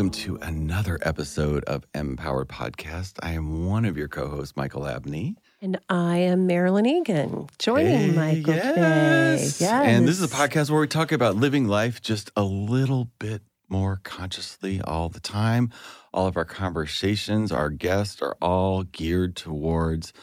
welcome 0.00 0.10
to 0.10 0.36
another 0.36 0.98
episode 1.02 1.62
of 1.64 1.84
Mpowered 1.92 2.46
Podcast. 2.46 3.18
I 3.22 3.32
am 3.32 3.66
one 3.66 3.84
of 3.84 3.98
your 3.98 4.08
co 4.08 4.30
hosts, 4.30 4.56
Michael 4.56 4.88
Abney. 4.88 5.36
And 5.60 5.78
I 5.90 6.16
am 6.16 6.46
Marilyn 6.46 6.86
Egan, 6.86 7.48
joining 7.58 7.98
Hey, 7.98 8.10
Michael 8.10 8.54
yes. 8.54 8.68
today. 8.74 9.36
Yes. 9.36 9.60
And 9.60 10.08
this 10.08 10.18
is 10.18 10.22
a 10.22 10.34
podcast 10.34 10.70
where 10.70 10.80
we 10.80 10.86
talk 10.86 11.12
about 11.12 11.36
living 11.36 11.68
life 11.68 12.00
just 12.00 12.30
a 12.34 12.42
little 12.42 13.10
bit 13.18 13.42
more 13.68 14.00
consciously 14.02 14.80
all 14.80 15.10
the 15.10 15.20
time. 15.20 15.70
All 16.14 16.26
of 16.26 16.38
our 16.38 16.46
conversations, 16.46 17.52
our 17.52 17.68
guests 17.68 18.22
are 18.22 18.38
all 18.40 18.84
geared 18.84 19.36
towards 19.36 20.14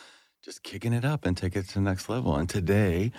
just 0.43 0.63
kicking 0.63 0.93
it 0.93 1.05
up 1.05 1.23
and 1.23 1.37
take 1.37 1.55
it 1.55 1.67
to 1.67 1.73
the 1.75 1.81
next 1.81 2.09
level. 2.09 2.35
And 2.35 2.49
today, 2.49 3.11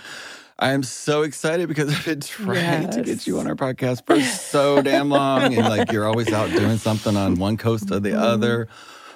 I 0.59 0.71
am 0.73 0.83
so 0.83 1.23
excited 1.23 1.69
because 1.69 1.89
I've 1.95 2.05
been 2.05 2.21
trying 2.21 2.91
to 2.91 3.03
get 3.03 3.27
you 3.27 3.39
on 3.39 3.47
our 3.47 3.55
podcast 3.55 4.07
for 4.07 4.21
so 4.21 4.83
damn 4.83 5.09
long. 5.09 5.55
And 5.55 5.69
like 5.69 5.91
you're 5.93 6.07
always 6.09 6.33
out 6.33 6.51
doing 6.55 6.79
something 6.79 7.17
on 7.17 7.35
one 7.37 7.57
coast 7.57 7.91
or 7.93 8.01
the 8.01 8.11
Mm-hmm. 8.11 8.21
other. 8.23 8.69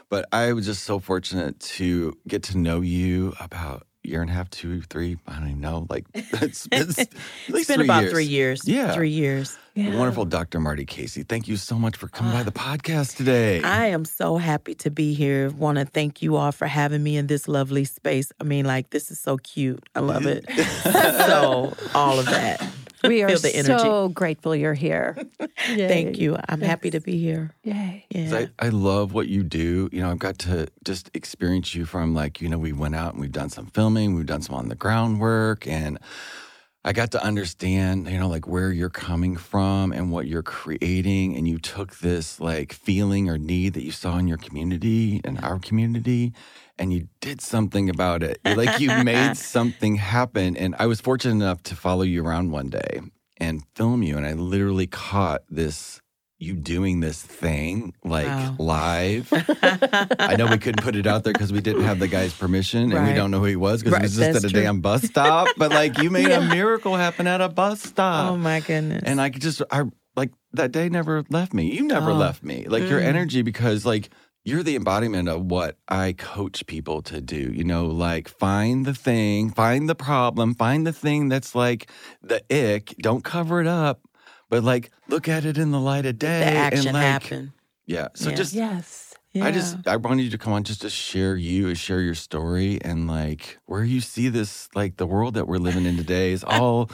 But 0.09 0.27
I 0.32 0.52
was 0.52 0.66
just 0.66 0.84
so 0.84 0.98
fortunate 0.98 1.59
to 1.60 2.12
get 2.28 2.42
to 2.45 2.59
know 2.59 2.80
you 2.82 3.34
about 3.41 3.87
year 4.05 4.20
and 4.20 4.30
a 4.30 4.33
half, 4.33 4.51
two, 4.51 4.83
three, 4.83 5.19
I 5.27 5.38
don't 5.38 5.48
even 5.48 5.61
know. 5.61 5.87
Like 5.88 6.05
it's, 6.15 6.66
it's 6.73 6.98
It's 6.98 7.69
been 7.69 7.77
three 7.77 7.84
about 7.84 8.02
years. 8.02 8.12
three 8.12 8.24
years. 8.24 8.69
Yeah. 8.69 8.93
Three 8.93 9.10
years. 9.10 9.59
Yeah. 9.74 9.97
Wonderful 9.97 10.27
Dr. 10.27 10.60
Marty 10.60 10.84
Casey. 10.84 11.23
Thank 11.23 11.48
you 11.48 11.56
so 11.56 11.77
much 11.77 11.97
for 11.97 12.09
coming 12.09 12.33
by 12.33 12.41
ah. 12.41 12.45
the 12.45 12.52
podcast 12.52 13.16
today. 13.16 13.62
I 13.62 13.87
am 13.87 14.05
so 14.05 14.37
happy 14.37 14.74
to 14.77 14.91
be 14.91 15.15
here. 15.15 15.48
Want 15.51 15.79
to 15.79 15.87
thank 15.87 16.20
you 16.20 16.37
all 16.37 16.52
for 16.52 16.66
having 16.66 17.02
me 17.02 17.16
in 17.16 17.27
this 17.27 17.48
lovely 17.48 17.84
space. 17.87 18.33
I 18.38 18.45
mean, 18.45 18.66
like, 18.66 18.91
this 18.91 19.10
is 19.10 19.19
so 19.19 19.38
cute. 19.38 19.82
I 19.95 20.01
love 20.01 20.27
it. 20.27 20.45
so, 20.82 21.73
all 21.95 22.18
of 22.18 22.27
that. 22.27 22.62
we 23.09 23.23
are 23.23 23.37
the 23.39 23.55
energy. 23.55 23.67
so 23.83 24.09
grateful 24.09 24.55
you're 24.55 24.75
here. 24.75 25.17
Thank 25.67 26.19
you. 26.19 26.37
I'm 26.49 26.61
happy 26.61 26.91
to 26.91 27.01
be 27.01 27.19
here. 27.19 27.55
Yay. 27.65 28.07
'Cause 28.13 28.33
Yeah. 28.33 28.47
I, 28.61 28.67
I 28.67 28.69
love 28.69 29.13
what 29.15 29.29
you 29.29 29.43
do. 29.43 29.89
You 29.93 30.01
know, 30.03 30.11
I've 30.11 30.19
got 30.19 30.39
to 30.41 30.69
just 30.85 31.11
experience 31.15 31.75
you 31.75 31.85
from 31.85 32.15
like, 32.15 32.41
you 32.41 32.49
know, 32.49 32.59
we 32.59 32.73
went 32.73 32.95
out 32.95 33.13
and 33.13 33.21
we've 33.21 33.33
done 33.33 33.51
some 33.51 33.67
filming, 33.67 34.15
we've 34.15 34.27
done 34.27 34.43
some 34.43 34.55
on 34.57 34.69
the 34.69 34.75
groundwork, 34.75 35.67
and 35.67 35.99
I 36.85 36.93
got 36.93 37.13
to 37.13 37.23
understand, 37.25 38.09
you 38.09 38.19
know, 38.19 38.29
like 38.29 38.49
where 38.49 38.73
you're 38.73 38.91
coming 38.91 39.37
from 39.37 39.93
and 39.93 40.11
what 40.11 40.27
you're 40.27 40.43
creating. 40.43 41.37
And 41.37 41.47
you 41.47 41.59
took 41.59 41.99
this 41.99 42.41
like 42.41 42.73
feeling 42.73 43.29
or 43.29 43.39
need 43.39 43.75
that 43.75 43.85
you 43.85 43.93
saw 43.93 44.19
in 44.19 44.27
your 44.27 44.39
community 44.39 45.21
and 45.23 45.39
our 45.45 45.61
community, 45.61 46.33
and 46.78 46.92
you 46.92 47.09
did 47.20 47.40
something 47.40 47.88
about 47.90 48.23
it. 48.23 48.40
Like 48.45 48.80
you 48.80 48.90
made 48.90 49.37
something 49.54 49.96
happen. 49.96 50.56
And 50.56 50.74
I 50.78 50.87
was 50.87 51.01
fortunate 51.01 51.34
enough 51.34 51.62
to 51.65 51.76
follow 51.76 52.02
you 52.02 52.24
around 52.24 52.51
one 52.51 52.68
day 52.70 53.01
and 53.38 53.62
film 53.76 54.02
you. 54.02 54.16
And 54.16 54.26
I 54.26 54.32
literally 54.32 54.87
caught 54.87 55.43
this 55.48 56.00
you 56.38 56.54
doing 56.54 56.98
this 56.98 57.23
thing 57.23 57.95
like 58.04 58.26
Wow. 58.26 58.56
live. 58.59 59.32
I 60.18 60.34
know 60.37 60.48
we 60.48 60.59
couldn't 60.59 60.80
put 60.80 60.96
it 60.96 61.06
out 61.06 61.23
there 61.23 61.32
because 61.34 61.52
we 61.52 61.60
didn't 61.60 61.84
have 61.84 62.00
the 62.00 62.09
guy's 62.09 62.34
permission 62.34 62.90
and 62.93 63.06
we 63.06 63.12
don't 63.12 63.30
know 63.30 63.38
who 63.38 63.45
he 63.45 63.54
was 63.56 63.80
because 63.80 63.93
Right, 63.93 64.00
he 64.03 64.04
was 64.06 64.16
just 64.16 64.32
that's 64.32 64.44
at 64.44 64.50
a 64.50 64.53
true. 64.53 64.62
damn 64.62 64.81
bus 64.81 65.03
stop. 65.04 65.50
But 65.56 65.70
like 65.70 65.98
you 65.98 66.10
made 66.10 66.32
a 66.32 66.41
miracle 66.41 66.97
happen 66.97 67.28
at 67.28 67.41
a 67.41 67.48
bus 67.48 67.81
stop. 67.81 68.32
oh, 68.32 68.37
my 68.37 68.59
goodness. 68.60 69.03
and 69.06 69.20
I 69.20 69.31
could 69.31 69.43
just 69.43 69.62
I 69.70 69.84
like 70.16 70.32
that 70.54 70.72
day 70.72 70.88
never 70.88 71.22
left 71.31 71.54
me. 71.54 71.72
You 71.72 71.87
never 71.87 72.10
Oh. 72.10 72.15
left 72.15 72.43
me. 72.43 72.65
Like 72.66 72.88
your 72.91 73.00
Mm. 73.00 73.04
energy 73.06 73.43
because 73.43 73.87
like 73.87 74.10
you're 74.44 74.62
the 74.62 74.76
embodiment 74.76 75.28
of 75.28 75.44
what 75.47 75.76
I 75.88 76.12
coach 76.12 76.66
people 76.66 77.03
to 77.03 77.21
do. 77.21 77.53
You 77.53 77.65
know, 77.65 77.87
like 77.87 78.28
find 78.28 78.84
the 78.84 78.94
thing, 78.94 79.50
find 79.50 79.88
the 79.88 79.94
problem, 79.94 80.54
find 80.54 80.87
the 80.87 80.93
thing 80.93 81.28
that's 81.28 81.54
like 81.54 81.91
the 82.22 82.43
ick. 82.53 82.97
Don't 82.99 83.22
cover 83.25 83.60
it 83.60 83.67
up, 83.67 84.00
but 84.49 84.65
like 84.65 84.91
look 85.09 85.28
at 85.28 85.44
it 85.44 85.59
in 85.59 85.71
the 85.71 85.81
light 85.81 86.06
of 86.06 86.19
day. 86.19 86.41
the 86.41 86.47
action 86.47 86.89
and 86.89 86.94
like, 86.94 87.03
happened. 87.03 87.53
Yeah. 87.87 88.09
So 88.15 88.31
Yeah. 88.31 88.37
just 88.37 88.55
Yes. 88.55 89.15
Yeah. 89.33 89.47
I 89.47 89.50
just 89.50 89.77
I 89.87 89.97
wanted 89.97 90.25
you 90.25 90.31
to 90.31 90.39
come 90.39 90.53
on 90.53 90.62
just 90.62 90.83
to 90.83 90.91
share 90.91 91.37
you 91.37 91.69
and 91.69 91.78
share 91.78 92.00
your 92.00 92.15
story 92.15 92.78
and 92.83 93.06
like 93.06 93.59
where 93.65 93.83
you 93.83 94.00
see 94.00 94.28
this 94.28 94.69
like 94.75 94.97
the 94.99 95.06
world 95.06 95.34
that 95.34 95.49
we're 95.49 95.56
living 95.59 95.87
in 95.87 95.97
today 95.97 96.33
is 96.33 96.44
all 96.44 96.91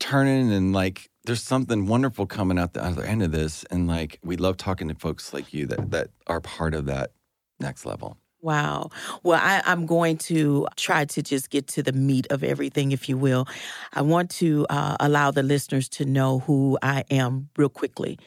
turning 0.00 0.50
and 0.50 0.72
like 0.72 1.10
there's 1.24 1.42
something 1.42 1.86
wonderful 1.86 2.26
coming 2.26 2.58
out 2.58 2.74
the 2.74 2.84
other 2.84 3.02
end 3.02 3.22
of 3.22 3.32
this 3.32 3.64
and 3.64 3.86
like 3.86 4.18
we 4.22 4.36
love 4.36 4.56
talking 4.56 4.88
to 4.88 4.94
folks 4.94 5.32
like 5.32 5.52
you 5.54 5.66
that 5.66 5.90
that 5.90 6.10
are 6.26 6.40
part 6.40 6.74
of 6.74 6.86
that 6.86 7.12
next 7.60 7.86
level. 7.86 8.18
Wow. 8.42 8.90
Well, 9.22 9.40
I, 9.42 9.62
I'm 9.64 9.86
going 9.86 10.18
to 10.18 10.68
try 10.76 11.06
to 11.06 11.22
just 11.22 11.48
get 11.48 11.66
to 11.68 11.82
the 11.82 11.92
meat 11.94 12.26
of 12.28 12.44
everything, 12.44 12.92
if 12.92 13.08
you 13.08 13.16
will. 13.16 13.48
I 13.94 14.02
want 14.02 14.28
to 14.32 14.66
uh, 14.68 14.98
allow 15.00 15.30
the 15.30 15.42
listeners 15.42 15.88
to 15.90 16.04
know 16.04 16.40
who 16.40 16.76
I 16.82 17.04
am 17.10 17.48
real 17.56 17.70
quickly. 17.70 18.18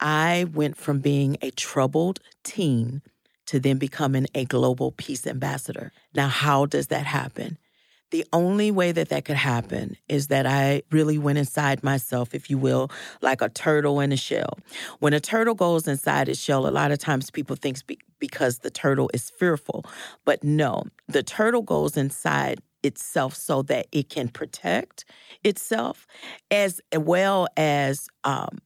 I 0.00 0.46
went 0.54 0.78
from 0.78 1.00
being 1.00 1.36
a 1.42 1.50
troubled 1.50 2.20
teen 2.42 3.02
to 3.48 3.60
then 3.60 3.76
becoming 3.76 4.28
a 4.34 4.46
global 4.46 4.92
peace 4.92 5.26
ambassador. 5.26 5.92
Now, 6.14 6.28
how 6.28 6.64
does 6.64 6.86
that 6.86 7.04
happen? 7.04 7.58
The 8.10 8.24
only 8.32 8.70
way 8.70 8.92
that 8.92 9.08
that 9.10 9.24
could 9.24 9.36
happen 9.36 9.96
is 10.08 10.28
that 10.28 10.46
I 10.46 10.82
really 10.90 11.18
went 11.18 11.38
inside 11.38 11.84
myself, 11.84 12.34
if 12.34 12.50
you 12.50 12.58
will, 12.58 12.90
like 13.22 13.40
a 13.40 13.48
turtle 13.48 14.00
in 14.00 14.12
a 14.12 14.16
shell. 14.16 14.58
When 14.98 15.12
a 15.12 15.20
turtle 15.20 15.54
goes 15.54 15.86
inside 15.86 16.28
its 16.28 16.40
shell, 16.40 16.66
a 16.66 16.70
lot 16.70 16.90
of 16.90 16.98
times 16.98 17.30
people 17.30 17.56
think 17.56 17.86
be- 17.86 18.00
because 18.18 18.58
the 18.58 18.70
turtle 18.70 19.10
is 19.14 19.30
fearful. 19.30 19.84
But 20.24 20.42
no, 20.42 20.84
the 21.06 21.22
turtle 21.22 21.62
goes 21.62 21.96
inside 21.96 22.60
itself 22.82 23.34
so 23.34 23.62
that 23.62 23.86
it 23.92 24.08
can 24.08 24.28
protect 24.28 25.04
itself 25.44 26.06
as 26.50 26.80
well 26.96 27.46
as 27.56 28.08
um, 28.24 28.58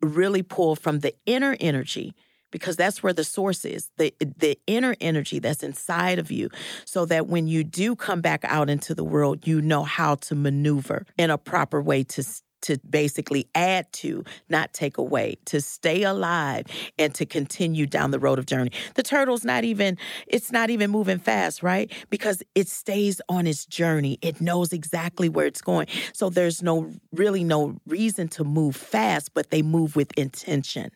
really 0.00 0.42
pull 0.42 0.76
from 0.76 1.00
the 1.00 1.14
inner 1.26 1.56
energy 1.58 2.14
because 2.52 2.76
that's 2.76 3.02
where 3.02 3.12
the 3.12 3.24
source 3.24 3.64
is 3.64 3.90
the 3.96 4.14
the 4.38 4.56
inner 4.68 4.94
energy 5.00 5.40
that's 5.40 5.64
inside 5.64 6.20
of 6.20 6.30
you 6.30 6.48
so 6.84 7.04
that 7.04 7.26
when 7.26 7.48
you 7.48 7.64
do 7.64 7.96
come 7.96 8.20
back 8.20 8.44
out 8.44 8.70
into 8.70 8.94
the 8.94 9.02
world 9.02 9.44
you 9.46 9.60
know 9.60 9.82
how 9.82 10.14
to 10.14 10.36
maneuver 10.36 11.04
in 11.18 11.30
a 11.30 11.38
proper 11.38 11.82
way 11.82 12.04
to 12.04 12.22
to 12.62 12.78
basically 12.88 13.48
add 13.54 13.92
to 13.92 14.24
not 14.48 14.72
take 14.72 14.96
away 14.96 15.36
to 15.44 15.60
stay 15.60 16.04
alive 16.04 16.66
and 16.98 17.14
to 17.14 17.26
continue 17.26 17.86
down 17.86 18.10
the 18.10 18.18
road 18.18 18.38
of 18.38 18.46
journey. 18.46 18.70
The 18.94 19.02
turtle's 19.02 19.44
not 19.44 19.64
even 19.64 19.98
it's 20.26 20.50
not 20.50 20.70
even 20.70 20.90
moving 20.90 21.18
fast 21.18 21.62
right? 21.62 21.92
Because 22.08 22.42
it 22.54 22.68
stays 22.68 23.20
on 23.28 23.46
its 23.46 23.66
journey. 23.66 24.18
It 24.22 24.40
knows 24.40 24.72
exactly 24.72 25.28
where 25.28 25.46
it's 25.46 25.60
going. 25.60 25.88
So 26.12 26.30
there's 26.30 26.62
no 26.62 26.90
really 27.12 27.44
no 27.44 27.76
reason 27.86 28.28
to 28.28 28.44
move 28.44 28.76
fast 28.76 29.34
but 29.34 29.50
they 29.50 29.62
move 29.62 29.96
with 29.96 30.12
intention 30.16 30.90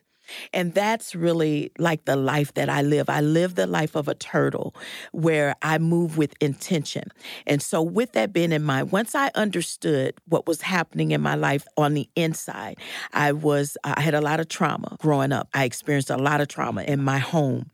and 0.53 0.73
that's 0.73 1.15
really 1.15 1.71
like 1.77 2.05
the 2.05 2.15
life 2.15 2.53
that 2.55 2.69
I 2.69 2.81
live. 2.81 3.09
I 3.09 3.21
live 3.21 3.55
the 3.55 3.67
life 3.67 3.95
of 3.95 4.07
a 4.07 4.15
turtle 4.15 4.75
where 5.11 5.55
I 5.61 5.77
move 5.77 6.17
with 6.17 6.33
intention. 6.41 7.03
And 7.45 7.61
so, 7.61 7.81
with 7.81 8.13
that 8.13 8.33
being 8.33 8.51
in 8.51 8.63
mind, 8.63 8.91
once 8.91 9.15
I 9.15 9.31
understood 9.35 10.15
what 10.25 10.47
was 10.47 10.61
happening 10.61 11.11
in 11.11 11.21
my 11.21 11.35
life 11.35 11.65
on 11.77 11.93
the 11.93 12.09
inside, 12.15 12.77
I 13.13 13.31
was, 13.31 13.77
I 13.83 14.01
had 14.01 14.13
a 14.13 14.21
lot 14.21 14.39
of 14.39 14.47
trauma 14.47 14.97
growing 14.99 15.31
up. 15.31 15.49
I 15.53 15.65
experienced 15.65 16.09
a 16.09 16.17
lot 16.17 16.41
of 16.41 16.47
trauma 16.47 16.83
in 16.83 17.01
my 17.01 17.17
home. 17.17 17.71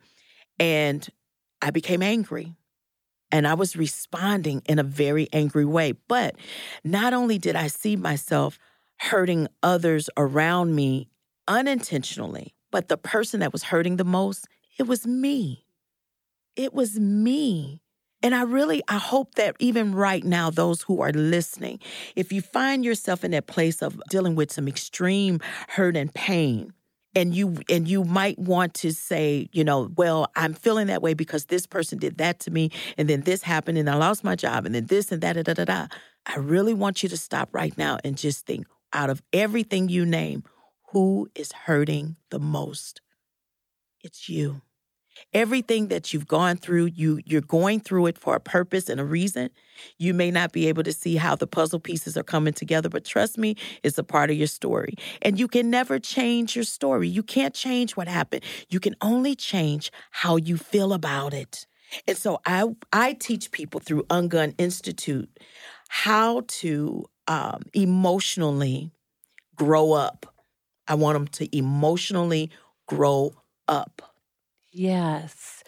And 0.60 1.08
I 1.62 1.72
became 1.72 2.02
angry. 2.02 2.56
And 3.32 3.48
I 3.48 3.56
was 3.56 3.76
responding 3.76 4.62
in 4.68 4.78
a 4.78 4.84
very 4.84 5.28
angry 5.34 5.66
way. 5.66 5.94
But 6.08 6.36
not 6.84 7.14
only 7.14 7.40
did 7.40 7.56
I 7.56 7.68
see 7.68 7.96
myself 7.96 8.60
hurting 9.00 9.48
others 9.64 10.10
around 10.16 10.76
me 10.76 11.10
unintentionally, 11.48 12.54
but 12.72 12.88
the 12.88 12.98
person 12.98 13.40
that 13.42 13.52
was 13.54 13.64
hurting 13.64 13.98
the 13.98 14.04
most, 14.04 14.48
it 14.78 14.88
was 14.88 15.06
me. 15.06 15.66
It 16.56 16.74
was 16.74 17.00
me. 17.00 17.82
And 18.22 18.34
I 18.34 18.44
really 18.44 18.82
I 18.88 18.98
hope 18.98 19.36
that 19.36 19.58
even 19.60 19.94
right 19.94 20.24
now 20.24 20.50
those 20.50 20.82
who 20.82 21.02
are 21.02 21.12
listening, 21.12 21.80
if 22.16 22.32
you 22.32 22.42
find 22.42 22.86
yourself 22.86 23.24
in 23.24 23.32
that 23.32 23.48
place 23.48 23.82
of 23.82 24.02
dealing 24.10 24.36
with 24.36 24.52
some 24.52 24.68
extreme 24.68 25.42
hurt 25.68 25.98
and 25.98 26.14
pain, 26.14 26.74
and 27.16 27.36
you 27.36 27.58
and 27.70 27.88
you 27.88 28.04
might 28.04 28.40
want 28.40 28.74
to 28.76 28.92
say, 28.92 29.50
you 29.52 29.64
know, 29.64 29.92
well, 29.98 30.32
I'm 30.36 30.54
feeling 30.54 30.88
that 30.88 31.02
way 31.02 31.14
because 31.14 31.46
this 31.46 31.68
person 31.68 32.00
did 32.00 32.18
that 32.18 32.40
to 32.42 32.52
me 32.52 32.72
and 32.98 33.08
then 33.10 33.22
this 33.22 33.44
happened 33.44 33.78
and 33.78 33.90
I 33.90 33.96
lost 33.96 34.24
my 34.24 34.36
job 34.36 34.66
and 34.66 34.74
then 34.74 34.86
this 34.86 35.12
and 35.12 35.22
that 35.22 35.44
da 35.44 35.54
da 35.54 35.66
da. 35.66 35.88
I 36.26 36.38
really 36.38 36.74
want 36.74 37.04
you 37.04 37.10
to 37.10 37.18
stop 37.18 37.50
right 37.52 37.78
now 37.78 38.00
and 38.04 38.18
just 38.18 38.46
think 38.46 38.66
out 38.94 39.10
of 39.10 39.22
everything 39.34 39.90
you 39.90 40.06
name, 40.06 40.44
who 40.94 41.28
is 41.34 41.52
hurting 41.52 42.18
the 42.30 42.40
most? 42.40 43.02
It's 44.02 44.30
you. 44.30 44.62
Everything 45.34 45.88
that 45.88 46.14
you've 46.14 46.28
gone 46.28 46.56
through, 46.58 46.86
you 46.86 47.20
you're 47.26 47.42
going 47.42 47.80
through 47.80 48.08
it 48.08 48.18
for 48.18 48.36
a 48.36 48.40
purpose 48.40 48.90
and 48.90 49.00
a 49.00 49.04
reason. 49.04 49.50
You 49.98 50.14
may 50.14 50.32
not 50.32 50.52
be 50.52 50.68
able 50.68 50.84
to 50.84 50.94
see 50.94 51.16
how 51.16 51.36
the 51.36 51.48
puzzle 51.48 51.80
pieces 51.80 52.16
are 52.16 52.24
coming 52.24 52.54
together, 52.54 52.90
but 52.90 53.06
trust 53.06 53.38
me, 53.38 53.56
it's 53.84 53.98
a 53.98 54.04
part 54.04 54.30
of 54.30 54.38
your 54.38 54.48
story. 54.48 54.96
And 55.22 55.40
you 55.40 55.48
can 55.48 55.70
never 55.70 56.00
change 56.00 56.56
your 56.56 56.66
story. 56.66 57.08
You 57.08 57.24
can't 57.24 57.54
change 57.54 57.96
what 57.96 58.08
happened. 58.08 58.44
You 58.70 58.80
can 58.80 58.96
only 59.02 59.36
change 59.36 59.92
how 60.12 60.36
you 60.36 60.58
feel 60.58 60.94
about 60.94 61.34
it. 61.34 61.68
And 62.08 62.18
so 62.18 62.40
I 62.46 62.66
I 62.92 63.14
teach 63.14 63.52
people 63.52 63.80
through 63.80 64.04
Ungun 64.04 64.54
Institute 64.60 65.30
how 65.90 66.42
to 66.48 67.06
um, 67.28 67.62
emotionally 67.74 68.92
grow 69.56 69.94
up. 69.94 70.33
I 70.88 70.96
want 70.96 71.16
them 71.16 71.28
to 71.28 71.58
emotionally 71.58 72.52
grow 72.88 73.34
up. 73.68 74.02
Yes. 74.72 75.64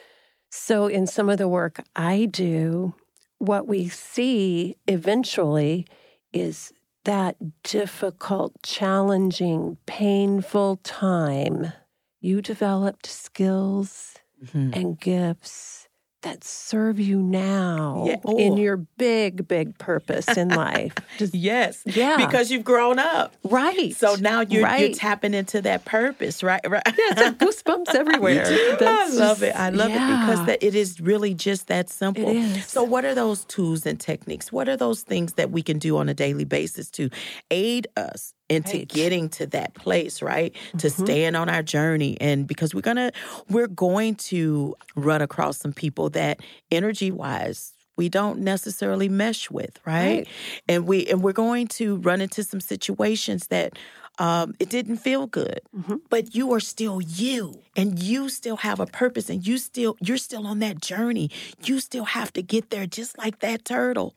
So, 0.49 0.87
in 0.87 1.07
some 1.07 1.29
of 1.29 1.37
the 1.37 1.47
work 1.47 1.83
I 1.95 2.25
do, 2.25 2.95
what 3.39 3.67
we 3.67 3.87
see 3.89 4.77
eventually 4.87 5.85
is 6.33 6.71
that 7.03 7.35
difficult, 7.63 8.53
challenging, 8.63 9.77
painful 9.85 10.77
time. 10.77 11.71
You 12.19 12.41
developed 12.41 13.05
skills 13.05 14.15
Mhm. 14.43 14.75
and 14.75 14.99
gifts 14.99 15.84
that 16.25 16.43
serve 16.43 16.99
you 16.99 17.21
now 17.21 18.03
Yeah. 18.07 18.15
in 18.37 18.53
Oh. 18.53 18.57
your 18.57 18.77
big, 18.77 19.47
big 19.47 19.77
purpose 19.77 20.27
in 20.37 20.49
life. 20.65 20.93
Just, 21.17 21.33
Yes. 21.33 21.81
yeah. 21.85 22.17
Because 22.17 22.51
you've 22.51 22.63
grown 22.65 22.99
up. 22.99 23.33
right. 23.43 23.95
So 23.95 24.15
now 24.15 24.41
you're, 24.41 24.67
you're 24.77 24.93
tapping 24.93 25.33
into 25.33 25.61
that 25.61 25.85
purpose, 25.85 26.43
right? 26.43 26.61
Right. 26.67 26.81
It's 26.85 27.21
like 27.21 27.37
goosebumps 27.37 27.93
everywhere. 27.95 28.43
I 28.45 29.07
love 29.09 29.39
just- 29.39 29.41
it. 29.43 29.55
I 29.55 29.69
love 29.69 29.91
it 29.91 29.93
because 29.93 30.45
that 30.47 30.61
it 30.63 30.75
is 30.75 30.99
really 30.99 31.33
just 31.33 31.67
that 31.67 31.89
simple. 31.89 32.33
So, 32.65 32.83
what 32.83 33.05
are 33.05 33.15
those 33.15 33.45
tools 33.45 33.85
and 33.85 33.99
techniques? 33.99 34.51
What 34.51 34.67
are 34.67 34.75
those 34.77 35.01
things 35.03 35.33
that 35.33 35.51
we 35.51 35.61
can 35.61 35.79
do 35.79 35.97
on 35.97 36.09
a 36.09 36.13
daily 36.13 36.43
basis 36.45 36.89
to 36.91 37.09
aid 37.51 37.87
us 37.95 38.33
into 38.49 38.77
Right. 38.77 38.87
getting 38.87 39.29
to 39.29 39.47
that 39.47 39.73
place, 39.73 40.21
right? 40.21 40.53
To 40.77 40.87
Mhm. 40.87 41.03
staying 41.03 41.35
on 41.35 41.49
our 41.49 41.63
journey, 41.63 42.17
and 42.21 42.45
because 42.47 42.75
we're 42.75 42.81
gonna, 42.81 43.11
we're 43.49 43.67
going 43.67 44.15
to 44.15 44.75
run 44.95 45.21
across 45.21 45.57
some 45.57 45.73
people 45.73 46.09
that 46.11 46.39
energy 46.71 47.11
wise. 47.11 47.73
We 47.97 48.09
don't 48.09 48.39
necessarily 48.39 49.07
mesh 49.07 49.49
with, 49.49 49.79
right? 49.85 50.17
Right. 50.17 50.27
And 50.67 50.85
we 50.85 51.05
and 51.07 51.23
we're 51.23 51.31
going 51.31 51.67
to 51.79 51.95
run 51.97 52.19
into 52.21 52.43
some 52.43 52.59
situations 52.59 53.47
that 53.47 53.73
um, 54.19 54.53
it 54.59 54.69
didn't 54.69 54.97
feel 54.97 55.27
good 55.27 55.59
Mhm. 55.77 55.99
but 56.09 56.33
you 56.33 56.53
are 56.53 56.61
still 56.61 57.01
you 57.01 57.61
and 57.75 57.99
you 58.01 58.29
still 58.29 58.55
have 58.57 58.79
a 58.79 58.85
purpose 58.85 59.29
and 59.29 59.45
you 59.45 59.57
still 59.57 59.97
you're 59.99 60.17
still 60.17 60.47
on 60.47 60.59
that 60.59 60.79
journey 60.79 61.29
you 61.65 61.81
still 61.81 62.05
have 62.05 62.31
to 62.31 62.41
get 62.41 62.69
there 62.69 62.85
just 62.87 63.17
like 63.17 63.39
that 63.39 63.65
turtle 63.65 64.15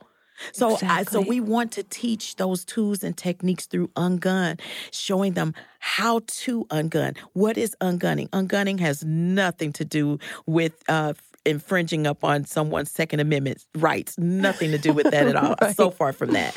so 0.53 0.79
I, 0.83 1.05
so 1.05 1.21
we 1.21 1.41
want 1.41 1.73
to 1.73 1.83
teach 1.83 2.37
those 2.37 2.65
tools 2.65 3.03
and 3.03 3.17
techniques 3.17 3.67
through 3.67 3.89
ungun 3.89 4.61
showing 4.91 5.35
them 5.35 5.55
how 5.81 6.21
to 6.27 6.65
ungun. 6.67 7.17
What 7.33 7.57
is 7.57 7.77
ungunning? 7.81 8.29
Ungunning 8.31 8.81
has 8.81 9.05
nothing 9.05 9.73
to 9.75 9.85
do 9.85 10.19
with 10.47 10.83
uh 10.89 11.15
infringing 11.49 12.07
upon 12.07 12.45
someone's 12.45 12.91
second 12.91 13.21
amendment 13.21 13.65
rights 13.77 14.17
nothing 14.19 14.71
to 14.71 14.79
do 14.79 14.93
with 14.93 15.11
that 15.11 15.27
at 15.27 15.37
all 15.37 15.57
so 15.75 15.91
far 15.91 16.13
from 16.13 16.31
that 16.33 16.57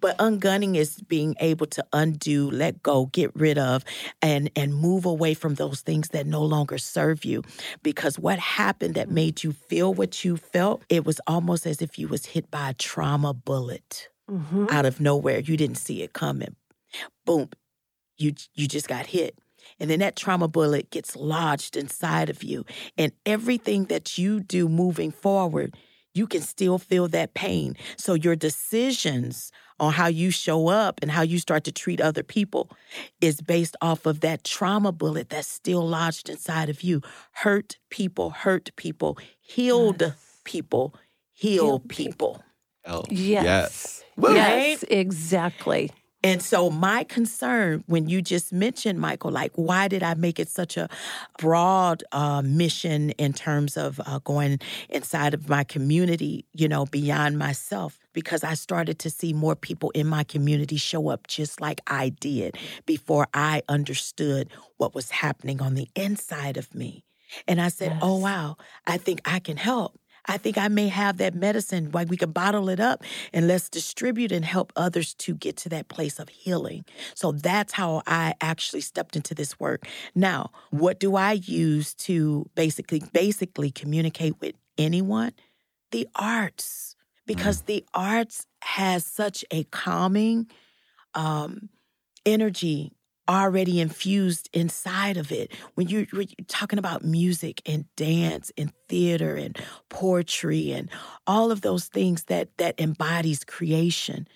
but 0.00 0.16
ungunning 0.18 0.74
is 0.76 1.00
being 1.08 1.34
able 1.40 1.64
to 1.64 1.82
undo, 1.94 2.50
let 2.50 2.82
go, 2.82 3.06
get 3.06 3.30
rid 3.34 3.56
of, 3.56 3.86
and 4.20 4.50
and 4.54 4.74
move 4.74 5.06
away 5.06 5.32
from 5.32 5.54
those 5.54 5.80
things 5.80 6.08
that 6.10 6.26
no 6.26 6.42
longer 6.44 6.76
serve 6.76 7.24
you. 7.24 7.42
Because 7.82 8.18
what 8.18 8.38
happened 8.38 8.96
that 8.96 9.08
made 9.10 9.42
you 9.42 9.52
feel 9.52 9.94
what 9.94 10.22
you 10.22 10.36
felt, 10.36 10.82
it 10.90 11.06
was 11.06 11.22
almost 11.26 11.64
as 11.66 11.80
if 11.80 11.98
you 11.98 12.06
was 12.06 12.26
hit 12.26 12.50
by 12.50 12.68
a 12.70 12.74
trauma 12.74 13.32
bullet 13.32 14.10
Mhm. 14.30 14.70
out 14.70 14.84
of 14.84 15.00
nowhere. 15.00 15.38
You 15.38 15.56
didn't 15.56 15.78
see 15.78 16.02
it 16.02 16.12
coming. 16.12 16.54
Boom. 17.24 17.48
You 18.18 18.34
you 18.52 18.68
just 18.68 18.88
got 18.88 19.06
hit. 19.06 19.38
And 19.80 19.90
then 19.90 20.00
that 20.00 20.16
trauma 20.16 20.48
bullet 20.48 20.90
gets 20.90 21.16
lodged 21.16 21.76
inside 21.76 22.30
of 22.30 22.42
you. 22.42 22.64
And 22.96 23.12
everything 23.26 23.84
that 23.86 24.18
you 24.18 24.40
do 24.40 24.68
moving 24.68 25.10
forward, 25.10 25.74
you 26.14 26.26
can 26.26 26.42
still 26.42 26.78
feel 26.78 27.08
that 27.08 27.34
pain. 27.34 27.76
So 27.96 28.14
your 28.14 28.36
decisions 28.36 29.50
on 29.80 29.92
how 29.92 30.06
you 30.06 30.30
show 30.30 30.68
up 30.68 31.00
and 31.02 31.10
how 31.10 31.22
you 31.22 31.38
start 31.38 31.64
to 31.64 31.72
treat 31.72 32.00
other 32.00 32.22
people 32.22 32.70
is 33.20 33.40
based 33.40 33.76
off 33.80 34.06
of 34.06 34.20
that 34.20 34.44
trauma 34.44 34.92
bullet 34.92 35.30
that's 35.30 35.48
still 35.48 35.86
lodged 35.86 36.28
inside 36.28 36.68
of 36.68 36.82
you. 36.82 37.02
Hurt 37.32 37.78
people, 37.90 38.30
hurt 38.30 38.70
people, 38.76 39.18
healed 39.40 40.00
Yes. 40.02 40.40
people, 40.44 40.94
heal 41.32 41.64
Healed 41.64 41.88
people. 41.88 42.42
Oh, 42.86 43.02
Yes. 43.10 44.04
Woo. 44.16 44.34
Yes, 44.34 44.84
exactly. 44.88 45.90
And 46.24 46.42
so, 46.42 46.70
my 46.70 47.04
concern 47.04 47.84
when 47.86 48.08
you 48.08 48.22
just 48.22 48.50
mentioned, 48.50 48.98
Michael, 48.98 49.30
like, 49.30 49.52
why 49.56 49.88
did 49.88 50.02
I 50.02 50.14
make 50.14 50.40
it 50.40 50.48
such 50.48 50.78
a 50.78 50.88
broad 51.38 52.02
uh, 52.12 52.40
mission 52.42 53.10
in 53.10 53.34
terms 53.34 53.76
of 53.76 54.00
uh, 54.06 54.20
going 54.20 54.58
inside 54.88 55.34
of 55.34 55.50
my 55.50 55.64
community, 55.64 56.46
you 56.54 56.66
know, 56.66 56.86
beyond 56.86 57.38
myself? 57.38 57.98
Because 58.14 58.42
I 58.42 58.54
started 58.54 58.98
to 59.00 59.10
see 59.10 59.34
more 59.34 59.54
people 59.54 59.90
in 59.90 60.06
my 60.06 60.24
community 60.24 60.78
show 60.78 61.10
up 61.10 61.26
just 61.26 61.60
like 61.60 61.82
I 61.88 62.08
did 62.08 62.56
before 62.86 63.28
I 63.34 63.60
understood 63.68 64.48
what 64.78 64.94
was 64.94 65.10
happening 65.10 65.60
on 65.60 65.74
the 65.74 65.88
inside 65.94 66.56
of 66.56 66.74
me. 66.74 67.04
And 67.46 67.60
I 67.60 67.68
said, 67.68 67.98
oh, 68.00 68.18
wow, 68.18 68.56
I 68.86 68.96
think 68.96 69.20
I 69.26 69.40
can 69.40 69.58
help. 69.58 69.98
I 70.26 70.38
think 70.38 70.56
I 70.56 70.68
may 70.68 70.88
have 70.88 71.18
that 71.18 71.34
medicine. 71.34 71.90
Like 71.92 72.08
we 72.08 72.16
can 72.16 72.30
bottle 72.30 72.68
it 72.68 72.80
up 72.80 73.02
and 73.32 73.46
let's 73.46 73.68
distribute 73.68 74.32
and 74.32 74.44
help 74.44 74.72
others 74.76 75.14
to 75.14 75.34
get 75.34 75.56
to 75.58 75.68
that 75.70 75.88
place 75.88 76.18
of 76.18 76.28
healing. 76.28 76.84
So 77.14 77.32
that's 77.32 77.72
how 77.74 78.02
I 78.06 78.34
actually 78.40 78.80
stepped 78.80 79.16
into 79.16 79.34
this 79.34 79.60
work. 79.60 79.86
Now, 80.14 80.50
what 80.70 80.98
do 80.98 81.16
I 81.16 81.32
use 81.32 81.94
to 81.94 82.48
basically 82.54 83.02
basically 83.12 83.70
communicate 83.70 84.40
with 84.40 84.54
anyone? 84.78 85.32
The 85.90 86.08
arts. 86.14 86.96
Because 87.26 87.62
the 87.62 87.84
arts 87.94 88.46
has 88.62 89.06
such 89.06 89.44
a 89.50 89.64
calming 89.64 90.46
um 91.14 91.68
energy 92.26 92.93
already 93.28 93.80
infused 93.80 94.48
inside 94.52 95.16
of 95.16 95.32
it. 95.32 95.52
When 95.74 95.88
you, 95.88 96.06
when 96.12 96.28
you're 96.36 96.46
talking 96.46 96.78
about 96.78 97.04
music 97.04 97.62
and 97.66 97.84
dance 97.96 98.52
and 98.56 98.72
theater 98.88 99.36
and 99.36 99.58
poetry 99.88 100.72
and 100.72 100.90
all 101.26 101.50
of 101.50 101.62
those 101.62 101.86
things 101.86 102.24
that 102.24 102.56
that 102.58 102.78
embodies 102.80 103.44
creation, 103.44 104.28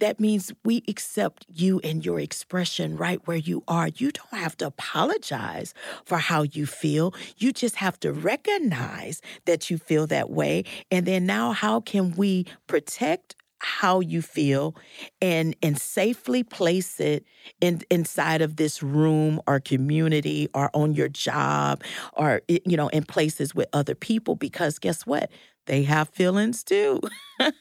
that 0.00 0.20
means 0.20 0.52
we 0.64 0.82
accept 0.88 1.44
you 1.48 1.80
and 1.82 2.04
your 2.04 2.20
expression 2.20 2.96
right 2.96 3.20
where 3.26 3.36
you 3.36 3.64
are. 3.66 3.88
You 3.88 4.12
don't 4.12 4.40
have 4.40 4.56
to 4.58 4.66
apologize 4.66 5.74
for 6.04 6.18
how 6.18 6.42
you 6.42 6.66
feel. 6.66 7.14
You 7.36 7.52
just 7.52 7.76
have 7.76 7.98
to 8.00 8.12
recognize 8.12 9.20
that 9.46 9.70
you 9.70 9.78
feel 9.78 10.06
that 10.06 10.30
way. 10.30 10.64
And 10.90 11.06
then 11.06 11.26
now, 11.26 11.52
how 11.52 11.80
can 11.80 12.12
we 12.12 12.46
protect 12.66 13.34
how 13.60 14.00
you 14.00 14.22
feel 14.22 14.74
and 15.20 15.56
and 15.62 15.78
safely 15.80 16.42
place 16.42 17.00
it 17.00 17.24
in 17.60 17.82
inside 17.90 18.42
of 18.42 18.56
this 18.56 18.82
room 18.82 19.40
or 19.46 19.60
community 19.60 20.48
or 20.54 20.70
on 20.74 20.94
your 20.94 21.08
job 21.08 21.82
or 22.12 22.42
you 22.48 22.76
know 22.76 22.88
in 22.88 23.04
places 23.04 23.54
with 23.54 23.68
other 23.72 23.94
people 23.94 24.36
because 24.36 24.78
guess 24.78 25.06
what? 25.06 25.30
They 25.66 25.82
have 25.82 26.08
feelings 26.10 26.64
too. 26.64 27.00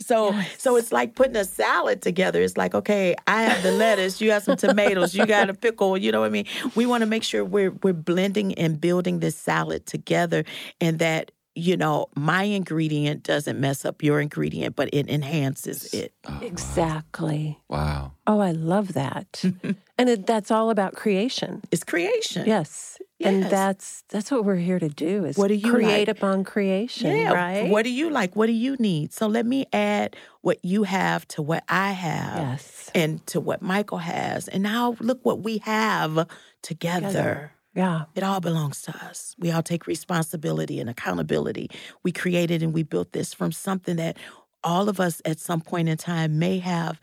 So 0.00 0.34
so 0.56 0.76
it's 0.76 0.90
like 0.92 1.14
putting 1.14 1.36
a 1.36 1.44
salad 1.44 2.00
together. 2.02 2.42
It's 2.42 2.56
like 2.56 2.74
okay 2.74 3.14
i 3.26 3.42
have 3.42 3.62
the 3.62 3.72
lettuce 3.72 4.20
you 4.20 4.30
have 4.30 4.42
some 4.42 4.56
tomatoes 4.56 5.14
you 5.14 5.26
got 5.26 5.50
a 5.50 5.54
pickle 5.64 5.96
you 5.98 6.10
know 6.12 6.20
what 6.20 6.26
i 6.26 6.30
mean? 6.30 6.46
We 6.74 6.86
want 6.86 7.02
to 7.02 7.06
make 7.06 7.22
sure 7.22 7.44
we're 7.44 7.72
we're 7.82 7.92
blending 7.92 8.54
and 8.54 8.80
building 8.80 9.20
this 9.20 9.36
salad 9.36 9.86
together 9.86 10.44
and 10.80 10.98
that 10.98 11.30
you 11.58 11.76
know 11.76 12.06
my 12.14 12.44
ingredient 12.44 13.22
doesn't 13.24 13.58
mess 13.60 13.84
up 13.84 14.02
your 14.02 14.20
ingredient 14.20 14.76
but 14.76 14.88
it 14.92 15.08
enhances 15.08 15.92
it 15.92 16.12
Oh. 16.30 16.40
Exactly. 16.42 17.58
Wow. 17.68 18.12
Oh, 18.26 18.40
I 18.40 18.52
love 18.52 18.92
that. 18.92 19.42
and 19.98 20.08
it, 20.10 20.26
that's 20.26 20.50
all 20.50 20.68
about 20.70 20.94
creation. 20.94 21.62
it's 21.72 21.82
creation 21.84 22.44
Yes. 22.46 22.98
yes. 23.18 23.28
And 23.28 23.44
that's 23.44 24.04
that's 24.10 24.30
what 24.30 24.44
we're 24.44 24.56
here 24.56 24.78
to 24.78 24.88
do 24.88 25.24
is 25.24 25.36
What 25.38 25.48
do 25.48 25.54
you 25.54 25.72
create 25.72 26.08
like? 26.08 26.16
upon 26.16 26.44
creation, 26.44 27.10
Yeah. 27.16 27.32
right? 27.32 27.70
What 27.70 27.84
do 27.84 27.90
you 27.90 28.10
like? 28.10 28.36
What 28.36 28.46
do 28.46 28.52
you 28.52 28.76
need? 28.78 29.12
So 29.12 29.26
let 29.26 29.46
me 29.46 29.66
add 29.72 30.16
what 30.42 30.58
you 30.62 30.84
have 30.84 31.26
to 31.28 31.42
what 31.42 31.64
I 31.68 31.92
have 31.92 32.38
yes. 32.38 32.90
and 32.94 33.26
to 33.28 33.40
what 33.40 33.62
Michael 33.62 33.98
has. 33.98 34.48
And 34.48 34.62
now 34.62 34.96
look 35.00 35.20
what 35.24 35.40
we 35.42 35.58
have 35.58 36.28
together. 36.62 37.08
Together. 37.08 37.52
Yeah. 37.78 38.06
It 38.16 38.24
all 38.24 38.40
belongs 38.40 38.82
to 38.82 38.96
us. 39.06 39.36
We 39.38 39.52
all 39.52 39.62
take 39.62 39.86
responsibility 39.86 40.80
and 40.80 40.90
accountability. 40.90 41.70
We 42.02 42.10
created 42.10 42.60
and 42.62 42.74
we 42.74 42.82
built 42.82 43.12
this 43.12 43.32
from 43.32 43.52
something 43.52 43.96
that 43.96 44.16
all 44.64 44.88
of 44.88 44.98
us 44.98 45.22
at 45.24 45.38
some 45.38 45.60
point 45.60 45.88
in 45.88 45.96
time 45.96 46.40
may 46.40 46.58
have 46.58 47.00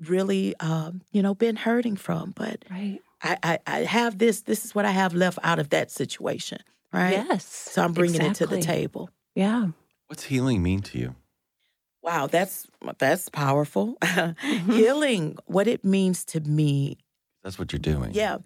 really, 0.00 0.56
um, 0.58 1.02
you 1.12 1.22
know, 1.22 1.34
been 1.34 1.54
hurting 1.54 1.94
from. 1.96 2.32
But 2.34 2.64
Right. 2.68 3.00
I, 3.22 3.36
I, 3.42 3.58
I 3.66 3.78
have 3.84 4.18
this. 4.18 4.42
This 4.42 4.64
is 4.64 4.74
what 4.74 4.84
I 4.84 4.90
have 4.90 5.14
left 5.14 5.38
out 5.44 5.60
of 5.60 5.70
that 5.70 5.90
situation, 5.92 6.58
right? 6.92 7.12
Yes. 7.12 7.44
So 7.46 7.82
I'm 7.82 7.92
bringing 7.92 8.20
it 8.22 8.34
to 8.36 8.46
the 8.46 8.60
table. 8.60 9.10
Yeah. 9.36 9.68
What's 10.08 10.24
healing 10.24 10.62
mean 10.62 10.80
to 10.82 10.98
you? 10.98 11.14
Wow, 12.02 12.26
that's 12.26 12.66
that's 12.98 13.28
powerful. 13.28 13.96
Healing, 14.66 15.36
what 15.46 15.66
it 15.66 15.84
means 15.84 16.24
to 16.26 16.40
me, 16.40 16.96
That's 17.42 17.58
what 17.58 17.72
you're 17.72 17.80
doing. 17.80 18.12
yeah, 18.14 18.38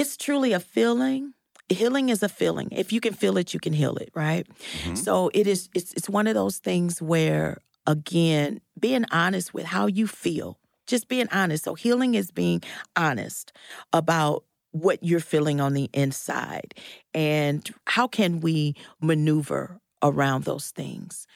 it's 0.00 0.16
truly 0.16 0.52
a 0.52 0.60
feeling. 0.60 1.34
Healing 1.68 2.08
is 2.08 2.22
a 2.22 2.28
feeling. 2.28 2.68
If 2.72 2.92
you 2.92 3.00
can 3.00 3.12
feel 3.12 3.36
it, 3.36 3.52
you 3.52 3.60
can 3.60 3.74
heal 3.74 3.96
it, 3.96 4.10
right? 4.14 4.46
Mhm. 4.84 4.96
So 4.96 5.30
it 5.34 5.46
is. 5.46 5.68
It's 5.74 5.92
it's 5.92 6.08
one 6.08 6.26
of 6.26 6.34
those 6.34 6.58
things 6.58 7.02
where, 7.02 7.58
again, 7.86 8.60
being 8.78 9.04
honest 9.12 9.52
with 9.52 9.66
how 9.66 9.86
you 9.86 10.06
feel, 10.06 10.58
just 10.86 11.08
being 11.08 11.28
honest. 11.30 11.64
So 11.64 11.74
healing 11.74 12.14
is 12.14 12.30
being 12.30 12.62
honest 12.96 13.52
about 13.92 14.44
what 14.70 15.02
you're 15.02 15.20
feeling 15.20 15.60
on 15.60 15.72
the 15.74 15.88
inside 15.92 16.74
and 17.14 17.68
how 17.86 18.06
can 18.06 18.40
we 18.40 18.74
maneuver 19.00 19.80
around 20.02 20.44
those 20.44 20.70
things 20.70 21.26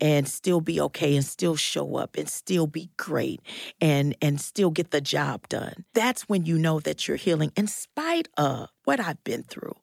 and 0.00 0.28
still 0.28 0.60
be 0.60 0.80
okay 0.80 1.16
and 1.16 1.24
still 1.24 1.56
show 1.56 1.96
up 1.96 2.16
and 2.16 2.28
still 2.28 2.66
be 2.66 2.90
great 2.96 3.40
and 3.80 4.16
and 4.20 4.40
still 4.40 4.70
get 4.70 4.90
the 4.90 5.00
job 5.00 5.48
done. 5.48 5.84
That's 5.94 6.28
when 6.28 6.46
you 6.46 6.58
know 6.58 6.80
that 6.80 7.06
you're 7.06 7.16
healing 7.16 7.52
in 7.56 7.66
spite 7.66 8.28
of 8.36 8.68
what 8.84 9.00
i've 9.00 9.22
been 9.24 9.42
through. 9.42 9.76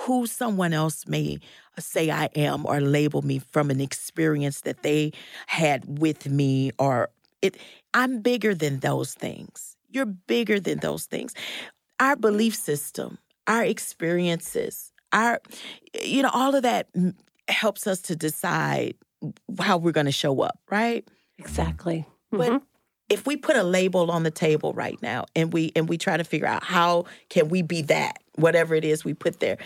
Who 0.00 0.26
someone 0.26 0.72
else 0.72 1.06
may 1.06 1.38
uh, 1.78 1.80
say 1.80 2.10
i 2.10 2.26
am 2.34 2.66
or 2.66 2.80
label 2.80 3.22
me 3.22 3.38
from 3.38 3.70
an 3.70 3.80
experience 3.80 4.62
that 4.62 4.82
they 4.82 5.12
had 5.46 5.98
with 5.98 6.28
me 6.28 6.72
or 6.78 7.10
it 7.42 7.56
i'm 7.94 8.20
bigger 8.20 8.54
than 8.54 8.80
those 8.80 9.14
things. 9.14 9.76
You're 9.88 10.06
bigger 10.06 10.58
than 10.58 10.80
those 10.80 11.06
things. 11.06 11.34
Our 12.00 12.16
belief 12.16 12.54
system 12.54 13.18
our 13.46 13.64
experiences 13.64 14.92
our 15.12 15.40
you 16.02 16.22
know 16.22 16.30
all 16.32 16.54
of 16.54 16.62
that 16.62 16.88
helps 17.48 17.86
us 17.86 18.00
to 18.00 18.16
decide 18.16 18.94
how 19.60 19.78
we're 19.78 19.92
going 19.92 20.06
to 20.06 20.12
show 20.12 20.40
up, 20.40 20.58
right? 20.70 21.08
Exactly. 21.38 22.06
But 22.30 22.50
mm-hmm. 22.50 22.64
if 23.08 23.26
we 23.26 23.36
put 23.36 23.56
a 23.56 23.62
label 23.62 24.10
on 24.10 24.22
the 24.22 24.30
table 24.30 24.72
right 24.72 25.00
now 25.02 25.26
and 25.34 25.52
we 25.52 25.72
and 25.76 25.88
we 25.88 25.98
try 25.98 26.16
to 26.16 26.24
figure 26.24 26.46
out 26.46 26.64
how 26.64 27.04
can 27.28 27.48
we 27.48 27.62
be 27.62 27.82
that, 27.82 28.18
whatever 28.36 28.74
it 28.74 28.84
is 28.84 29.04
we 29.04 29.14
put 29.14 29.40
there, 29.40 29.58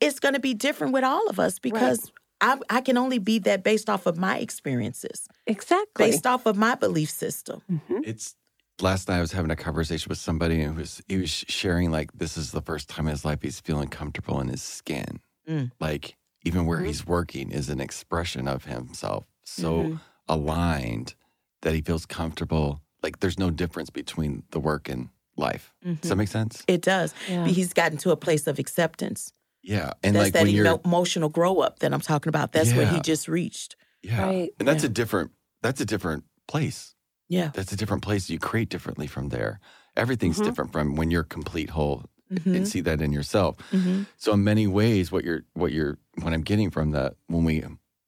it's 0.00 0.20
going 0.20 0.34
to 0.34 0.40
be 0.40 0.54
different 0.54 0.92
with 0.92 1.04
all 1.04 1.28
of 1.28 1.38
us 1.38 1.58
because 1.58 2.10
right. 2.42 2.58
I, 2.70 2.78
I, 2.78 2.80
can 2.80 2.96
only 2.96 3.18
be 3.18 3.38
that 3.40 3.62
based 3.62 3.90
off 3.90 4.06
of 4.06 4.16
my 4.18 4.38
experiences. 4.38 5.28
Exactly. 5.46 6.06
Based 6.06 6.26
off 6.26 6.46
of 6.46 6.56
my 6.56 6.74
belief 6.74 7.10
system. 7.10 7.62
Mm-hmm. 7.70 8.00
It's 8.04 8.34
last 8.80 9.08
night 9.08 9.18
I 9.18 9.20
was 9.20 9.32
having 9.32 9.50
a 9.50 9.56
conversation 9.56 10.08
with 10.08 10.18
somebody 10.18 10.60
and 10.62 10.76
was 10.76 11.02
he 11.08 11.18
was 11.18 11.30
sharing 11.30 11.90
like 11.90 12.12
this 12.12 12.36
is 12.36 12.52
the 12.52 12.62
first 12.62 12.88
time 12.88 13.06
in 13.06 13.12
his 13.12 13.24
life 13.24 13.40
he's 13.42 13.60
feeling 13.60 13.88
comfortable 13.88 14.40
in 14.40 14.48
his 14.48 14.62
skin. 14.62 15.20
Mm. 15.48 15.70
Like 15.80 16.16
even 16.44 16.66
where 16.66 16.78
mm-hmm. 16.78 16.86
he's 16.86 17.06
working 17.06 17.50
is 17.50 17.68
an 17.68 17.80
expression 17.80 18.48
of 18.48 18.64
himself 18.64 19.24
so 19.44 19.82
mm-hmm. 19.82 19.96
aligned 20.28 21.14
that 21.62 21.74
he 21.74 21.80
feels 21.80 22.06
comfortable 22.06 22.80
like 23.02 23.20
there's 23.20 23.38
no 23.38 23.50
difference 23.50 23.90
between 23.90 24.42
the 24.50 24.60
work 24.60 24.88
and 24.88 25.08
life 25.36 25.72
mm-hmm. 25.84 25.94
does 25.94 26.02
that 26.02 26.08
mm-hmm. 26.08 26.18
make 26.18 26.28
sense 26.28 26.64
it 26.66 26.82
does 26.82 27.14
yeah. 27.28 27.46
he's 27.46 27.72
gotten 27.72 27.98
to 27.98 28.10
a 28.10 28.16
place 28.16 28.46
of 28.46 28.58
acceptance 28.58 29.32
yeah 29.62 29.92
and 30.02 30.16
that's 30.16 30.34
like 30.34 30.54
that 30.54 30.80
emotional 30.84 31.28
grow 31.28 31.60
up 31.60 31.78
that 31.80 31.92
i'm 31.92 32.00
talking 32.00 32.28
about 32.28 32.52
that's 32.52 32.70
yeah. 32.70 32.76
where 32.78 32.86
he 32.86 33.00
just 33.00 33.28
reached 33.28 33.76
yeah 34.02 34.24
right. 34.24 34.50
and 34.58 34.66
that's 34.66 34.84
yeah. 34.84 34.90
a 34.90 34.92
different 34.92 35.30
that's 35.62 35.80
a 35.80 35.86
different 35.86 36.24
place 36.48 36.94
yeah 37.28 37.50
that's 37.54 37.72
a 37.72 37.76
different 37.76 38.02
place 38.02 38.28
you 38.30 38.38
create 38.38 38.68
differently 38.68 39.06
from 39.06 39.28
there 39.28 39.60
everything's 39.96 40.36
mm-hmm. 40.36 40.46
different 40.46 40.72
from 40.72 40.96
when 40.96 41.10
you're 41.10 41.22
complete 41.22 41.70
whole 41.70 42.04
mm-hmm. 42.32 42.54
and 42.54 42.68
see 42.68 42.80
that 42.80 43.00
in 43.00 43.12
yourself. 43.12 43.56
Mm-hmm. 43.72 44.04
So 44.16 44.32
in 44.32 44.44
many 44.44 44.66
ways, 44.66 45.10
what 45.10 45.24
you're 45.24 45.42
what 45.54 45.72
you're 45.72 45.98
what 46.22 46.32
I'm 46.32 46.42
getting 46.42 46.70
from 46.70 46.90
that 46.92 47.14
when 47.26 47.44
we 47.44 47.64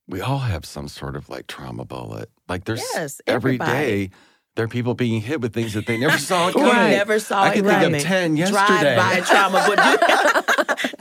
we 0.09 0.21
all 0.21 0.39
have 0.39 0.65
some 0.65 0.89
sort 0.89 1.17
of 1.17 1.29
like 1.29 1.47
trauma 1.47 1.85
bullet. 1.85 2.31
Like 2.49 2.65
there's 2.65 2.83
yes, 2.95 3.21
every 3.27 3.59
day 3.59 4.11
there 4.55 4.65
are 4.65 4.69
people 4.69 4.95
being 4.95 5.21
hit 5.21 5.41
with 5.41 5.55
things 5.55 5.73
that 5.73 5.87
they 5.87 5.97
never 5.97 6.19
saw 6.19 6.51
coming. 6.53 6.69
right. 6.69 6.91
Never 6.91 7.19
saw 7.19 7.43
I 7.43 7.55
can 7.55 7.65
think 7.65 7.95
of 7.95 8.03
ten 8.03 8.37
yesterday. 8.37 8.95
Drive 8.95 8.97
by 8.97 9.21
trauma 9.21 9.65
bullets. 9.67 10.49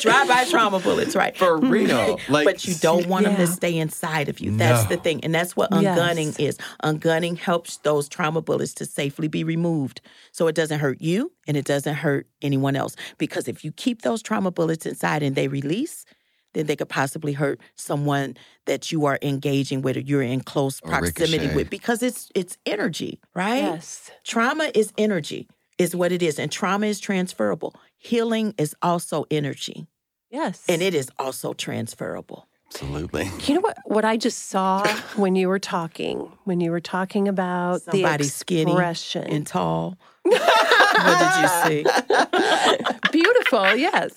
Drive 0.02 0.28
by 0.28 0.46
trauma 0.46 0.80
bullets, 0.80 1.16
right? 1.16 1.36
For 1.36 1.58
hmm. 1.58 1.70
real. 1.70 2.20
Like, 2.30 2.46
but 2.46 2.66
you 2.66 2.76
don't 2.76 3.08
want 3.08 3.26
yeah. 3.26 3.36
them 3.36 3.46
to 3.46 3.52
stay 3.52 3.78
inside 3.78 4.30
of 4.30 4.40
you. 4.40 4.56
That's 4.56 4.90
no. 4.90 4.96
the 4.96 5.02
thing, 5.02 5.24
and 5.24 5.34
that's 5.34 5.56
what 5.56 5.72
ungunning 5.72 6.28
yes. 6.38 6.40
is. 6.40 6.58
Ungunning 6.84 7.38
helps 7.38 7.78
those 7.78 8.10
trauma 8.10 8.42
bullets 8.42 8.74
to 8.76 8.86
safely 8.86 9.28
be 9.28 9.44
removed, 9.44 10.02
so 10.32 10.48
it 10.48 10.56
doesn't 10.56 10.80
hurt 10.80 11.02
you 11.02 11.32
and 11.48 11.58
it 11.58 11.66
doesn't 11.66 11.96
hurt 11.96 12.28
anyone 12.42 12.76
else. 12.76 12.96
Because 13.18 13.48
if 13.48 13.64
you 13.64 13.72
keep 13.72 14.02
those 14.02 14.22
trauma 14.22 14.52
bullets 14.52 14.86
inside 14.86 15.24
and 15.24 15.36
they 15.36 15.48
release, 15.48 16.06
then 16.54 16.66
they 16.66 16.76
could 16.76 16.90
possibly 16.90 17.34
hurt 17.34 17.60
someone 17.76 18.36
that 18.66 18.92
you 18.92 19.06
are 19.06 19.18
engaging 19.22 19.82
with 19.82 19.98
or 19.98 20.02
you're 20.02 20.22
in 20.22 20.42
close 20.42 20.82
proximity 20.82 21.54
with 21.56 21.70
because 21.70 22.04
it's 22.04 22.30
it's 22.36 22.58
energy, 22.66 23.20
right? 23.36 23.64
Yes. 23.64 24.12
Trauma 24.24 24.72
is 24.76 24.92
energy, 24.98 25.48
is 25.78 25.96
what 25.96 26.12
it 26.12 26.22
is. 26.22 26.40
And 26.40 26.52
trauma 26.52 26.88
is 26.88 27.00
transferable. 27.00 27.76
Healing 28.04 28.56
is 28.58 28.76
also 28.82 29.26
energy. 29.30 29.86
Yes. 30.32 30.66
And 30.68 30.82
it 30.82 30.96
is 30.96 31.12
also 31.20 31.54
transferable. 31.54 32.48
Absolutely. 32.66 33.30
You 33.46 33.56
know 33.56 33.62
what? 33.62 33.78
What 33.86 34.06
I 34.06 34.18
just 34.18 34.48
saw 34.48 34.88
when 35.16 35.36
you 35.36 35.50
were 35.50 35.60
talking, 35.60 36.32
when 36.46 36.62
you 36.62 36.72
were 36.72 36.80
talking 36.80 37.28
about 37.28 37.84
Somebody 37.84 38.24
the 38.24 38.28
expression 38.28 39.24
skinny 39.24 39.36
and 39.36 39.46
tall. 39.46 40.00
what 40.24 41.20
did 41.20 41.42
you 41.42 41.86
see? 41.86 43.12
Beautiful, 43.12 43.76
yes. 43.76 44.14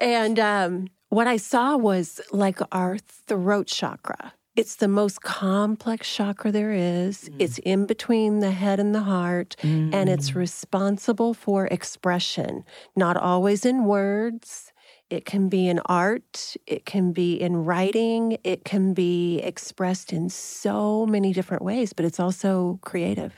And 0.00 0.38
um, 0.38 0.88
what 1.10 1.26
I 1.26 1.36
saw 1.36 1.76
was 1.76 2.22
like 2.30 2.60
our 2.72 2.96
throat 3.26 3.66
chakra. 3.66 4.32
It's 4.60 4.76
the 4.76 4.88
most 4.88 5.22
complex 5.22 6.06
chakra 6.14 6.52
there 6.52 6.70
is. 6.72 7.30
Mm. 7.30 7.36
It's 7.38 7.58
in 7.60 7.86
between 7.86 8.40
the 8.40 8.50
head 8.50 8.78
and 8.78 8.94
the 8.94 9.00
heart, 9.00 9.56
mm. 9.62 9.94
and 9.94 10.10
it's 10.10 10.32
mm. 10.32 10.34
responsible 10.36 11.32
for 11.32 11.66
expression, 11.68 12.64
not 12.94 13.16
always 13.16 13.64
in 13.64 13.86
words. 13.86 14.70
It 15.08 15.24
can 15.24 15.48
be 15.48 15.66
in 15.66 15.78
art, 15.86 16.56
it 16.66 16.84
can 16.84 17.12
be 17.12 17.40
in 17.40 17.64
writing, 17.64 18.36
it 18.44 18.66
can 18.66 18.92
be 18.92 19.38
expressed 19.38 20.12
in 20.12 20.28
so 20.28 21.06
many 21.06 21.32
different 21.32 21.62
ways, 21.62 21.94
but 21.94 22.04
it's 22.04 22.20
also 22.20 22.78
creative. 22.82 23.32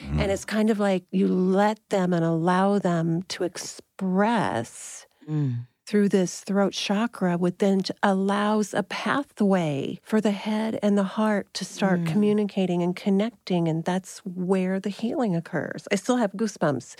Mm. 0.00 0.18
And 0.20 0.32
it's 0.32 0.46
kind 0.46 0.70
of 0.70 0.80
like 0.80 1.04
you 1.10 1.28
let 1.28 1.78
them 1.90 2.14
and 2.14 2.24
allow 2.24 2.78
them 2.78 3.22
to 3.34 3.44
express. 3.44 5.04
Mm 5.28 5.66
through 5.86 6.08
this 6.08 6.40
throat 6.40 6.72
chakra, 6.72 7.36
would 7.36 7.58
then 7.58 7.82
allows 8.02 8.74
a 8.74 8.82
pathway 8.82 10.00
for 10.02 10.20
the 10.20 10.30
head 10.30 10.78
and 10.82 10.96
the 10.96 11.04
heart 11.04 11.52
to 11.54 11.64
start 11.64 12.00
mm. 12.00 12.06
communicating 12.06 12.82
and 12.82 12.96
connecting. 12.96 13.68
And 13.68 13.84
that's 13.84 14.18
where 14.20 14.80
the 14.80 14.90
healing 14.90 15.36
occurs. 15.36 15.86
I 15.92 15.96
still 15.96 16.16
have 16.16 16.32
goosebumps. 16.32 16.96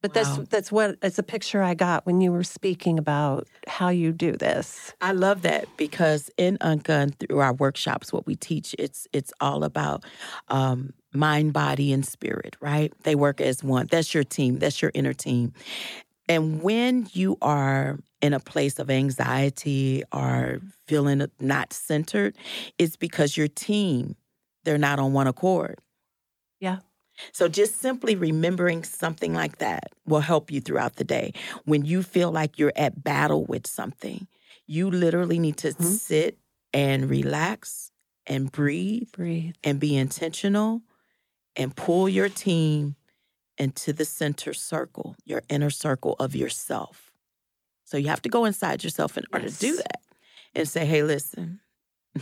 But 0.00 0.14
wow. 0.14 0.22
that's 0.22 0.48
that's 0.48 0.72
what 0.72 0.96
it's 1.02 1.18
a 1.18 1.22
picture 1.22 1.62
I 1.62 1.74
got 1.74 2.06
when 2.06 2.20
you 2.20 2.30
were 2.30 2.44
speaking 2.44 2.98
about 2.98 3.48
how 3.66 3.88
you 3.88 4.12
do 4.12 4.32
this. 4.32 4.92
I 5.00 5.12
love 5.12 5.42
that 5.42 5.66
because 5.76 6.30
in 6.36 6.56
Ungun 6.58 7.14
through 7.18 7.40
our 7.40 7.52
workshops, 7.52 8.12
what 8.12 8.26
we 8.26 8.36
teach 8.36 8.74
it's 8.78 9.08
it's 9.12 9.32
all 9.40 9.64
about 9.64 10.04
um, 10.48 10.92
mind, 11.12 11.52
body, 11.52 11.92
and 11.92 12.06
spirit. 12.06 12.56
Right? 12.60 12.92
They 13.02 13.16
work 13.16 13.40
as 13.40 13.64
one. 13.64 13.88
That's 13.90 14.14
your 14.14 14.24
team. 14.24 14.60
That's 14.60 14.80
your 14.80 14.92
inner 14.94 15.14
team. 15.14 15.52
And 16.28 16.62
when 16.62 17.08
you 17.12 17.38
are 17.40 17.98
in 18.20 18.34
a 18.34 18.40
place 18.40 18.78
of 18.78 18.90
anxiety 18.90 20.02
or 20.12 20.60
feeling 20.86 21.26
not 21.40 21.72
centered, 21.72 22.36
it's 22.78 22.96
because 22.96 23.36
your 23.36 23.48
team, 23.48 24.16
they're 24.64 24.78
not 24.78 24.98
on 24.98 25.12
one 25.12 25.26
accord. 25.26 25.78
Yeah. 26.60 26.78
So 27.32 27.48
just 27.48 27.80
simply 27.80 28.14
remembering 28.14 28.84
something 28.84 29.34
like 29.34 29.58
that 29.58 29.92
will 30.06 30.20
help 30.20 30.50
you 30.50 30.60
throughout 30.60 30.96
the 30.96 31.04
day. 31.04 31.32
When 31.64 31.84
you 31.84 32.02
feel 32.02 32.30
like 32.30 32.58
you're 32.58 32.72
at 32.76 33.02
battle 33.02 33.44
with 33.44 33.66
something, 33.66 34.26
you 34.66 34.90
literally 34.90 35.38
need 35.38 35.56
to 35.58 35.68
mm-hmm. 35.68 35.84
sit 35.84 36.38
and 36.72 37.08
relax 37.08 37.90
and 38.26 38.52
breathe, 38.52 39.10
breathe 39.12 39.54
and 39.64 39.80
be 39.80 39.96
intentional 39.96 40.82
and 41.56 41.74
pull 41.74 42.08
your 42.08 42.28
team 42.28 42.94
into 43.58 43.92
the 43.92 44.04
center 44.04 44.54
circle, 44.54 45.16
your 45.24 45.42
inner 45.48 45.70
circle 45.70 46.16
of 46.18 46.34
yourself 46.34 47.08
so 47.88 47.96
you 47.96 48.08
have 48.08 48.20
to 48.20 48.28
go 48.28 48.44
inside 48.44 48.84
yourself 48.84 49.16
in 49.16 49.24
order 49.32 49.46
yes. 49.46 49.58
to 49.60 49.66
do 49.66 49.76
that 49.76 50.00
and 50.54 50.68
say, 50.68 50.84
hey, 50.84 51.02
listen, 51.02 51.60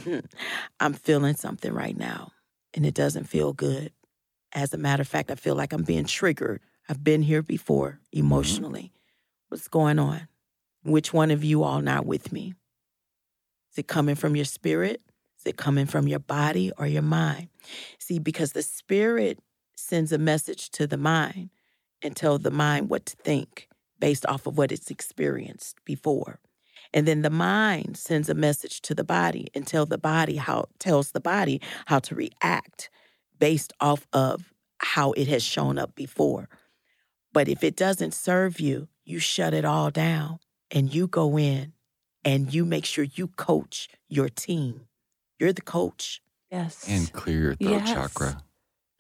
I'm 0.81 0.93
feeling 0.93 1.35
something 1.35 1.73
right 1.73 1.97
now 1.97 2.31
and 2.73 2.87
it 2.87 2.95
doesn't 2.95 3.25
feel 3.25 3.53
good. 3.53 3.91
As 4.53 4.73
a 4.73 4.79
matter 4.79 5.01
of 5.01 5.09
fact, 5.09 5.29
I 5.29 5.35
feel 5.35 5.57
like 5.57 5.73
I'm 5.73 5.83
being 5.83 6.05
triggered. 6.05 6.61
I've 6.89 7.03
been 7.03 7.21
here 7.21 7.43
before 7.43 7.99
mm-hmm. 7.99 8.21
emotionally. 8.21 8.81
Mm-hmm. 8.81 9.47
What's 9.49 9.67
going 9.67 9.99
on? 9.99 10.29
Which 10.85 11.13
one 11.13 11.33
of 11.33 11.43
you 11.43 11.65
all 11.65 11.81
not 11.81 12.07
with 12.07 12.31
me? 12.31 12.55
Is 13.73 13.79
it 13.79 13.89
coming 13.89 14.15
from 14.15 14.37
your 14.37 14.45
spirit? 14.45 15.03
Is 15.37 15.47
it 15.47 15.57
coming 15.57 15.87
from 15.87 16.07
your 16.07 16.21
body 16.21 16.71
or 16.79 16.87
your 16.87 17.03
mind? 17.03 17.49
See, 17.99 18.21
because 18.21 18.53
the 18.53 18.63
spirit 18.63 19.41
sends 19.77 20.13
a 20.13 20.19
message 20.19 20.71
to 20.71 20.87
the 20.87 20.97
mind 20.97 21.51
and 22.03 22.17
tell 22.17 22.39
the 22.39 22.51
mind 22.51 22.89
what 22.89 23.07
to 23.07 23.17
think 23.17 23.69
based 23.99 24.27
off 24.27 24.47
of 24.47 24.59
what 24.59 24.73
it's 24.73 24.91
experienced 24.91 25.77
before. 25.85 26.41
And 26.93 27.07
then 27.07 27.23
the 27.23 27.31
mind 27.31 27.97
sends 27.97 28.29
a 28.29 28.35
message 28.35 28.81
to 28.83 28.95
the 28.95 29.05
body 29.05 29.49
and 29.55 29.67
tell 29.67 29.87
the 29.87 29.99
body 29.99 30.37
how 30.37 30.67
tells 30.79 31.13
the 31.13 31.21
body 31.21 31.61
how 31.87 31.99
to 32.01 32.15
react 32.15 32.91
based 33.39 33.73
off 33.81 34.07
of 34.13 34.53
how 34.79 35.13
it 35.13 35.29
has 35.29 35.43
shown 35.43 35.79
up 35.79 35.95
before. 35.95 36.49
But 37.33 37.49
if 37.49 37.63
it 37.65 37.77
doesn't 37.77 38.15
serve 38.15 38.61
you, 38.61 38.89
you 39.05 39.19
shut 39.19 39.55
it 39.55 39.65
all 39.65 39.91
down 39.91 40.39
and 40.71 40.95
you 40.95 41.07
go 41.07 41.39
in 41.39 41.73
and 42.25 42.53
you 42.53 42.65
make 42.65 42.85
sure 42.85 43.05
you 43.05 43.29
coach 43.29 43.89
your 44.09 44.29
team. 44.29 44.87
You're 45.39 45.53
the 45.53 45.63
coach. 45.63 46.23
Yes. 46.51 46.87
And 46.89 47.13
clear 47.13 47.41
your 47.41 47.55
throat 47.55 47.83
yes. 47.85 47.93
chakra. 47.93 48.43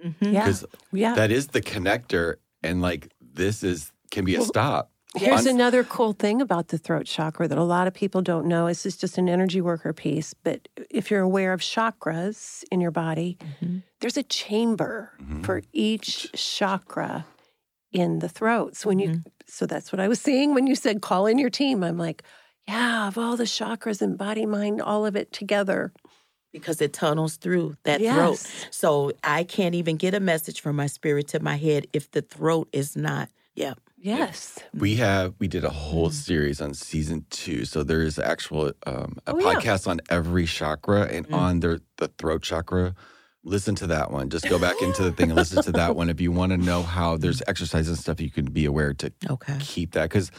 Mm-hmm. 0.05 0.33
Yeah. 0.33 0.53
yeah. 0.93 1.15
That 1.15 1.31
is 1.31 1.49
the 1.49 1.61
connector. 1.63 2.37
And 2.63 2.83
like 2.83 3.13
this 3.21 3.63
is 3.63 3.93
can 4.11 4.25
be 4.25 4.37
a 4.37 4.43
stop. 4.43 4.91
Here's 5.15 5.47
another 5.47 5.83
cool 5.83 6.13
thing 6.13 6.43
about 6.43 6.69
the 6.69 6.77
throat 6.77 7.07
chakra 7.07 7.49
that 7.49 7.57
a 7.57 7.63
lot 7.65 7.87
of 7.87 7.95
people 7.95 8.21
don't 8.21 8.47
know. 8.47 8.67
This 8.67 8.85
is 8.85 8.99
just 8.99 9.17
an 9.17 9.31
energy 9.31 9.63
worker 9.63 9.95
piece, 9.95 10.35
but 10.35 10.69
if 10.91 11.11
you're 11.11 11.23
aware 11.23 11.55
of 11.55 11.61
chakras 11.61 12.65
in 12.71 12.81
your 12.83 12.91
body, 12.91 13.39
Mm-hmm. 13.41 13.79
there's 14.01 14.19
a 14.19 14.23
chamber 14.23 15.13
for 15.43 15.63
each 15.73 16.31
chakra 16.33 17.25
in 17.93 18.19
the 18.19 18.29
throat. 18.29 18.77
So 18.77 18.89
when 18.89 18.99
you 18.99 19.09
Mm-hmm. 19.09 19.29
so 19.47 19.65
that's 19.65 19.91
what 19.91 20.01
I 20.01 20.09
was 20.09 20.21
seeing 20.21 20.53
when 20.53 20.67
you 20.67 20.75
said 20.75 21.01
call 21.01 21.27
in 21.27 21.39
your 21.39 21.51
team. 21.51 21.83
I'm 21.83 21.97
like, 21.99 22.23
yeah, 22.69 23.09
of 23.09 23.17
all 23.17 23.37
the 23.37 23.45
chakras 23.45 24.03
and 24.03 24.19
body, 24.19 24.45
mind, 24.45 24.83
all 24.83 25.07
of 25.07 25.17
it 25.17 25.33
together. 25.33 25.93
Because 26.61 26.81
it 26.81 26.93
tunnels 26.93 27.37
through 27.37 27.77
that 27.85 28.01
Yes. 28.01 28.15
throat. 28.17 28.69
So 28.71 29.13
I 29.23 29.45
can't 29.45 29.75
even 29.75 29.97
get 29.97 30.15
a 30.15 30.21
message 30.21 30.61
from 30.61 30.77
my 30.77 30.87
spirit 30.87 31.29
to 31.29 31.41
my 31.41 31.57
head 31.57 31.87
if 31.93 32.11
the 32.11 32.23
throat 32.23 32.69
is 32.73 32.97
not. 32.97 33.29
Yeah. 33.55 33.75
Yes. 33.99 34.59
We 34.75 34.97
have 34.97 35.35
we 35.39 35.49
did 35.49 35.65
a 35.65 35.71
whole 35.71 36.09
mm-hmm. 36.09 36.13
series 36.29 36.61
on 36.61 36.75
season 36.75 37.25
two. 37.31 37.65
So 37.65 37.83
there 37.83 38.03
is 38.03 38.19
actual 38.19 38.73
um, 38.87 39.17
a 39.27 39.33
Oh, 39.33 39.39
yeah. 39.39 39.55
podcast 39.55 39.87
on 39.89 40.01
every 40.11 40.47
chakra 40.47 41.03
and 41.03 41.29
mm. 41.29 41.35
on 41.35 41.61
their 41.61 41.81
the 41.97 42.09
throat 42.19 42.43
chakra. 42.43 42.95
Listen 43.43 43.75
to 43.77 43.87
that 43.89 44.11
one. 44.11 44.29
Just 44.29 44.49
go 44.49 44.59
back 44.59 44.81
into 44.83 45.03
the 45.05 45.13
thing 45.13 45.31
and 45.31 45.37
listen 45.37 45.63
to 45.63 45.73
that 45.73 45.95
one 46.01 46.11
if 46.11 46.21
you 46.21 46.33
want 46.33 46.51
to 46.51 46.57
know 46.59 46.83
how 46.83 47.17
there's 47.17 47.39
mm. 47.41 47.49
exercises 47.49 47.89
and 47.89 47.99
stuff 47.99 48.21
you 48.21 48.31
can 48.31 48.47
be 48.47 48.65
aware 48.65 48.93
to 48.95 49.13
Okay. 49.31 49.57
keep 49.61 49.93
that 49.93 50.11
because 50.11 50.31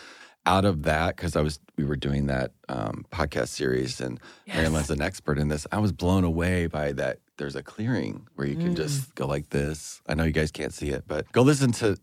out 0.48 0.64
of 0.64 0.84
that 0.84 1.18
because 1.18 1.36
I 1.36 1.42
was 1.42 1.60
we 1.78 1.84
were 1.84 1.98
doing 1.98 2.28
that 2.28 2.54
um, 2.70 3.06
podcast 3.12 3.50
series 3.50 4.00
and 4.02 4.20
Marilyn's 4.48 4.90
an 4.90 5.02
expert 5.02 5.38
in 5.38 5.50
this. 5.50 5.68
I 5.72 5.80
was 5.80 5.92
blown 5.92 6.24
away 6.24 6.68
by 6.68 6.94
that. 6.94 7.20
There's 7.38 7.56
a 7.56 7.62
clearing 7.62 8.26
where 8.34 8.48
you 8.48 8.56
can 8.56 8.76
just 8.76 9.14
go 9.14 9.28
like 9.28 9.50
this. 9.50 10.02
I 10.08 10.16
know 10.16 10.24
you 10.24 10.32
guys 10.32 10.50
can't 10.50 10.74
see 10.74 10.90
it, 10.90 11.04
but 11.08 11.32
go 11.34 11.44
listen 11.44 11.72
to 11.74 11.96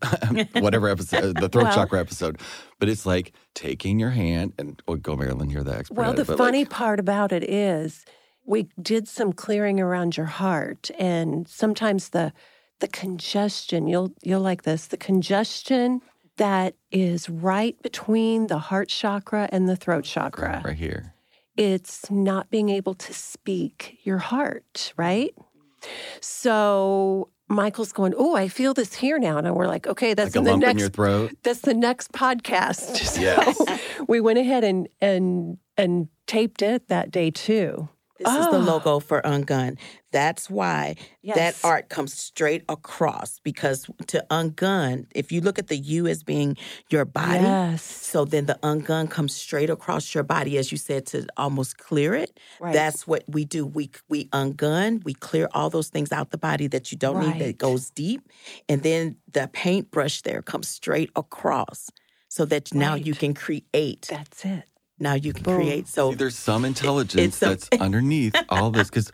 whatever 0.53 0.87
episode, 0.87 1.35
the 1.35 1.49
throat 1.49 1.65
Well- 1.65 1.75
chakra 1.75 1.99
episode. 1.99 2.39
But 2.79 2.87
it's 2.87 3.05
like 3.05 3.33
taking 3.53 3.99
your 3.99 4.11
hand 4.11 4.53
and 4.57 4.81
oh, 4.87 4.95
go 4.95 5.17
Marilyn, 5.17 5.49
you're 5.49 5.63
the 5.63 5.75
expert. 5.75 5.97
Well, 5.97 6.13
the 6.13 6.23
funny 6.23 6.59
like, 6.59 6.69
part 6.69 6.99
about 7.01 7.33
it 7.33 7.43
is 7.43 8.05
we 8.45 8.69
did 8.81 9.07
some 9.09 9.33
clearing 9.33 9.81
around 9.81 10.15
your 10.15 10.27
heart 10.27 10.91
and 10.97 11.47
sometimes 11.47 12.09
the 12.09 12.31
the 12.79 12.87
congestion, 12.89 13.87
you'll 13.87 14.13
you'll 14.21 14.41
like 14.41 14.63
this, 14.63 14.87
the 14.87 14.97
congestion 14.97 16.01
that 16.37 16.75
is 16.91 17.29
right 17.29 17.81
between 17.81 18.47
the 18.47 18.57
heart 18.57 18.89
chakra 18.89 19.47
and 19.51 19.67
the 19.69 19.75
throat 19.75 20.03
chakra. 20.03 20.61
right 20.65 20.75
here. 20.75 21.13
It's 21.57 22.11
not 22.11 22.49
being 22.49 22.69
able 22.69 22.93
to 22.95 23.13
speak 23.13 23.99
your 24.03 24.17
heart, 24.17 24.93
right? 24.97 25.33
So 26.21 27.29
Michael's 27.47 27.91
going, 27.91 28.13
Oh, 28.17 28.35
I 28.35 28.47
feel 28.47 28.73
this 28.73 28.95
here 28.95 29.19
now. 29.19 29.37
And 29.37 29.55
we're 29.55 29.67
like, 29.67 29.87
okay, 29.87 30.13
that's 30.13 30.35
Like 30.35 30.35
a 30.35 30.39
in 30.39 30.43
the 30.45 30.51
lump 30.51 30.61
next 30.61 30.73
in 30.73 30.79
your 30.79 30.89
throat. 30.89 31.31
that's 31.43 31.61
the 31.61 31.73
next 31.73 32.11
podcast. 32.11 32.97
So 33.05 33.21
Yes. 33.21 33.61
we 34.07 34.19
went 34.19 34.39
ahead 34.39 34.63
and 34.63 34.87
and 34.99 35.57
and 35.77 36.07
taped 36.27 36.61
it 36.61 36.87
that 36.89 37.11
day 37.11 37.31
too. 37.31 37.87
This 38.17 38.27
is 38.29 38.45
the 38.47 38.57
Oh. 38.57 38.59
logo 38.59 38.99
for 38.99 39.21
Ungun. 39.21 39.77
That's 40.15 40.49
why 40.49 40.95
that 41.35 41.55
art 41.63 41.89
comes 41.89 42.13
straight 42.13 42.63
across 42.69 43.39
because 43.43 43.85
to 44.07 44.25
ungun, 44.31 45.07
if 45.13 45.29
you 45.33 45.41
look 45.41 45.59
at 45.59 45.67
the 45.67 45.75
U 45.77 46.07
as 46.07 46.23
being 46.23 46.55
your 46.89 47.03
body, 47.03 47.43
Yes. 47.43 47.83
so 47.83 48.23
then 48.23 48.45
the 48.45 48.57
ungun 48.63 49.09
comes 49.09 49.35
straight 49.35 49.69
across 49.69 50.15
your 50.15 50.23
body, 50.23 50.57
as 50.57 50.71
you 50.71 50.77
said, 50.77 51.05
to 51.07 51.27
almost 51.35 51.77
clear 51.77 52.15
it. 52.15 52.39
Right. 52.61 52.71
That's 52.73 53.05
what 53.05 53.23
we 53.27 53.43
do. 53.43 53.65
We 53.65 53.89
we 54.07 54.19
ungun, 54.29 55.03
we 55.03 55.13
clear 55.15 55.49
all 55.53 55.69
those 55.69 55.89
things 55.89 56.11
out 56.13 56.31
the 56.31 56.37
body 56.37 56.67
that 56.67 56.91
you 56.93 56.97
don't 56.97 57.19
need 57.19 57.31
Right. 57.31 57.39
that 57.39 57.57
goes 57.57 57.89
deep, 57.89 58.21
and 58.69 58.83
then 58.83 59.17
the 59.33 59.49
paintbrush 59.51 60.21
there 60.21 60.41
comes 60.41 60.69
straight 60.69 61.09
across, 61.17 61.89
so 62.29 62.45
that 62.45 62.73
now 62.73 62.95
you 62.95 63.13
can 63.13 63.33
create. 63.33 64.07
That's 64.09 64.45
it. 64.45 64.63
Now 64.97 65.15
you 65.15 65.33
can 65.33 65.43
Boom. 65.43 65.55
create. 65.59 65.87
So 65.89 66.11
See, 66.11 66.15
there's 66.15 66.37
some 66.39 66.63
intelligence 66.63 67.21
it's 67.35 67.41
a- 67.41 67.45
that's 67.49 67.67
underneath 67.81 68.33
all 68.47 68.71
this 68.71 68.89
because 68.89 69.11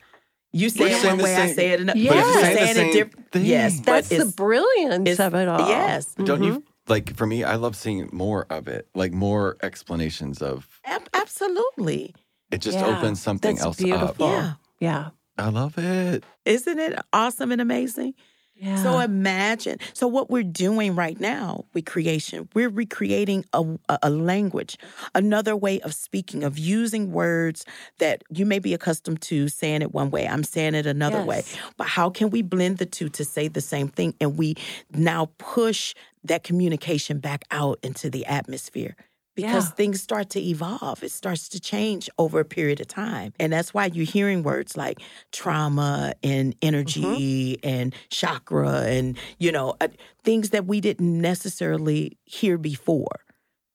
You 0.53 0.69
say 0.69 0.81
We're 0.85 0.87
it 0.89 1.01
saying 1.01 1.07
one 1.07 1.17
the 1.19 1.23
way, 1.23 1.35
I 1.35 1.53
say 1.53 1.69
it 1.71 1.79
another. 1.81 1.99
But 1.99 2.09
But 2.09 2.15
you're 2.15 2.23
you're 2.25 2.33
saying 2.41 2.55
the 2.55 2.59
saying 2.59 2.75
same 2.75 2.87
it 2.89 2.93
different. 2.93 3.31
thing. 3.31 3.45
Yes, 3.45 3.77
but 3.79 3.85
That's 3.85 4.09
the 4.09 4.25
brilliance 4.35 5.19
of 5.19 5.33
it 5.35 5.47
all. 5.47 5.67
yes. 5.69 6.13
don't 6.15 6.43
you 6.43 6.51
mm-hmm. 6.53 6.91
like 6.91 7.15
for 7.15 7.25
me? 7.25 7.43
I 7.43 7.55
love 7.55 7.75
seeing 7.75 8.09
more 8.11 8.45
of 8.49 8.67
it, 8.67 8.87
like 8.93 9.13
more 9.13 9.57
explanations 9.63 10.41
of 10.41 10.67
ab- 10.85 11.09
absolutely. 11.13 12.13
it. 12.51 12.59
Just 12.61 12.77
Yeah, 12.77 12.97
opens 12.97 13.21
something 13.21 13.55
that's 13.55 13.65
else 13.65 13.77
beautiful. 13.77 14.25
up. 14.27 14.33
Yeah. 14.33 14.53
Yeah. 14.79 15.09
I 15.37 15.49
love 15.49 15.77
it. 15.77 16.23
Isn't 16.45 16.79
it 16.79 16.99
awesome 17.13 17.51
and 17.51 17.61
amazing? 17.61 18.13
Yeah. 18.61 18.75
So 18.83 18.99
imagine. 18.99 19.79
So 19.93 20.07
what 20.07 20.29
we're 20.29 20.43
doing 20.43 20.93
right 20.93 21.19
now 21.19 21.65
with 21.73 21.85
creation, 21.85 22.47
we're 22.53 22.69
recreating 22.69 23.43
a, 23.53 23.63
a, 23.89 23.99
a 24.03 24.09
language, 24.11 24.77
another 25.15 25.55
way 25.55 25.79
of 25.81 25.95
speaking, 25.95 26.43
of 26.43 26.59
using 26.59 27.11
words 27.11 27.65
that 27.97 28.23
you 28.29 28.45
may 28.45 28.59
be 28.59 28.75
accustomed 28.75 29.23
to 29.23 29.47
saying 29.47 29.81
it 29.81 29.93
one 29.93 30.11
way. 30.11 30.27
I'm 30.27 30.43
saying 30.43 30.75
it 30.75 30.85
another 30.85 31.23
way. 31.25 31.43
But 31.75 31.87
how 31.87 32.11
can 32.11 32.29
we 32.29 32.43
blend 32.43 32.77
the 32.77 32.85
two 32.85 33.09
to 33.09 33.25
say 33.25 33.47
the 33.47 33.61
same 33.61 33.87
thing? 33.87 34.13
And 34.21 34.37
we 34.37 34.53
now 34.91 35.31
push 35.39 35.95
that 36.23 36.43
communication 36.43 37.17
back 37.17 37.45
out 37.49 37.79
into 37.81 38.11
the 38.11 38.27
atmosphere. 38.27 38.95
Because 39.35 39.67
Yeah. 39.69 39.75
things 39.75 40.01
start 40.01 40.29
to 40.31 40.39
evolve. 40.41 41.03
It 41.03 41.11
starts 41.11 41.47
to 41.49 41.59
change 41.59 42.09
over 42.17 42.39
a 42.41 42.45
period 42.45 42.81
of 42.81 42.87
time. 42.87 43.33
And 43.39 43.51
that's 43.53 43.73
why 43.73 43.85
you're 43.85 44.05
hearing 44.05 44.43
words 44.43 44.75
like 44.75 44.99
trauma 45.31 46.13
and 46.21 46.55
energy 46.61 47.57
and 47.63 47.95
chakra 48.09 48.81
and, 48.83 49.17
you 49.39 49.51
know, 49.51 49.75
uh, 49.79 49.87
things 50.23 50.49
that 50.49 50.65
we 50.65 50.81
didn't 50.81 51.19
necessarily 51.21 52.17
hear 52.25 52.57
before. 52.57 53.21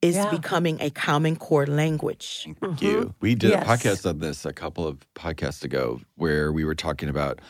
Is 0.02 0.14
Yeah. 0.16 0.30
becoming 0.30 0.76
a 0.80 0.90
common 0.90 1.36
core 1.36 1.66
language. 1.66 2.46
Thank 2.60 2.82
you. 2.82 3.14
We 3.20 3.34
did 3.34 3.50
Yes. 3.50 3.62
a 3.62 3.66
podcast 3.66 4.08
on 4.08 4.18
this 4.18 4.44
a 4.44 4.52
couple 4.52 4.86
of 4.86 4.98
podcasts 5.14 5.64
ago 5.64 6.00
where 6.16 6.52
we 6.52 6.64
were 6.64 6.74
talking 6.74 7.08
about, 7.08 7.40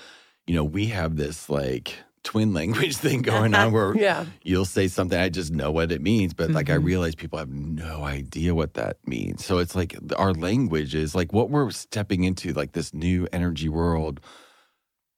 you 0.46 0.54
know, 0.54 0.62
we 0.64 0.86
have 0.86 1.16
this 1.16 1.50
like 1.50 1.98
twin 2.26 2.52
language 2.52 2.96
thing 3.04 3.22
going 3.22 3.54
on 3.54 3.72
where 3.72 3.96
Yeah. 4.08 4.26
you'll 4.42 4.64
say 4.64 4.88
something, 4.88 5.18
I 5.18 5.28
just 5.28 5.52
know 5.52 5.70
what 5.70 5.92
it 5.92 6.02
means, 6.02 6.34
but 6.34 6.50
like 6.50 6.68
I 6.68 6.76
Mhm. 6.76 6.84
realize 6.84 7.14
people 7.14 7.38
have 7.38 7.48
no 7.50 8.02
idea 8.04 8.54
what 8.54 8.74
that 8.74 8.98
means. 9.06 9.44
So 9.44 9.58
it's 9.58 9.74
like 9.76 9.94
our 10.16 10.32
language 10.34 10.94
is 10.94 11.14
like 11.14 11.32
what 11.32 11.50
we're 11.50 11.70
stepping 11.70 12.24
into, 12.24 12.52
like 12.52 12.72
this 12.72 12.92
new 12.92 13.28
energy 13.32 13.68
world 13.68 14.20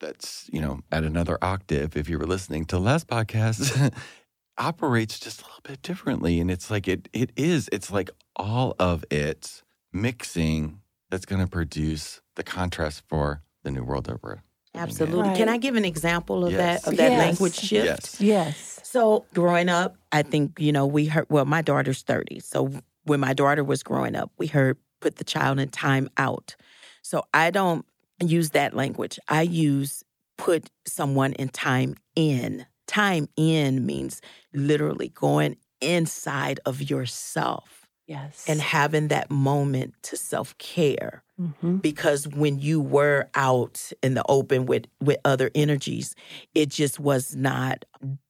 that's, 0.01 0.49
you 0.53 0.61
know, 0.61 0.81
at 0.93 1.03
another 1.05 1.39
octave. 1.43 1.97
If 1.97 2.09
you 2.09 2.19
were 2.19 2.27
listening 2.27 2.67
to 2.67 2.79
last 2.79 3.07
podcast, 3.09 3.93
operates 4.59 5.19
just 5.19 5.41
a 5.41 5.45
little 5.45 5.61
bit 5.65 5.83
differently. 5.83 6.41
And 6.41 6.51
it's 6.51 6.71
like 6.71 6.87
it 6.89 7.09
it 7.13 7.33
is, 7.37 7.69
it's 7.73 7.91
like 7.91 8.11
all 8.37 8.75
of 8.79 9.05
it 9.11 9.63
mixing 9.93 10.81
that's 11.11 11.25
gonna 11.27 11.47
produce 11.49 12.21
the 12.37 12.43
contrast 12.45 13.03
for 13.09 13.43
the 13.65 13.71
new 13.71 13.83
world 13.83 14.05
that 14.07 14.23
we're 14.23 14.43
living 14.79 14.95
in. 14.95 15.11
Absolutely. 15.11 15.37
Can 15.37 15.49
I 15.49 15.59
give 15.59 15.77
an 15.77 15.85
example 15.85 16.45
of 16.45 16.53
Yes. 16.53 16.83
that 16.83 16.89
of 16.91 16.97
that 16.97 17.11
Yes. 17.13 17.19
language 17.19 17.55
shift? 17.55 18.21
Yes. 18.21 18.21
Yes. 18.21 18.81
So 18.85 19.27
growing 19.35 19.69
up, 19.69 19.97
I 20.13 20.23
think, 20.23 20.59
you 20.59 20.73
know, 20.73 20.87
we 20.87 21.07
heard 21.07 21.27
well, 21.29 21.45
my 21.45 21.63
daughter's 21.63 22.03
30. 22.03 22.41
So 22.41 22.71
when 23.05 23.21
my 23.21 23.33
daughter 23.35 23.63
was 23.65 23.83
growing 23.83 24.15
up, 24.17 24.31
we 24.39 24.47
heard 24.47 24.77
put 25.01 25.17
the 25.17 25.25
child 25.25 25.59
in 25.61 25.69
time 25.69 26.09
out. 26.17 26.57
So 27.03 27.25
I 27.35 27.51
don't 27.51 27.85
use 28.21 28.51
that 28.51 28.75
language. 28.75 29.19
I 29.29 29.43
use 29.43 30.03
put 30.37 30.71
someone 30.87 31.33
in 31.35 31.49
time 31.49 31.95
in. 32.17 32.67
Time 32.87 33.29
in 33.37 33.85
means 33.85 34.21
literally 34.55 35.09
going 35.11 35.57
inside 35.81 36.59
of 36.67 36.91
yourself 36.91 37.78
Yes. 38.09 38.45
and 38.49 38.61
having 38.61 39.09
that 39.09 39.31
moment 39.31 39.95
to 40.05 40.17
self-care 40.17 41.23
hmm 41.39 41.77
because 41.77 42.27
when 42.27 42.59
you 42.59 42.81
were 42.81 43.29
out 43.37 43.93
in 44.03 44.15
the 44.15 44.25
open 44.29 44.67
with 44.67 44.87
with 45.01 45.19
other 45.25 45.51
energies 45.55 46.15
it 46.55 46.69
just 46.69 46.99
was 46.99 47.37
not 47.37 47.85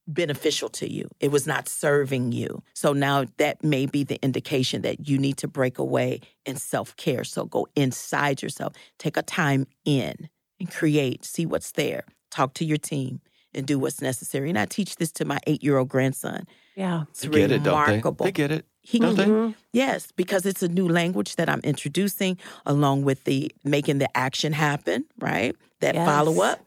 beneficial 0.08 0.70
to 0.70 0.90
you. 0.90 1.06
It 1.20 1.30
was 1.30 1.46
not 1.46 1.68
serving 1.68 2.32
you. 2.32 2.62
So 2.74 2.92
now 2.94 3.26
that 3.36 3.62
may 3.62 3.84
be 3.86 4.04
the 4.04 4.18
indication 4.22 4.82
that 4.82 5.06
you 5.06 5.18
need 5.18 5.36
to 5.38 5.48
break 5.48 5.78
away 5.78 6.20
in 6.46 6.56
self-care. 6.56 7.24
So 7.24 7.44
go 7.44 7.66
inside 7.76 8.42
yourself. 8.42 8.72
Take 8.98 9.16
a 9.18 9.22
time 9.22 9.66
in 9.84 10.28
and 10.58 10.70
create. 10.70 11.24
See 11.24 11.44
what's 11.46 11.72
there. 11.72 12.04
Talk 12.30 12.54
to 12.54 12.64
your 12.64 12.78
team 12.78 13.20
and 13.54 13.66
do 13.66 13.78
what's 13.78 14.00
necessary. 14.00 14.48
And 14.48 14.58
i 14.58 14.64
teach 14.64 14.96
this 14.96 15.12
to 15.12 15.24
my 15.26 15.38
8-year-old 15.46 15.88
grandson. 15.88 16.46
Yeah. 16.74 17.04
it's 17.10 17.20
They 17.20 17.28
get 17.28 17.52
it, 17.52 17.62
don't 17.62 17.74
they? 17.86 17.92
remarkable. 17.92 18.24
They 18.24 18.32
get 18.32 18.50
it. 18.50 18.64
He. 18.88 19.54
Yes, 19.72 20.12
because 20.16 20.46
it's 20.46 20.62
a 20.62 20.68
new 20.68 20.88
language 20.88 21.36
that 21.36 21.48
I'm 21.48 21.60
introducing 21.60 22.38
along 22.64 23.04
with 23.04 23.24
the 23.24 23.50
making 23.64 23.98
the 23.98 24.08
action 24.16 24.52
happen, 24.52 25.04
right? 25.18 25.54
That 25.80 25.94
Yes. 25.94 26.06
follow 26.06 26.40
up. 26.42 26.60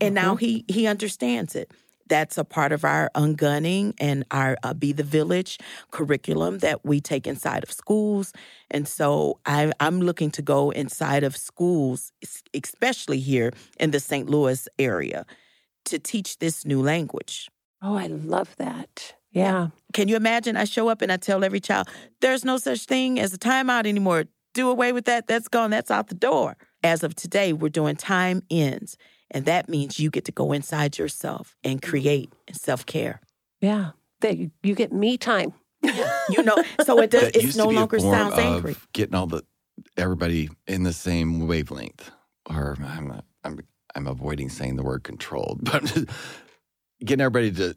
And 0.00 0.14
now 0.14 0.36
he 0.36 0.64
he 0.68 0.86
understands 0.86 1.54
it. 1.54 1.70
That's 2.08 2.38
a 2.38 2.44
part 2.44 2.72
of 2.72 2.84
our 2.84 3.10
ungunning 3.14 3.92
and 3.98 4.24
our 4.30 4.56
uh, 4.62 4.72
Be 4.72 4.92
the 4.92 5.02
Village 5.02 5.58
curriculum 5.90 6.58
that 6.58 6.84
we 6.84 7.00
take 7.00 7.26
inside 7.26 7.62
of 7.62 7.70
schools. 7.70 8.32
And 8.70 8.88
so 8.88 9.38
I, 9.44 9.70
I'm 9.78 10.00
looking 10.00 10.30
to 10.30 10.42
go 10.42 10.70
inside 10.70 11.22
of 11.22 11.36
schools, 11.36 12.12
especially 12.54 13.20
here 13.20 13.52
in 13.78 13.90
the 13.90 14.00
St. 14.00 14.26
Louis 14.30 14.66
area, 14.78 15.26
to 15.84 15.98
teach 15.98 16.38
this 16.38 16.64
new 16.64 16.80
language. 16.82 17.50
Oh, 17.82 17.94
I 17.94 18.06
love 18.06 18.56
that. 18.56 19.14
Yeah. 19.32 19.68
Can 19.92 20.08
you 20.08 20.16
imagine? 20.16 20.56
I 20.56 20.64
show 20.64 20.88
up 20.88 21.02
and 21.02 21.12
I 21.12 21.16
tell 21.16 21.44
every 21.44 21.60
child, 21.60 21.88
there's 22.20 22.44
no 22.44 22.56
such 22.56 22.84
thing 22.84 23.20
as 23.20 23.32
a 23.32 23.38
timeout 23.38 23.86
anymore. 23.86 24.24
Do 24.54 24.70
away 24.70 24.92
with 24.92 25.04
that. 25.04 25.26
That's 25.26 25.48
gone. 25.48 25.70
That's 25.70 25.90
out 25.90 26.08
the 26.08 26.14
door. 26.14 26.56
As 26.82 27.02
of 27.02 27.14
today, 27.14 27.52
we're 27.52 27.68
doing 27.68 27.96
time 27.96 28.42
ends. 28.50 28.96
And 29.30 29.44
that 29.44 29.68
means 29.68 30.00
you 30.00 30.10
get 30.10 30.24
to 30.24 30.32
go 30.32 30.52
inside 30.52 30.96
yourself 30.98 31.56
and 31.62 31.82
create 31.82 32.32
self 32.52 32.86
care. 32.86 33.20
Yeah. 33.60 33.90
That 34.20 34.38
you, 34.38 34.50
you 34.62 34.74
get 34.74 34.92
me 34.92 35.18
time. 35.18 35.52
You 36.30 36.42
know, 36.42 36.62
so 36.84 37.00
it 37.00 37.10
does. 37.10 37.22
That 37.22 37.36
It's 37.36 37.44
used 37.44 37.56
no 37.56 37.64
to 37.64 37.70
be 37.70 37.76
a 37.76 37.78
longer 37.78 37.98
sounds 37.98 38.34
of 38.34 38.38
angry. 38.38 38.76
Getting 38.92 39.14
all 39.14 39.26
the 39.26 39.44
everybody 39.96 40.50
in 40.66 40.82
the 40.82 40.92
same 40.92 41.46
wavelength, 41.46 42.10
or 42.50 42.76
I'm 42.84 43.22
I'm 43.44 43.60
I'm 43.94 44.06
avoiding 44.06 44.50
saying 44.50 44.76
the 44.76 44.82
word 44.82 45.04
controlled, 45.04 45.60
but 45.62 45.90
getting 47.00 47.22
everybody 47.22 47.50
to 47.52 47.76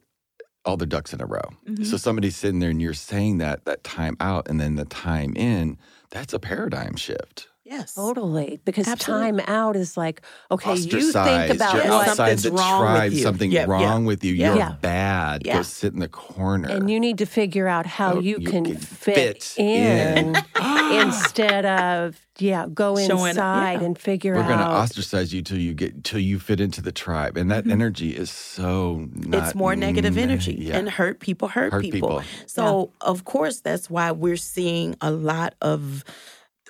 all 0.65 0.77
their 0.77 0.87
ducks 0.87 1.13
in 1.13 1.21
a 1.21 1.25
row. 1.25 1.41
Mhm. 1.67 1.85
So 1.85 1.97
somebody's 1.97 2.35
sitting 2.35 2.59
there 2.59 2.69
and 2.69 2.81
you're 2.81 2.93
saying 2.93 3.39
that 3.39 3.65
that 3.65 3.83
time 3.83 4.15
out 4.19 4.47
and 4.49 4.59
then 4.59 4.75
the 4.75 4.85
time 4.85 5.33
in. 5.35 5.77
That's 6.11 6.33
a 6.33 6.39
paradigm 6.39 6.95
shift. 6.97 7.47
Yes. 7.63 7.93
Totally. 7.95 8.59
Because 8.65 8.85
Absolutely. 8.87 9.27
time 9.27 9.39
out 9.47 9.77
is 9.77 9.95
like, 9.95 10.21
okay, 10.51 10.75
you 10.75 11.11
think 11.13 11.51
about 11.51 11.73
You're 11.75 11.83
Yeah, 11.85 11.89
what 11.91 12.07
outside 12.09 12.15
something's 12.39 12.43
the 12.43 12.51
wrong 12.51 12.81
with 12.81 12.89
tribe. 12.91 13.11
you. 13.13 13.19
Something 13.23 13.51
Yeah, 13.51 13.59
yeah. 13.61 13.65
wrong 13.67 14.03
with 14.05 14.23
you. 14.25 14.33
You're 14.33 14.57
Yeah. 14.57 14.73
bad. 14.81 15.43
Yeah. 15.45 15.57
Go 15.57 15.61
sit 15.61 15.93
in 15.93 15.99
the 15.99 16.09
corner. 16.09 16.67
and 16.69 16.89
you 16.91 16.99
need 16.99 17.17
to 17.19 17.25
figure 17.25 17.69
out 17.69 17.85
how 17.85 18.15
Oh, 18.15 18.19
you, 18.19 18.39
you 18.39 18.47
can, 18.49 18.65
can 18.65 18.75
fit, 18.77 19.41
fit 19.41 19.53
in, 19.57 20.35
in. 20.35 20.43
instead 20.99 21.65
of 21.65 22.19
yeah, 22.39 22.67
go 22.73 22.95
Showing- 22.97 23.29
inside 23.29 23.79
yeah. 23.81 23.85
and 23.85 23.97
figure 23.97 24.35
out 24.35 24.41
We're 24.41 24.47
going 24.55 24.59
to 24.59 24.65
ostracize 24.65 25.33
you 25.33 25.41
till 25.41 25.57
you 25.59 25.73
get 25.73 26.03
till 26.03 26.19
you 26.19 26.39
fit 26.39 26.59
into 26.59 26.81
the 26.81 26.91
tribe, 26.91 27.37
and 27.37 27.49
that 27.51 27.67
energy 27.67 28.15
is 28.15 28.29
so 28.31 28.97
not. 28.99 29.09
Mm-hmm. 29.09 29.33
it's 29.35 29.55
more 29.55 29.75
negative 29.75 30.15
mm, 30.15 30.21
energy 30.21 30.55
Yeah. 30.59 30.77
and 30.77 30.89
hurt 30.89 31.19
people 31.19 31.47
hurt, 31.49 31.71
Hurt 31.73 31.81
people. 31.83 31.99
people. 32.19 32.23
So, 32.47 32.91
of 33.01 33.25
course, 33.25 33.59
that's 33.61 33.89
why 33.89 34.11
we're 34.11 34.37
seeing 34.37 34.95
a 35.01 35.11
lot 35.11 35.55
of 35.61 36.03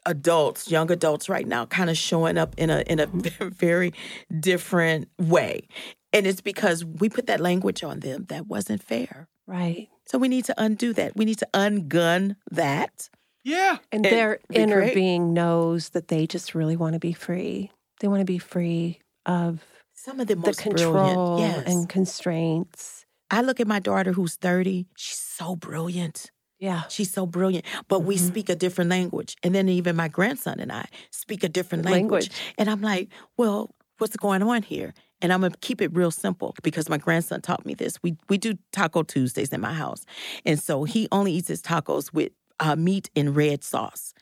adults, 0.05 0.69
young 0.71 0.89
adults 0.91 1.29
right 1.29 1.47
now 1.47 1.65
kind 1.67 1.89
of 1.89 1.97
showing 1.97 2.37
up 2.37 2.53
in 2.57 2.69
a 2.69 2.79
in 2.87 2.99
a 2.99 3.05
very 3.39 3.93
different 4.39 5.07
way. 5.19 5.67
And 6.13 6.27
it's 6.27 6.41
because 6.41 6.83
we 6.83 7.07
put 7.07 7.27
that 7.27 7.39
language 7.39 7.83
on 7.83 8.01
them 8.01 8.25
that 8.29 8.47
wasn't 8.47 8.83
fair. 8.83 9.27
right. 9.47 9.87
So 10.07 10.17
we 10.17 10.27
need 10.27 10.43
to 10.45 10.53
undo 10.57 10.91
that. 10.93 11.15
We 11.15 11.23
need 11.23 11.37
to 11.37 11.47
ungun 11.53 12.35
that. 12.51 13.09
Yeah. 13.43 13.77
And 13.91 14.05
And 14.05 14.05
their 14.05 14.39
inner 14.53 14.81
great. 14.81 14.93
being 14.93 15.33
knows 15.33 15.89
that 15.89 16.07
they 16.07 16.27
just 16.27 16.53
really 16.55 16.75
want 16.77 16.93
to 16.93 16.99
be 16.99 17.13
free. 17.13 17.71
They 17.99 18.07
want 18.07 18.21
to 18.21 18.25
be 18.25 18.37
free 18.39 18.99
of 19.25 19.63
Some 19.93 20.19
of 20.19 20.27
the 20.27 20.35
the 20.35 20.41
most 20.47 20.59
control 20.61 20.93
brilliant. 20.93 21.39
Yes. 21.65 21.67
and 21.73 21.89
constraints. 21.89 23.05
I 23.29 23.41
look 23.41 23.59
at 23.59 23.67
my 23.67 23.79
daughter 23.79 24.11
who's 24.13 24.35
30. 24.35 24.87
She's 24.95 25.17
so 25.19 25.55
brilliant. 25.55 26.31
Yeah. 26.59 26.83
She's 26.89 27.11
so 27.11 27.25
brilliant, 27.25 27.65
but 27.87 28.01
we 28.01 28.17
Mhm. 28.17 28.27
speak 28.27 28.49
a 28.49 28.55
different 28.55 28.89
language. 28.89 29.35
And 29.41 29.55
then 29.55 29.67
even 29.69 29.95
my 29.95 30.07
grandson 30.07 30.59
and 30.59 30.71
I 30.71 30.85
speak 31.11 31.43
a 31.43 31.49
different 31.49 31.85
language. 31.85 32.29
Language. 32.29 32.53
And 32.57 32.69
I'm 32.69 32.81
like, 32.81 33.09
well, 33.37 33.73
what's 33.97 34.15
going 34.15 34.43
on 34.43 34.61
here? 34.63 34.93
And 35.21 35.31
I'm 35.33 35.41
gonna 35.41 35.55
keep 35.61 35.81
it 35.81 35.91
real 35.95 36.11
simple 36.11 36.53
because 36.63 36.89
my 36.89 36.97
grandson 36.97 37.41
taught 37.41 37.65
me 37.65 37.73
this. 37.73 37.97
We 38.03 38.15
we 38.29 38.37
do 38.37 38.55
Taco 38.71 39.03
Tuesdays 39.03 39.51
in 39.53 39.61
my 39.61 39.73
house, 39.73 40.03
and 40.45 40.59
so 40.59 40.83
he 40.83 41.07
only 41.11 41.31
eats 41.33 41.47
his 41.47 41.61
tacos 41.61 42.11
with 42.13 42.31
uh, 42.61 42.75
meat 42.77 43.09
and 43.15 43.35
red 43.35 43.63
sauce. 43.65 44.13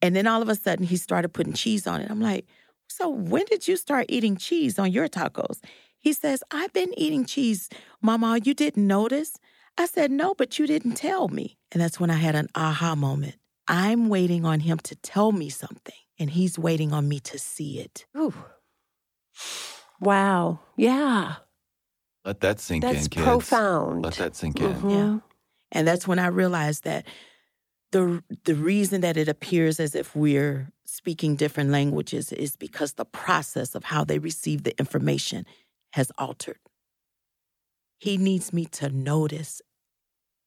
And 0.00 0.14
then 0.14 0.26
all 0.28 0.42
of 0.42 0.48
a 0.48 0.54
sudden, 0.54 0.86
he 0.86 0.96
started 0.96 1.30
putting 1.30 1.52
cheese 1.54 1.86
on 1.86 2.00
it. 2.00 2.10
I'm 2.10 2.20
like, 2.20 2.46
so 2.88 3.08
when 3.08 3.44
did 3.46 3.66
you 3.66 3.76
start 3.76 4.06
eating 4.08 4.36
cheese 4.36 4.78
on 4.78 4.92
your 4.92 5.08
tacos? 5.08 5.58
He 5.98 6.12
says, 6.12 6.42
I've 6.50 6.72
been 6.72 6.92
eating 6.98 7.24
cheese, 7.24 7.68
Mama. 8.00 8.38
You 8.44 8.54
didn't 8.54 8.86
notice? 8.86 9.38
I 9.78 9.86
said, 9.86 10.10
no, 10.10 10.34
but 10.34 10.58
you 10.58 10.66
didn't 10.66 10.94
tell 10.94 11.28
me. 11.28 11.56
And 11.72 11.80
that's 11.80 11.98
when 11.98 12.10
I 12.10 12.16
had 12.16 12.34
an 12.34 12.48
aha 12.54 12.94
moment. 12.94 13.36
I'm 13.68 14.08
waiting 14.08 14.44
on 14.44 14.60
him 14.60 14.78
to 14.80 14.96
tell 14.96 15.32
me 15.32 15.48
something, 15.48 15.94
and 16.18 16.28
he's 16.30 16.58
waiting 16.58 16.92
on 16.92 17.08
me 17.08 17.20
to 17.20 17.38
see 17.38 17.78
it. 17.78 18.04
Ooh. 18.16 18.34
Wow. 20.00 20.60
Yeah. 20.76 21.36
Let 22.24 22.40
that 22.40 22.60
sink 22.60 22.82
That's 22.82 23.04
in, 23.04 23.08
kids. 23.08 23.24
profound. 23.24 24.04
Let 24.04 24.14
that 24.14 24.36
sink 24.36 24.60
in. 24.60 24.74
Mhm. 24.74 25.22
And 25.70 25.86
that's 25.88 26.06
when 26.06 26.18
I 26.18 26.26
realized 26.26 26.84
that 26.84 27.06
the 27.92 28.22
the 28.44 28.54
reason 28.54 29.00
that 29.02 29.16
it 29.16 29.28
appears 29.28 29.78
as 29.80 29.94
if 29.94 30.14
we're 30.16 30.70
speaking 30.84 31.36
different 31.36 31.70
languages 31.70 32.32
is 32.32 32.56
because 32.56 32.94
the 32.94 33.04
process 33.04 33.74
of 33.74 33.84
how 33.84 34.04
they 34.04 34.18
receive 34.18 34.64
the 34.64 34.76
information 34.78 35.46
has 35.92 36.10
altered. 36.18 36.58
He 37.98 38.16
needs 38.16 38.52
me 38.52 38.64
to 38.66 38.88
notice 38.90 39.62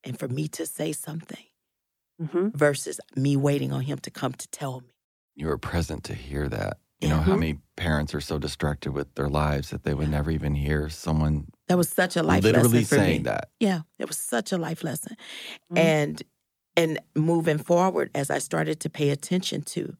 and 0.03 0.19
for 0.19 0.27
me 0.27 0.47
to 0.49 0.65
say 0.65 0.91
something 0.91 1.45
Mhm. 2.21 2.53
versus 2.55 2.99
me 3.15 3.35
waiting 3.35 3.71
on 3.71 3.81
him 3.81 3.99
to 3.99 4.11
come 4.11 4.33
to 4.33 4.47
tell 4.49 4.81
me. 4.81 4.93
You 5.35 5.47
were 5.47 5.57
present 5.57 6.03
to 6.05 6.13
hear 6.15 6.47
that. 6.49 6.79
You 7.01 7.09
know 7.09 7.19
how 7.19 7.35
many 7.35 7.59
parents 7.75 8.15
are 8.15 8.21
so 8.21 8.39
distracted 8.39 8.91
with 8.93 9.13
their 9.15 9.29
lives 9.29 9.69
that 9.69 9.83
they 9.83 9.93
would 9.93 10.09
never 10.09 10.31
even 10.31 10.55
hear 10.55 10.89
someone 10.89 11.49
That 11.67 11.77
was 11.77 11.89
such 11.89 12.15
a 12.15 12.23
life 12.23 12.43
literally 12.43 12.79
lesson 12.79 12.85
for 12.85 12.95
saying 12.95 13.17
me. 13.23 13.23
that. 13.23 13.49
Yeah, 13.59 13.81
it 13.99 14.07
was 14.07 14.17
such 14.17 14.51
a 14.51 14.57
life 14.57 14.83
lesson. 14.83 15.15
Mhm. 15.71 15.77
And 15.77 16.23
and 16.77 16.99
moving 17.15 17.57
forward 17.57 18.11
as 18.13 18.29
I 18.29 18.39
started 18.39 18.79
to 18.81 18.89
pay 18.89 19.09
attention 19.09 19.61
to 19.63 19.95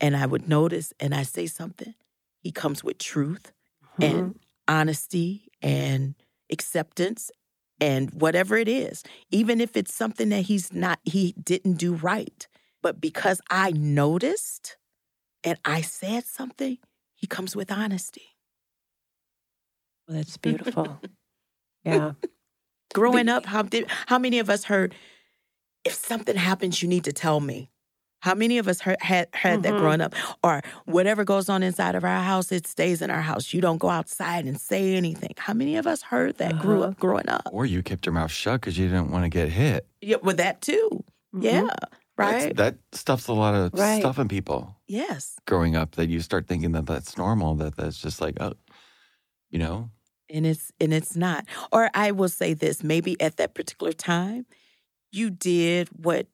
and 0.00 0.16
I 0.16 0.26
would 0.26 0.48
notice 0.48 0.92
and 1.00 1.14
I 1.14 1.22
say 1.22 1.46
something, 1.46 1.94
he 2.40 2.50
comes 2.50 2.84
with 2.84 2.98
truth 2.98 3.52
and 4.00 4.14
mm-hmm. 4.14 4.30
honesty 4.68 5.48
and 5.62 6.14
acceptance 6.50 7.30
and 7.80 8.10
whatever 8.12 8.56
it 8.56 8.68
is, 8.68 9.02
even 9.30 9.60
if 9.60 9.76
it's 9.76 9.92
something 9.92 10.30
that 10.30 10.42
he's 10.42 10.72
not 10.72 10.98
he 11.04 11.34
didn't 11.42 11.74
do 11.74 11.94
right, 11.94 12.46
but 12.82 13.00
because 13.00 13.40
I 13.50 13.72
noticed 13.72 14.76
and 15.44 15.58
I 15.64 15.82
said 15.82 16.24
something, 16.24 16.78
he 17.14 17.26
comes 17.26 17.54
with 17.54 17.70
honesty. 17.70 18.36
Well, 20.06 20.16
that's 20.18 20.36
beautiful. 20.36 21.00
yeah. 21.84 22.12
Growing 22.94 23.28
up, 23.28 23.46
how 23.46 23.62
did 23.62 23.86
how 24.06 24.18
many 24.18 24.38
of 24.38 24.48
us 24.48 24.64
heard 24.64 24.94
if 25.86 25.94
something 25.94 26.36
happens, 26.36 26.82
you 26.82 26.88
need 26.88 27.04
to 27.04 27.12
tell 27.12 27.40
me? 27.40 27.70
How 28.20 28.34
many 28.34 28.58
of 28.58 28.66
us 28.66 28.80
heard, 28.80 29.00
had 29.00 29.28
heard 29.34 29.62
that 29.62 29.76
growing 29.78 30.00
up? 30.00 30.14
Or 30.42 30.62
whatever 30.86 31.22
goes 31.24 31.48
on 31.48 31.62
inside 31.62 31.94
of 31.94 32.02
our 32.02 32.22
house, 32.22 32.50
it 32.50 32.66
stays 32.66 33.00
in 33.02 33.10
our 33.10 33.20
house. 33.20 33.52
You 33.54 33.60
don't 33.60 33.78
go 33.78 33.88
outside 33.88 34.46
and 34.46 34.60
say 34.60 34.96
anything. 34.96 35.34
How 35.36 35.52
many 35.52 35.76
of 35.76 35.86
us 35.86 36.02
heard 36.02 36.38
that 36.38 36.58
grew 36.58 36.80
Uh-huh. 36.80 36.88
up 36.90 36.98
growing 36.98 37.28
up? 37.28 37.42
Or 37.52 37.66
you 37.66 37.82
kept 37.82 38.04
your 38.06 38.14
mouth 38.14 38.30
shut 38.32 38.60
because 38.62 38.76
you 38.78 38.88
didn't 38.88 39.10
want 39.12 39.24
to 39.24 39.28
get 39.28 39.50
hit. 39.50 39.86
Yeah, 40.00 40.16
with 40.22 40.38
that 40.38 40.60
too. 40.60 41.04
Yeah, 41.38 41.62
That's- 41.62 42.44
right. 42.44 42.56
that 42.56 42.76
stuff's 42.92 43.28
a 43.28 43.34
lot 43.34 43.54
of 43.54 43.72
Right. 43.74 44.00
stuff 44.00 44.18
in 44.18 44.26
people 44.28 44.74
yes, 44.88 45.36
growing 45.46 45.76
up 45.76 45.92
that 45.96 46.08
you 46.08 46.20
start 46.20 46.48
thinking 46.48 46.72
that 46.72 46.86
that's 46.86 47.16
normal, 47.18 47.54
that 47.56 47.76
that's 47.76 48.00
just 48.00 48.20
like, 48.20 48.36
oh, 48.40 48.54
you 49.50 49.58
know, 49.58 49.90
and 50.30 50.46
it's 50.46 50.72
and 50.80 50.92
it's 50.94 51.14
not. 51.14 51.44
Or 51.70 51.90
I 51.94 52.10
will 52.12 52.30
say 52.30 52.54
this: 52.54 52.82
maybe 52.82 53.20
at 53.20 53.36
that 53.36 53.54
particular 53.54 53.92
time, 53.92 54.46
you 55.12 55.30
did 55.30 55.88
what 55.88 56.26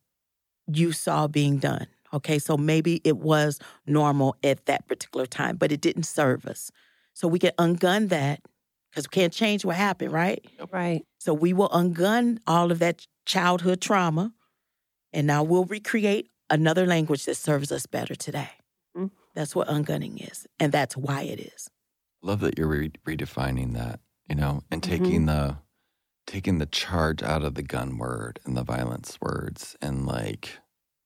you 0.67 0.93
saw 0.93 1.27
being 1.27 1.59
done. 1.59 1.87
Okay, 2.15 2.39
so 2.39 2.57
maybe 2.57 3.01
it 3.05 3.17
was 3.19 3.59
normal 3.87 4.37
at 4.45 4.67
that 4.67 4.87
particular 4.87 5.27
time, 5.27 5.57
but 5.57 5.73
it 5.73 5.81
didn't 5.81 6.03
serve 6.05 6.47
us. 6.47 6.71
So 7.15 7.27
we 7.27 7.39
can 7.39 7.53
ungun 7.59 8.09
that 8.11 8.41
because 8.91 9.07
we 9.07 9.13
can't 9.13 9.33
change 9.33 9.65
what 9.65 9.77
happened, 9.77 10.13
right? 10.13 10.45
Right. 10.71 11.05
So 11.19 11.33
we 11.33 11.53
will 11.53 11.71
ungun 11.71 12.39
all 12.47 12.71
of 12.71 12.79
that 12.81 13.07
childhood 13.25 13.81
trauma, 13.81 14.33
and 15.13 15.27
now 15.27 15.43
we'll 15.43 15.65
recreate 15.65 16.29
another 16.51 16.87
language 16.87 17.25
that 17.25 17.37
serves 17.37 17.73
us 17.73 17.87
better 17.87 18.15
today. 18.15 18.51
Mhm. 18.97 19.11
That's 19.35 19.55
what 19.57 19.69
ungunning 19.69 20.19
is, 20.31 20.47
and 20.61 20.71
that's 20.73 20.97
why 20.97 21.23
it 21.23 21.41
is. 21.41 21.69
love 22.25 22.41
that 22.41 22.57
you're 22.57 22.69
re- 22.69 22.93
redefining 23.05 23.73
that, 23.75 23.99
you 24.29 24.35
know, 24.37 24.63
and 24.71 24.81
Mm-hmm. 24.83 24.91
taking 25.05 25.27
the 25.27 25.57
taking 26.27 26.59
the 26.59 26.67
charge 26.67 27.23
out 27.23 27.43
of 27.43 27.55
the 27.55 27.63
gun 27.63 27.99
word 27.99 28.41
and 28.45 28.57
the 28.57 28.63
violence 28.65 29.19
words 29.21 29.77
and 29.83 30.07
like 30.07 30.59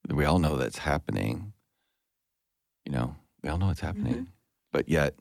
we 0.09 0.25
all 0.25 0.39
know 0.39 0.57
that's 0.57 0.79
happening. 0.79 1.53
You 2.85 2.93
know, 2.93 3.17
we 3.43 3.49
all 3.49 3.59
know 3.59 3.71
it's 3.71 3.81
happening. 3.81 4.15
Mm-hmm. 4.15 4.25
But 4.73 4.89
yet 4.89 5.15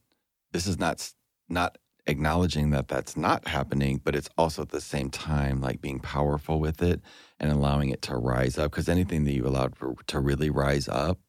this 0.51 0.67
is 0.67 0.77
not 0.77 1.11
not 1.49 1.77
acknowledging 2.07 2.69
that 2.71 2.87
that's 2.87 3.17
not 3.17 3.47
happening, 3.47 3.99
but 4.03 4.15
it's 4.15 4.29
also 4.37 4.61
at 4.61 4.69
the 4.69 4.81
same 4.81 5.09
time 5.09 5.59
like 5.61 5.81
being 5.81 5.99
powerful 5.99 6.59
with 6.59 6.81
it 6.81 7.01
and 7.39 7.51
allowing 7.51 7.89
it 7.89 8.01
to 8.03 8.15
rise 8.15 8.57
up 8.57 8.71
because 8.71 8.87
anything 8.87 9.23
that 9.25 9.33
you 9.33 9.45
allowed 9.47 9.75
for, 9.75 9.95
to 10.07 10.19
really 10.19 10.49
rise 10.49 10.87
up 10.87 11.19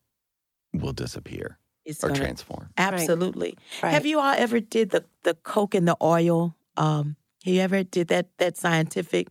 will 0.74 0.92
disappear 0.92 1.59
It's 1.87 2.05
or 2.05 2.09
gonna 2.09 2.20
transform. 2.20 2.68
absolutely. 2.76 3.57
Right. 3.83 3.92
Have 3.92 4.05
you 4.05 4.18
all 4.20 4.35
ever 4.37 4.61
did 4.61 4.90
the 4.90 5.05
the 5.22 5.35
coke 5.35 5.74
and 5.74 5.88
the 5.88 5.96
oil? 6.02 6.55
Um, 6.76 7.07
have 7.07 7.16
you 7.46 7.61
ever 7.61 7.82
did 7.82 8.09
that 8.09 8.26
that 8.38 8.56
scientific? 8.56 9.28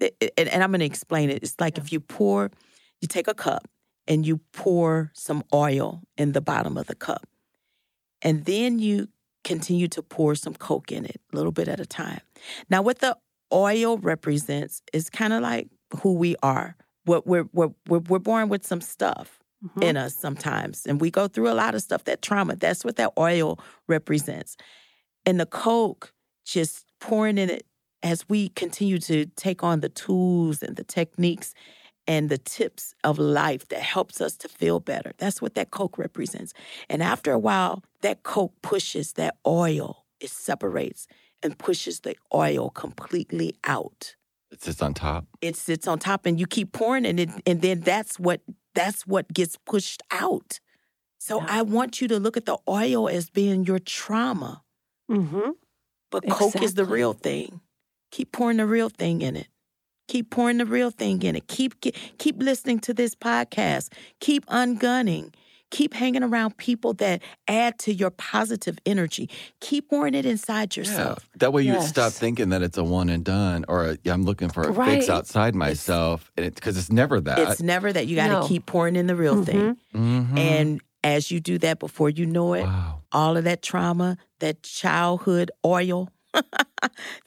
And, 0.00 0.48
and 0.48 0.62
I'm 0.62 0.70
going 0.70 0.80
to 0.80 0.86
explain 0.86 1.30
it. 1.30 1.42
It's 1.42 1.54
like 1.60 1.78
if 1.78 1.92
you 1.92 2.00
pour, 2.00 2.50
you 3.00 3.08
take 3.08 3.28
a 3.28 3.34
cup 3.34 3.68
and 4.08 4.26
you 4.26 4.38
pour 4.52 5.10
some 5.14 5.42
oil 5.54 6.02
in 6.16 6.32
the 6.32 6.40
bottom 6.40 6.76
of 6.76 6.86
the 6.86 6.94
cup, 6.94 7.26
and 8.22 8.44
then 8.44 8.78
you 8.78 9.08
continue 9.44 9.88
to 9.88 10.02
pour 10.02 10.34
some 10.34 10.54
coke 10.54 10.90
in 10.90 11.04
it, 11.04 11.20
a 11.32 11.36
little 11.36 11.52
bit 11.52 11.68
at 11.68 11.78
a 11.80 11.86
time. 11.86 12.20
Now, 12.70 12.82
what 12.82 12.98
the 13.00 13.16
oil 13.52 13.98
represents 13.98 14.82
is 14.92 15.10
kind 15.10 15.32
of 15.32 15.42
like 15.42 15.68
who 16.02 16.14
we 16.14 16.34
are. 16.42 16.76
What 17.04 17.26
we're, 17.26 17.46
we're 17.52 17.70
we're 17.88 17.98
we're 18.00 18.18
born 18.18 18.48
with 18.48 18.64
some 18.66 18.80
stuff 18.80 19.38
Mhm. 19.64 19.82
in 19.82 19.96
us 19.96 20.14
sometimes, 20.14 20.84
and 20.86 21.00
we 21.00 21.10
go 21.10 21.26
through 21.28 21.48
a 21.50 21.54
lot 21.54 21.74
of 21.74 21.80
stuff. 21.82 22.04
That 22.04 22.20
trauma. 22.20 22.56
That's 22.56 22.84
what 22.84 22.96
that 22.96 23.12
oil 23.18 23.58
represents. 23.88 24.56
And 25.24 25.38
the 25.40 25.46
coke, 25.46 26.12
just 26.44 26.84
pouring 27.04 27.36
in 27.36 27.50
it 27.50 27.66
as 28.02 28.26
we 28.30 28.48
continue 28.50 28.98
to 28.98 29.26
take 29.36 29.62
on 29.62 29.80
the 29.80 29.90
tools 29.90 30.62
and 30.62 30.76
the 30.76 30.84
techniques 30.84 31.52
and 32.06 32.30
the 32.30 32.38
tips 32.38 32.94
of 33.04 33.18
life 33.18 33.68
that 33.68 33.80
helps 33.80 34.20
us 34.22 34.36
to 34.38 34.48
feel 34.48 34.80
better. 34.80 35.12
That's 35.18 35.42
what 35.42 35.54
that 35.54 35.70
coke 35.70 35.98
represents. 35.98 36.54
And 36.88 37.02
after 37.02 37.30
a 37.32 37.38
while, 37.38 37.82
that 38.00 38.22
coke 38.22 38.54
pushes 38.62 39.12
that 39.14 39.36
oil. 39.46 40.06
It 40.18 40.30
separates 40.30 41.06
and 41.42 41.58
pushes 41.58 42.00
the 42.00 42.16
oil 42.32 42.70
completely 42.70 43.54
out. 43.64 44.16
It 44.50 44.62
sits 44.62 44.80
on 44.80 44.94
top. 44.94 45.26
It 45.42 45.56
sits 45.56 45.86
on 45.86 45.98
top 45.98 46.24
and 46.24 46.40
you 46.40 46.46
keep 46.46 46.72
pouring 46.72 47.04
and 47.04 47.20
it, 47.20 47.30
and 47.46 47.60
then 47.60 47.80
that's 47.80 48.18
what 48.18 48.40
that's 48.74 49.06
what 49.06 49.32
gets 49.32 49.56
pushed 49.66 50.02
out. 50.10 50.58
So 51.18 51.40
Yeah. 51.40 51.46
I 51.48 51.62
want 51.62 52.00
you 52.00 52.08
to 52.08 52.18
look 52.18 52.36
at 52.36 52.46
the 52.46 52.58
oil 52.66 53.08
as 53.08 53.30
being 53.30 53.64
your 53.64 53.78
trauma. 53.78 54.62
Mm-hmm. 55.10 55.50
But 56.20 56.28
Coke 56.30 56.62
is 56.62 56.74
the 56.74 56.84
real 56.84 57.12
thing. 57.12 57.60
Keep 58.12 58.30
pouring 58.30 58.58
the 58.58 58.66
real 58.66 58.88
thing 58.88 59.20
in 59.22 59.34
it. 59.34 59.48
Keep 60.06 60.30
pouring 60.30 60.58
the 60.58 60.66
real 60.66 60.90
thing 60.90 61.20
in 61.22 61.34
it. 61.34 61.48
Keep 61.48 61.80
ke- 61.80 61.94
keep 62.18 62.36
listening 62.40 62.78
to 62.80 62.94
this 62.94 63.14
podcast. 63.16 63.92
Keep 64.20 64.46
ungunning. 64.46 65.32
Keep 65.70 65.94
hanging 65.94 66.22
around 66.22 66.56
people 66.56 66.92
that 66.94 67.20
add 67.48 67.80
to 67.80 67.92
your 67.92 68.10
positive 68.10 68.78
energy. 68.86 69.28
Keep 69.60 69.88
pouring 69.90 70.14
it 70.14 70.24
inside 70.24 70.76
yourself. 70.76 71.18
Yeah. 71.32 71.38
That 71.38 71.52
way 71.52 71.62
you 71.62 71.80
stop 71.82 72.12
thinking 72.12 72.50
that 72.50 72.62
it's 72.62 72.78
a 72.78 72.84
one 72.84 73.08
and 73.08 73.24
done 73.24 73.64
or 73.66 73.86
a, 73.88 73.98
yeah, 74.04 74.12
I'm 74.12 74.22
looking 74.22 74.50
for 74.50 74.62
a 74.68 74.72
fix 74.86 75.08
outside 75.08 75.56
myself. 75.56 76.30
And 76.36 76.46
it's 76.46 76.54
because 76.60 76.76
it's 76.76 76.92
never 76.92 77.20
that. 77.22 77.38
It's 77.40 77.60
never 77.62 77.92
that 77.92 78.06
you 78.06 78.14
got 78.14 78.28
to 78.28 78.32
No. 78.34 78.46
keep 78.46 78.66
pouring 78.66 78.94
in 78.94 79.08
the 79.08 79.16
real 79.16 79.42
thing. 79.44 79.76
Mhm. 79.92 80.38
And 80.38 80.80
as 81.04 81.30
you 81.30 81.38
do 81.38 81.58
that, 81.58 81.78
before 81.78 82.10
you 82.10 82.26
know 82.26 82.54
it, 82.54 82.64
wow. 82.64 83.02
all 83.12 83.36
of 83.36 83.44
that 83.44 83.62
trauma, 83.62 84.16
that 84.40 84.62
childhood 84.64 85.50
oil 85.64 86.08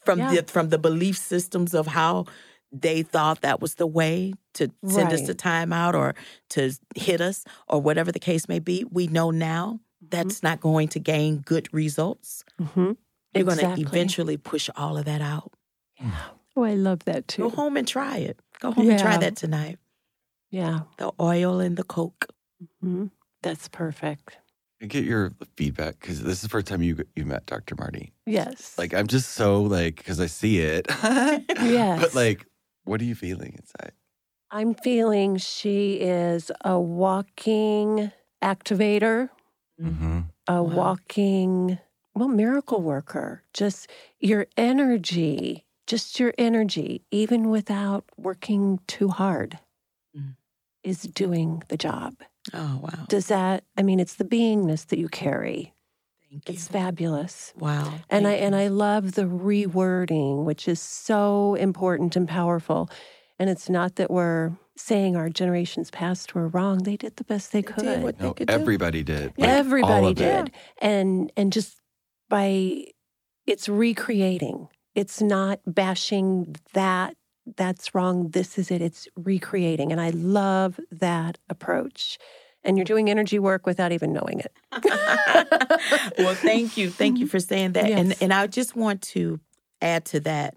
from 0.04 0.20
Yeah. 0.20 0.34
the 0.34 0.44
from 0.44 0.70
the 0.70 0.78
belief 0.78 1.16
systems 1.18 1.74
of 1.74 1.88
how 1.88 2.26
they 2.72 3.02
thought 3.04 3.40
that 3.42 3.62
was 3.62 3.76
the 3.76 3.88
way 3.88 4.34
to 4.56 4.70
send 4.86 5.14
us 5.14 5.22
Right. 5.22 5.28
to 5.28 5.34
timeout 5.36 5.94
or 5.94 6.16
to 6.50 6.72
hit 6.96 7.22
us 7.22 7.46
or 7.70 7.80
whatever 7.82 8.12
the 8.12 8.20
case 8.20 8.50
may 8.50 8.60
be. 8.60 8.84
We 8.92 9.08
know 9.08 9.32
now 9.32 9.80
Mm-hmm. 10.04 10.10
that's 10.10 10.44
not 10.44 10.60
going 10.62 10.90
to 10.90 11.00
gain 11.00 11.38
good 11.40 11.68
results. 11.74 12.44
Mm-hmm. 12.62 12.92
You're 13.34 13.46
going 13.46 13.58
to 13.58 13.82
eventually 13.82 14.38
push 14.38 14.70
all 14.76 14.96
of 14.98 15.06
that 15.06 15.22
out. 15.22 15.52
Oh, 16.56 16.64
I 16.64 16.76
love 16.76 17.04
that 17.06 17.28
too. 17.28 17.44
Go 17.44 17.50
home 17.50 17.78
and 17.78 17.88
try 17.88 18.18
it. 18.18 18.40
Go 18.60 18.72
home 18.72 18.90
and 18.90 19.00
try 19.00 19.18
that 19.18 19.36
tonight. 19.36 19.80
Yeah. 20.52 20.82
The 20.98 21.12
oil 21.20 21.60
and 21.60 21.78
the 21.78 21.84
coke. 21.84 22.28
hmm 22.82 23.08
That's 23.44 23.68
perfect. 23.68 24.38
And 24.82 24.90
get 24.90 25.06
your 25.06 25.34
feedback 25.56 26.00
because 26.00 26.22
this 26.22 26.34
is 26.38 26.42
the 26.42 26.50
first 26.50 26.68
time 26.68 26.82
you 26.82 27.04
you 27.16 27.26
met 27.26 27.46
Dr. 27.46 27.76
Marty. 27.76 28.14
Yes. 28.26 28.76
Like 28.78 28.94
I'm 28.94 29.08
just 29.08 29.32
so 29.34 29.62
like 29.64 29.96
because 29.98 30.20
I 30.20 30.28
see 30.28 30.60
it. 30.60 30.88
Yes. 31.60 32.00
But 32.00 32.14
like, 32.14 32.46
what 32.84 33.02
are 33.02 33.06
you 33.06 33.16
feeling 33.16 33.54
inside? 33.58 33.94
I'm 34.52 34.76
feeling 34.76 35.38
she 35.38 35.94
is 35.96 36.52
a 36.64 36.80
walking 36.80 38.12
activator, 38.44 39.30
Mm-hmm. 39.82 40.20
a 40.48 40.64
Wow. 40.64 40.76
walking, 40.76 41.80
well, 42.16 42.28
miracle 42.28 42.82
worker. 42.82 43.44
Just 43.54 43.90
your 44.20 44.48
energy, 44.56 45.66
just 45.88 46.20
your 46.20 46.34
energy, 46.38 47.04
even 47.12 47.50
without 47.50 48.06
working 48.18 48.80
too 48.88 49.10
hard, 49.10 49.60
Mm. 50.16 50.36
is 50.84 51.02
doing 51.04 51.64
the 51.68 51.78
job. 51.78 52.16
Oh, 52.54 52.80
wow. 52.82 53.06
Does 53.10 53.28
that, 53.28 53.64
I 53.78 53.84
mean, 53.84 54.00
it's 54.00 54.16
the 54.16 54.24
beingness 54.26 54.86
that 54.88 55.00
you 55.00 55.08
carry. 55.10 55.74
Thank 56.30 56.50
you. 56.50 56.54
It's 56.54 56.68
fabulous. 56.68 57.54
Wow. 57.58 57.94
And 58.10 58.28
I 58.28 58.32
Thank 58.32 58.44
and. 58.44 58.56
I 58.56 58.68
love 58.68 59.14
the 59.14 59.24
rewording, 59.24 60.44
which 60.46 60.68
is 60.68 60.80
so 60.82 61.56
important 61.56 62.16
and 62.16 62.28
powerful. 62.28 62.90
And 63.40 63.50
it's 63.50 63.70
not 63.70 63.96
that 63.96 64.10
we're 64.12 64.52
saying 64.76 65.16
our 65.16 65.30
generations 65.30 65.90
past 65.90 66.36
were 66.36 66.48
wrong. 66.50 66.80
They 66.80 66.98
did 66.98 67.16
the 67.16 67.24
best 67.24 67.52
they 67.52 67.62
They 67.62 67.72
could. 67.72 67.84
did 67.84 68.04
what 68.04 68.18
they 68.20 68.26
No, 68.28 68.34
could 68.34 68.48
do. 68.48 68.54
everybody 68.54 69.04
did. 69.04 69.34
Like, 69.38 69.50
Everybody 69.50 70.08
of 70.08 70.22
it. 70.22 70.46
did. 70.46 70.52
And 70.82 71.32
and 71.38 71.54
just 71.54 71.78
by 72.30 72.86
it's 73.46 73.70
recreating. 73.70 74.68
It's 74.96 75.22
not 75.22 75.60
bashing 75.66 76.56
that 76.74 77.16
that's 77.56 77.96
wrong. 77.96 78.30
This 78.30 78.58
is 78.58 78.72
it. 78.72 78.82
It's 78.82 79.08
recreating. 79.16 79.92
And 79.92 80.02
I 80.02 80.10
love 80.10 80.80
that 80.92 81.38
approach. 81.50 82.18
And 82.64 82.78
you're 82.78 82.86
doing 82.86 83.10
energy 83.10 83.40
work 83.40 83.66
without 83.66 83.92
even 83.92 84.12
knowing 84.12 84.42
it. 84.42 84.52
well, 86.18 86.36
thank 86.36 86.76
you. 86.76 86.90
Thank 86.90 87.20
you 87.20 87.28
for 87.28 87.40
saying 87.40 87.74
that. 87.74 87.86
And 87.90 88.16
and 88.22 88.34
I 88.34 88.48
just 88.48 88.76
want 88.76 89.02
to 89.14 89.40
add 89.82 90.06
to 90.06 90.20
that. 90.22 90.56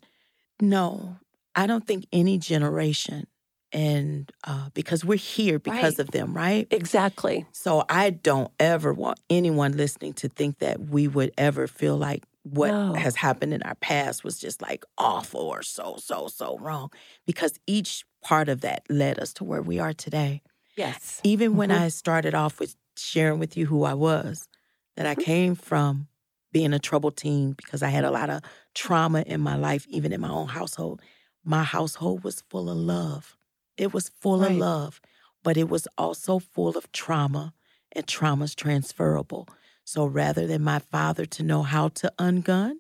No, 0.61 1.17
I 1.55 1.67
don't 1.67 1.87
think 1.87 2.07
any 2.13 2.39
generation 2.39 3.27
and 3.73 4.31
uh, 4.45 4.71
because 4.75 5.05
we're 5.05 5.17
here 5.17 5.59
because 5.59 5.99
Right. 5.99 5.99
of 6.01 6.11
them, 6.11 6.35
right? 6.35 6.67
Exactly. 6.71 7.47
So 7.53 7.85
I 7.89 8.11
don't 8.11 8.51
ever 8.59 8.93
want 8.93 9.21
anyone 9.29 9.77
listening 9.77 10.15
to 10.15 10.29
think 10.29 10.59
that 10.59 10.81
we 10.81 11.07
would 11.07 11.33
ever 11.39 11.67
feel 11.69 11.97
like 11.97 12.25
what 12.43 12.71
No. 12.71 12.95
has 12.95 13.17
happened 13.17 13.55
in 13.55 13.63
our 13.63 13.75
past 13.77 14.25
was 14.25 14.39
just 14.39 14.63
like 14.63 14.85
awful 14.99 15.41
or 15.43 15.63
so, 15.63 15.97
so, 15.99 16.29
so 16.29 16.59
wrong. 16.59 16.91
Because 17.27 17.59
each 17.67 18.05
part 18.23 18.49
of 18.49 18.61
that 18.63 18.85
led 18.91 19.19
us 19.19 19.33
to 19.35 19.45
where 19.45 19.63
we 19.63 19.79
are 19.79 19.93
today. 19.93 20.43
Yes. 20.77 21.21
Even 21.25 21.57
when 21.57 21.71
Mhm. 21.71 21.81
I 21.83 21.89
started 21.89 22.35
off 22.35 22.61
with 22.61 22.77
sharing 22.97 23.39
with 23.39 23.57
you 23.57 23.67
who 23.67 23.85
I 23.85 23.95
was, 23.95 24.49
that 24.97 25.07
I 25.07 25.15
Mhm. 25.17 25.25
came 25.25 25.55
from 25.55 26.09
being 26.53 26.73
a 26.73 26.79
troubled 26.79 27.17
teen 27.17 27.53
because 27.53 27.83
I 27.83 27.89
had 27.91 28.05
a 28.05 28.11
lot 28.11 28.31
of 28.31 28.43
trauma 28.75 29.23
in 29.23 29.41
my 29.41 29.57
life, 29.57 29.87
even 29.89 30.13
in 30.13 30.21
my 30.21 30.29
own 30.31 30.49
household. 30.49 31.01
My 31.45 31.63
household 31.65 32.25
was 32.25 32.43
full 32.51 32.69
of 32.71 32.77
love. 32.77 33.37
It 33.77 33.93
was 33.95 34.09
full 34.11 34.45
of 34.45 34.53
love, 34.57 35.01
but 35.43 35.57
it 35.57 35.69
was 35.69 35.87
also 35.97 36.39
full 36.39 36.77
of 36.77 36.91
trauma, 36.93 37.55
and 37.93 38.07
trauma's 38.07 38.55
transferable. 38.55 39.49
So 39.93 40.07
rather 40.07 40.47
than 40.47 40.63
my 40.63 40.79
father 40.79 41.27
to 41.27 41.43
know 41.43 41.63
how 41.65 41.89
to 42.01 42.13
ungun, 42.17 42.75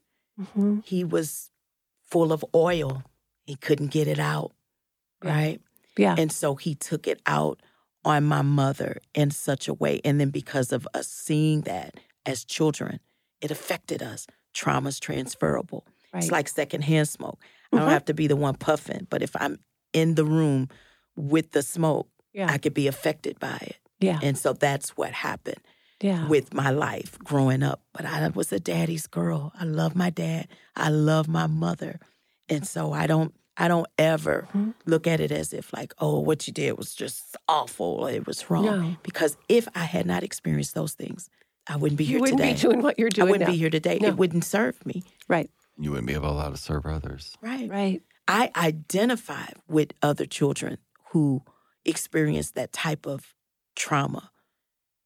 hmm 0.55 0.79
he 0.85 1.03
was 1.03 1.51
full 2.05 2.33
of 2.33 2.44
oil. 2.55 3.03
He 3.46 3.57
couldn't 3.57 3.88
get 3.90 4.07
it 4.07 4.20
out, 4.20 4.53
Yeah. 5.25 5.31
right? 5.35 5.61
Yeah. 5.99 6.14
And 6.16 6.31
so 6.31 6.55
he 6.55 6.77
took 6.77 7.09
it 7.09 7.20
out 7.27 7.61
on 8.05 8.23
my 8.25 8.42
mother 8.42 9.01
in 9.12 9.33
such 9.33 9.66
a 9.66 9.75
way. 9.75 10.01
And 10.05 10.20
then 10.20 10.31
because 10.31 10.70
of 10.73 10.87
us 10.94 11.09
seeing 11.09 11.62
that 11.62 11.94
as 12.25 12.44
children, 12.44 13.01
it 13.40 13.51
affected 13.51 14.03
us. 14.05 14.29
Trauma's 14.55 15.01
transferable. 15.01 15.85
right. 16.14 16.23
It's 16.23 16.31
like 16.33 16.49
secondhand 16.49 17.09
smoke. 17.09 17.38
I 17.73 17.79
don't 17.79 17.88
Mhm. 17.88 17.92
have 17.99 18.05
to 18.07 18.14
be 18.14 18.27
the 18.29 18.37
one 18.46 18.55
puffing, 18.55 19.07
but 19.11 19.20
if 19.23 19.35
I'm 19.42 19.59
in 19.92 20.14
the 20.14 20.25
room 20.25 20.68
with 21.16 21.51
the 21.51 21.62
smoke, 21.62 22.09
yeah. 22.33 22.49
I 22.55 22.59
could 22.59 22.75
be 22.75 22.87
affected 22.87 23.38
by 23.40 23.59
it. 23.70 23.77
yeah. 23.99 24.18
And 24.23 24.38
so 24.38 24.53
that's 24.53 24.96
what 24.96 25.11
happened 25.12 25.61
Yeah. 26.01 26.27
with 26.29 26.55
my 26.55 26.71
life 26.71 27.19
growing 27.19 27.63
up. 27.63 27.83
But 27.93 28.07
I 28.07 28.27
was 28.29 28.53
a 28.53 28.61
daddy's 28.61 29.07
girl. 29.07 29.53
I 29.59 29.65
love 29.65 29.95
my 29.95 30.11
dad. 30.11 30.49
I 30.77 30.89
love 30.89 31.29
my 31.29 31.47
mother. 31.47 32.01
And 32.49 32.67
so 32.67 32.93
I 32.93 33.07
don't 33.07 33.35
I 33.57 33.69
don't 33.69 33.89
ever 33.99 34.49
Mhm. 34.55 34.73
look 34.87 35.07
at 35.07 35.21
it 35.21 35.31
as 35.31 35.53
if 35.53 35.71
like, 35.75 35.93
oh, 35.99 36.19
what 36.21 36.47
you 36.47 36.53
did 36.53 36.79
was 36.79 36.95
just 36.95 37.37
awful. 37.47 38.07
It 38.07 38.27
was 38.27 38.49
wrong. 38.49 38.65
No. 38.65 38.97
Because 39.03 39.37
if 39.51 39.69
I 39.75 39.85
had 39.85 40.07
not 40.07 40.23
experienced 40.23 40.75
those 40.75 40.95
things, 40.95 41.29
I 41.69 41.77
wouldn't 41.77 41.99
be 41.99 42.05
you 42.05 42.11
here 42.13 42.21
wouldn't 42.21 42.39
today. 42.39 42.55
be 42.55 42.61
doing 42.61 42.81
what 42.81 42.99
you're 42.99 43.11
doing. 43.11 43.29
I 43.29 43.31
wouldn't 43.33 43.49
now. 43.49 43.53
be 43.53 43.59
here 43.59 43.69
today. 43.69 43.99
No. 44.01 44.09
It 44.09 44.17
wouldn't 44.17 44.45
serve 44.45 44.85
me. 44.87 45.03
Right. 45.29 45.51
You 45.79 45.91
wouldn't 45.91 46.07
be 46.07 46.15
able 46.15 46.29
to 46.29 46.35
allow 46.35 46.49
to 46.49 46.57
serve 46.57 46.87
others. 46.87 47.37
Right. 47.43 47.69
Right. 47.69 48.03
I 48.27 48.51
identify 48.57 49.47
with 49.69 49.93
other 50.01 50.25
children 50.25 50.79
who 51.11 51.43
experience 51.85 52.53
that 52.53 52.73
type 52.73 53.05
of 53.07 53.35
trauma 53.77 54.31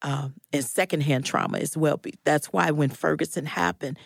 um, 0.05 0.35
and 0.53 0.65
secondhand 0.65 1.25
trauma 1.25 1.59
as 1.59 1.77
well. 1.77 2.01
That's 2.25 2.47
why 2.53 2.71
when 2.71 2.91
Ferguson 2.91 3.47
happened, 3.47 3.99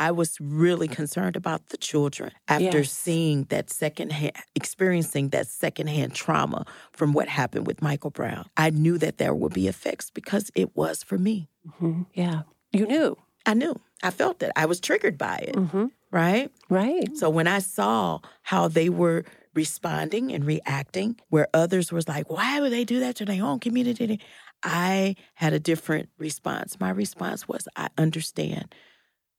I 0.00 0.12
was 0.12 0.36
really 0.40 0.86
concerned 0.86 1.34
about 1.34 1.70
the 1.70 1.76
children 1.76 2.30
after 2.46 2.78
Yes. 2.80 2.92
seeing 2.92 3.44
that 3.44 3.68
secondhand, 3.68 4.32
experiencing 4.54 5.30
that 5.30 5.48
secondhand 5.48 6.14
trauma 6.14 6.64
from 6.92 7.12
what 7.12 7.26
happened 7.26 7.66
with 7.66 7.82
Michael 7.82 8.10
Brown. 8.10 8.48
I 8.56 8.70
knew 8.70 8.96
that 8.98 9.18
there 9.18 9.34
would 9.34 9.52
be 9.54 9.66
effects 9.66 10.10
because 10.10 10.52
it 10.54 10.76
was 10.76 11.02
for 11.02 11.18
me. 11.18 11.48
hmm 11.78 12.02
Yeah. 12.14 12.42
You 12.72 12.86
knew. 12.86 13.16
I 13.44 13.54
knew. 13.54 13.74
I 14.02 14.10
felt 14.10 14.42
it. 14.42 14.52
I 14.54 14.66
was 14.66 14.78
triggered 14.78 15.18
by 15.18 15.38
it, 15.38 15.56
hmm 15.56 15.86
right? 16.12 16.50
Right. 16.68 17.08
So 17.16 17.28
when 17.30 17.48
I 17.48 17.58
saw 17.58 18.20
how 18.42 18.68
they 18.68 18.88
were 18.88 19.24
responding 19.54 20.32
and 20.32 20.44
reacting, 20.44 21.16
where 21.30 21.48
others 21.52 21.90
was 21.90 22.06
like, 22.06 22.30
why 22.30 22.60
would 22.60 22.70
they 22.72 22.84
do 22.84 23.00
that 23.00 23.16
to 23.16 23.24
their 23.24 23.42
own 23.44 23.58
community? 23.58 24.20
I 24.62 25.16
had 25.34 25.52
a 25.52 25.60
different 25.60 26.08
response. 26.18 26.80
My 26.80 26.90
response 26.90 27.46
was, 27.46 27.68
I 27.76 27.88
understand 27.96 28.74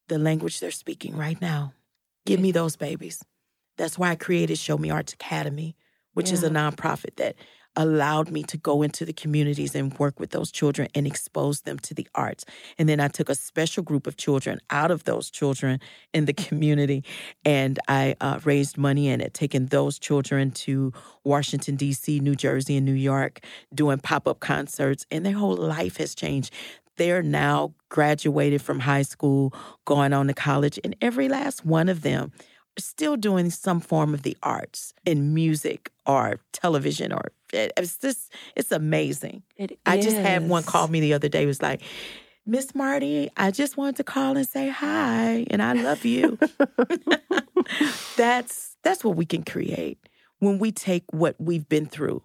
the 0.08 0.18
language 0.18 0.60
they're 0.60 0.72
speaking 0.72 1.16
right 1.16 1.40
now. 1.42 1.74
Give 2.26 2.40
me 2.40 2.52
those 2.52 2.76
babies. 2.76 3.24
That's 3.78 3.98
why 3.98 4.12
I 4.12 4.16
created 4.16 4.58
Show 4.58 4.78
Me 4.78 4.90
Arts 4.90 5.14
Academy, 5.14 5.76
which 6.14 6.32
is 6.32 6.44
a 6.44 6.48
Yeah. 6.48 6.54
nonprofit 6.54 7.16
that 7.18 7.36
allowed 7.76 8.32
me 8.32 8.44
to 8.44 8.58
go 8.58 8.82
into 8.82 9.06
the 9.06 9.14
communities 9.14 9.76
and 9.76 9.98
work 9.98 10.20
with 10.20 10.32
those 10.32 10.52
children 10.52 10.88
and 10.96 11.08
expose 11.08 11.62
them 11.62 11.80
to 11.80 11.94
the 11.94 12.08
arts. 12.16 12.46
And 12.78 12.90
then 12.90 13.00
I 13.00 13.08
took 13.08 13.30
a 13.30 13.36
special 13.36 13.84
group 13.84 14.08
of 14.08 14.18
children 14.18 14.60
out 14.70 14.92
of 14.92 15.04
those 15.06 15.30
children 15.30 15.80
in 16.14 16.26
the 16.26 16.34
community 16.34 17.04
and 17.46 17.80
I 17.88 18.16
uh, 18.22 18.40
raised 18.44 18.78
money 18.78 19.10
and 19.10 19.22
had 19.22 19.34
taken 19.34 19.68
those 19.68 20.00
children 20.00 20.52
to 20.52 20.94
Washington, 21.24 21.76
D.C., 21.76 22.20
New 22.20 22.36
Jersey, 22.36 22.78
and 22.78 22.86
New 22.86 22.94
York 22.94 23.40
doing 23.74 24.00
pop 24.00 24.28
up 24.28 24.40
concerts. 24.40 25.06
And 25.12 25.26
their 25.26 25.34
whole 25.34 25.56
life 25.56 25.98
has 25.98 26.16
changed. 26.16 26.54
They're 26.98 27.24
now 27.24 27.74
graduated 27.88 28.62
from 28.62 28.80
high 28.80 29.04
school, 29.04 29.54
going 29.86 30.12
on 30.12 30.28
to 30.28 30.34
college, 30.34 30.78
and 30.84 30.96
every 31.02 31.30
last 31.30 31.66
one 31.66 31.88
of 31.88 32.02
them 32.02 32.34
still 32.80 33.18
doing 33.18 33.50
some 33.50 33.80
form 33.80 34.14
of 34.14 34.24
the 34.24 34.38
arts 34.44 34.94
in 35.06 35.34
music 35.34 35.92
or 36.06 36.40
television 36.52 37.12
or 37.12 37.32
it's 37.52 37.98
just 37.98 38.32
it's 38.56 38.72
amazing. 38.72 39.44
It 39.58 39.80
I 39.86 39.98
just 39.98 40.18
had 40.18 40.48
one 40.48 40.64
call 40.64 40.88
me 40.88 41.00
the 41.00 41.14
other 41.14 41.30
day. 41.30 41.46
Was 41.46 41.62
like, 41.62 41.82
Miss 42.46 42.76
Marty, 42.76 43.30
I 43.38 43.52
just 43.52 43.78
wanted 43.78 43.96
to 43.98 44.04
call 44.04 44.38
and 44.38 44.48
say 44.48 44.70
hi, 44.70 45.46
and 45.50 45.62
I 45.62 45.74
love 45.74 46.06
you. 46.06 46.38
that's 48.18 48.78
that's 48.84 49.04
what 49.04 49.16
we 49.16 49.26
can 49.26 49.44
create 49.44 49.98
when 50.40 50.60
we 50.60 50.72
take 50.72 51.04
what 51.12 51.36
we've 51.40 51.68
been 51.68 51.86
through. 51.86 52.22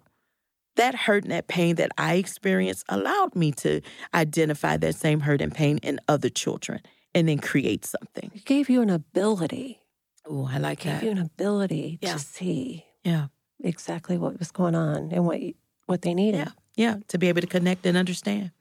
That 0.75 0.93
hurt 0.93 1.23
and 1.23 1.31
that 1.31 1.47
pain 1.47 1.75
that 1.75 1.91
I 1.97 2.15
experienced 2.15 2.83
allowed 2.89 3.35
me 3.35 3.51
to 3.53 3.81
identify 4.13 4.77
that 4.77 4.95
same 4.95 5.21
hurt 5.21 5.41
and 5.41 5.53
pain 5.53 5.77
in 5.79 5.99
other 6.07 6.29
children 6.29 6.81
and 7.13 7.29
then 7.29 7.39
create 7.39 7.85
something. 7.85 8.31
It 8.35 8.43
gave 8.45 8.69
you 8.69 8.81
an 8.81 8.89
ability. 8.89 9.79
Oh, 10.27 10.47
I 10.51 10.57
like 10.57 10.79
Gave 10.81 10.93
that. 10.93 11.03
you 11.03 11.11
an 11.11 11.17
ability 11.19 11.99
Yeah. 12.01 12.13
to 12.13 12.19
see 12.19 12.85
Yeah. 13.03 13.27
exactly 13.63 14.17
what 14.17 14.39
was 14.39 14.51
going 14.51 14.75
on 14.75 15.11
and 15.11 15.25
what 15.25 15.39
you, 15.41 15.53
what 15.85 16.01
they 16.01 16.13
needed. 16.13 16.39
Yeah. 16.39 16.51
Yeah. 16.75 16.97
To 17.09 17.17
be 17.17 17.27
able 17.29 17.41
to 17.41 17.47
connect 17.47 17.85
and 17.85 17.95
understand. 17.97 18.51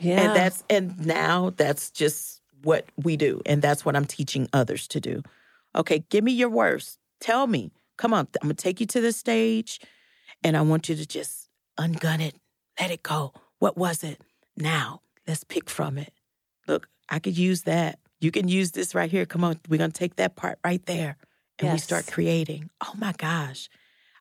Yeah. 0.00 0.20
And 0.20 0.36
that's 0.36 0.64
and 0.68 1.06
now 1.06 1.50
that's 1.56 1.90
just 1.90 2.40
what 2.62 2.86
we 2.96 3.16
do. 3.16 3.40
And 3.46 3.62
that's 3.62 3.84
what 3.84 3.94
I'm 3.96 4.04
teaching 4.04 4.48
others 4.52 4.86
to 4.88 5.00
do. 5.00 5.22
Okay, 5.74 6.04
give 6.10 6.22
me 6.24 6.32
your 6.32 6.50
worst. 6.50 6.98
Tell 7.20 7.46
me. 7.46 7.70
Come 7.96 8.12
on. 8.12 8.26
I'm 8.42 8.48
gonna 8.48 8.54
take 8.54 8.80
you 8.80 8.86
to 8.86 9.00
the 9.00 9.12
stage 9.12 9.80
and 10.42 10.56
I 10.56 10.60
want 10.62 10.88
you 10.88 10.96
to 10.96 11.06
just 11.06 11.48
ungun 11.78 12.20
it. 12.20 12.34
Let 12.80 12.90
it 12.90 13.02
go. 13.02 13.32
What 13.58 13.76
was 13.78 14.02
it? 14.02 14.20
Now, 14.56 15.02
let's 15.26 15.44
pick 15.44 15.70
from 15.70 15.98
it. 15.98 16.12
Look, 16.66 16.88
I 17.08 17.18
could 17.20 17.38
use 17.38 17.62
that. 17.62 17.98
You 18.22 18.30
can 18.30 18.46
use 18.46 18.70
this 18.70 18.94
right 18.94 19.10
here. 19.10 19.26
Come 19.26 19.42
on, 19.42 19.58
we're 19.68 19.78
gonna 19.78 19.90
take 19.90 20.16
that 20.16 20.36
part 20.36 20.60
right 20.64 20.84
there. 20.86 21.16
And 21.58 21.72
we 21.72 21.78
start 21.78 22.06
creating. 22.06 22.70
Oh 22.80 22.92
my 22.96 23.12
gosh. 23.12 23.68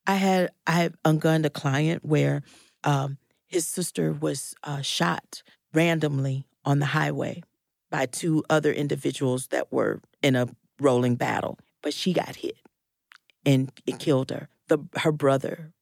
I 0.08 0.16
had 0.16 0.50
I 0.66 0.72
had 0.72 0.96
ungunned 1.06 1.46
a 1.46 1.50
client 1.52 2.04
where 2.04 2.42
um, 2.84 3.18
his 3.48 3.68
sister 3.68 4.12
was 4.12 4.56
uh, 4.64 4.82
shot 4.82 5.44
randomly 5.74 6.46
on 6.66 6.80
the 6.80 6.88
highway 6.88 7.44
by 7.92 8.08
two 8.08 8.44
other 8.50 8.72
individuals 8.72 9.48
that 9.48 9.72
were 9.72 10.02
in 10.24 10.36
a 10.36 10.48
rolling 10.80 11.16
battle, 11.16 11.60
but 11.84 11.94
she 11.94 12.12
got 12.12 12.38
hit 12.38 12.58
and 13.46 13.72
it 13.86 14.00
killed 14.00 14.32
her. 14.32 14.50
The 14.68 14.80
her 14.98 15.12
brother, 15.12 15.74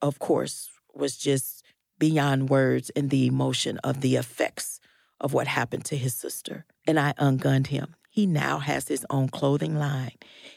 of 0.00 0.18
course, 0.18 0.70
was 0.94 1.18
just 1.18 1.62
beyond 1.98 2.48
words 2.48 2.88
in 2.90 3.08
the 3.08 3.26
emotion 3.26 3.76
of 3.84 4.00
the 4.00 4.16
effects 4.16 4.80
of 5.20 5.32
what 5.32 5.46
happened 5.46 5.84
to 5.86 5.96
his 5.96 6.14
sister. 6.14 6.64
And 6.86 6.98
I 6.98 7.12
ungunned 7.14 7.68
him. 7.68 7.94
He 8.08 8.26
now 8.26 8.58
has 8.58 8.88
his 8.88 9.06
own 9.10 9.28
clothing 9.28 9.78
line. 9.78 10.16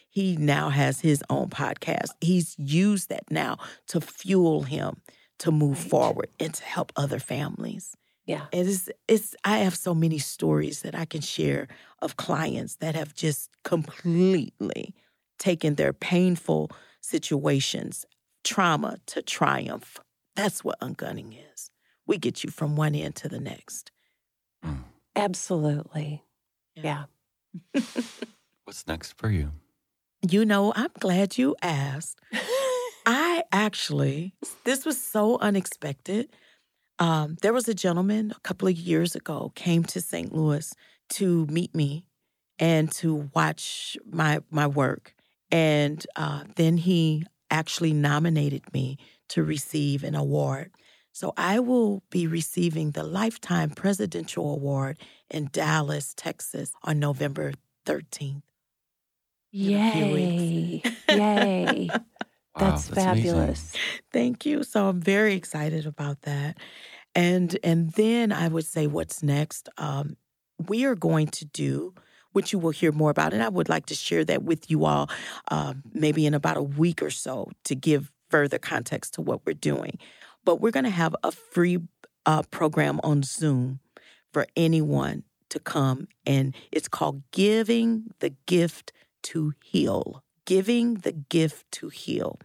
He 0.10 0.38
now 0.38 0.70
has 0.70 1.02
his 1.02 1.24
own 1.30 1.50
podcast. 1.50 2.10
He's 2.22 2.56
used 2.58 3.10
that 3.10 3.30
now 3.30 3.58
to 3.88 4.00
fuel 4.02 4.64
him 4.64 5.02
to 5.40 5.52
move 5.52 5.80
Right. 5.82 5.90
forward 5.90 6.30
and 6.40 6.54
to 6.54 6.64
help 6.64 6.92
other 6.96 7.20
families. 7.20 7.96
yeah. 8.26 8.46
It 8.52 8.68
is 8.68 8.90
it's 9.08 9.36
I 9.44 9.58
have 9.60 9.76
so 9.76 9.94
many 9.94 10.18
stories 10.20 10.82
that 10.82 10.96
I 10.96 11.06
can 11.06 11.22
share 11.22 11.68
of 12.02 12.16
clients 12.16 12.76
that 12.78 12.96
have 12.96 13.14
just 13.14 13.50
completely 13.64 14.94
taken 15.40 15.76
their 15.76 15.94
painful 15.94 16.72
situations, 17.02 18.06
trauma 18.44 18.98
to 19.08 19.22
triumph. 19.22 20.00
That's 20.36 20.64
what 20.64 20.80
ungunning 20.80 21.34
is. 21.54 21.70
We 22.08 22.18
get 22.18 22.44
you 22.44 22.50
from 22.52 22.76
one 22.76 22.96
end 22.96 23.16
to 23.18 23.30
the 23.30 23.40
next. 23.40 23.92
Absolutely. 25.16 26.24
Yeah. 26.76 27.06
Yeah. 27.74 27.82
What's 28.66 28.88
next 28.88 29.18
for 29.18 29.30
you? 29.30 29.52
You 30.28 30.46
know, 30.46 30.74
I'm 30.76 30.90
glad 31.00 31.38
you 31.38 31.56
asked. 31.62 32.20
I 33.06 33.44
actually, 33.52 34.34
this 34.64 34.86
was 34.86 35.02
so 35.02 35.38
unexpected. 35.40 36.30
Um, 37.00 37.38
there 37.42 37.54
was 37.54 37.68
a 37.68 37.74
gentleman 37.74 38.32
a 38.36 38.40
couple 38.40 38.68
of 38.68 38.78
years 38.78 39.16
ago 39.16 39.52
came 39.56 39.84
to 39.86 40.00
St. 40.00 40.34
Louis 40.34 40.74
to 41.10 41.46
meet 41.48 41.76
me 41.76 42.06
and 42.60 42.92
to 42.94 43.30
watch 43.36 43.98
my 44.06 44.40
my 44.50 44.68
work, 44.68 45.16
and 45.52 46.06
uh, 46.16 46.44
then 46.56 46.78
he 46.78 47.26
actually 47.50 47.94
nominated 47.94 48.62
me 48.74 48.98
to 49.30 49.44
receive 49.44 50.04
an 50.04 50.16
award. 50.16 50.72
So 51.14 51.32
I 51.38 51.60
will 51.60 52.04
be 52.10 52.26
receiving 52.26 52.92
the 52.92 53.04
Lifetime 53.04 53.70
Presidential 53.70 54.52
Award 54.52 54.98
in 55.30 55.50
Dallas, 55.52 56.14
Texas, 56.16 56.72
on 56.82 57.00
November 57.00 57.54
13th. 57.86 58.42
in 59.52 59.70
Yay. 59.70 60.82
weeks. 60.84 60.92
Yay. 61.10 61.90
Wow, 61.92 62.02
That's, 62.58 62.90
amazing. 62.90 63.04
fabulous. 63.04 63.74
Thank 64.12 64.46
you. 64.46 64.64
So 64.64 64.88
I'm 64.88 65.00
very 65.00 65.36
excited 65.36 65.86
about 65.86 66.24
that. 66.24 66.58
And 67.16 67.58
and 67.64 67.92
then 67.92 68.32
I 68.32 68.48
would 68.48 68.66
say 68.66 68.88
what's 68.88 69.22
next. 69.22 69.70
Um, 69.78 70.18
we 70.68 70.86
are 70.86 70.96
going 70.96 71.28
to 71.28 71.46
do 71.46 71.94
which 72.32 72.52
you 72.52 72.58
will 72.58 72.72
hear 72.72 72.92
more 72.92 73.12
about, 73.12 73.32
and 73.32 73.44
I 73.44 73.50
would 73.50 73.70
like 73.70 73.86
to 73.88 73.94
share 73.96 74.26
that 74.26 74.42
with 74.42 74.72
you 74.72 74.86
all, 74.86 75.08
um, 75.50 75.84
maybe 75.94 76.26
in 76.26 76.34
about 76.34 76.58
a 76.58 76.64
week 76.64 77.04
or 77.04 77.12
so, 77.12 77.52
to 77.66 77.76
give 77.76 78.12
further 78.32 78.58
context 78.58 79.14
to 79.14 79.22
what 79.22 79.46
we're 79.46 79.54
doing. 79.54 80.00
But 80.46 80.60
we're 80.62 80.72
going 80.72 80.84
to 80.86 80.90
have 80.90 81.16
a 81.24 81.32
free 81.32 81.80
uh, 82.26 82.44
program 82.44 83.00
on 83.04 83.24
Zoom 83.24 83.80
for 84.32 84.46
anyone 84.56 85.24
to 85.50 85.60
come, 85.60 86.08
and 86.26 86.56
it's 86.72 86.88
called 86.88 87.22
"Giving 87.32 88.06
the 88.20 88.32
Gift 88.46 88.92
to 89.24 89.54
Heal." 89.64 90.24
Giving 90.46 90.96
the 90.96 91.14
gift 91.14 91.72
to 91.72 91.88
heal. 91.88 92.38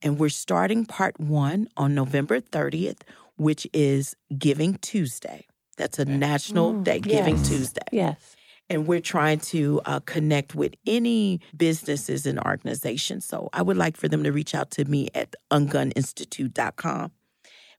And 0.00 0.16
we're 0.16 0.28
starting 0.28 0.86
part 0.86 1.18
one 1.18 1.66
on 1.76 1.92
November 1.92 2.40
30th, 2.40 3.00
which 3.36 3.66
is 3.72 4.14
Giving 4.38 4.74
Tuesday. 4.74 5.46
That's 5.76 5.98
a 5.98 6.04
national 6.04 6.72
Mm, 6.74 6.84
day, 6.84 7.00
Giving. 7.00 7.42
Tuesday. 7.42 7.82
Yes. 7.90 8.36
And 8.70 8.86
we're 8.86 9.00
trying 9.00 9.40
to 9.40 9.80
uh, 9.86 9.98
connect 10.06 10.54
with 10.54 10.76
any 10.86 11.40
businesses 11.56 12.26
and 12.26 12.38
organizations. 12.38 13.24
So 13.24 13.48
I 13.52 13.62
would 13.62 13.76
like 13.76 13.96
for 13.96 14.06
them 14.06 14.22
to 14.22 14.30
reach 14.30 14.54
out 14.54 14.70
to 14.72 14.84
me 14.84 15.08
at 15.16 15.34
unguninstitute.com 15.50 17.10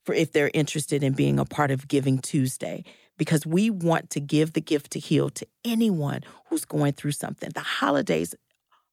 for 0.04 0.14
if 0.14 0.32
they're 0.32 0.52
interested 0.54 1.04
in 1.04 1.14
being 1.14 1.40
a 1.40 1.46
part 1.46 1.72
of 1.72 1.88
Giving 1.88 2.20
Tuesday. 2.20 2.84
Because 3.18 3.46
we 3.46 3.70
want 3.70 4.10
to 4.12 4.20
give 4.20 4.54
the 4.54 4.62
gift 4.62 4.92
to 4.92 5.00
heal 5.00 5.30
to 5.30 5.46
anyone 5.64 6.22
who's 6.48 6.66
going 6.66 6.94
through 6.94 7.12
something. 7.12 7.52
The 7.54 7.62
holidays 7.62 8.34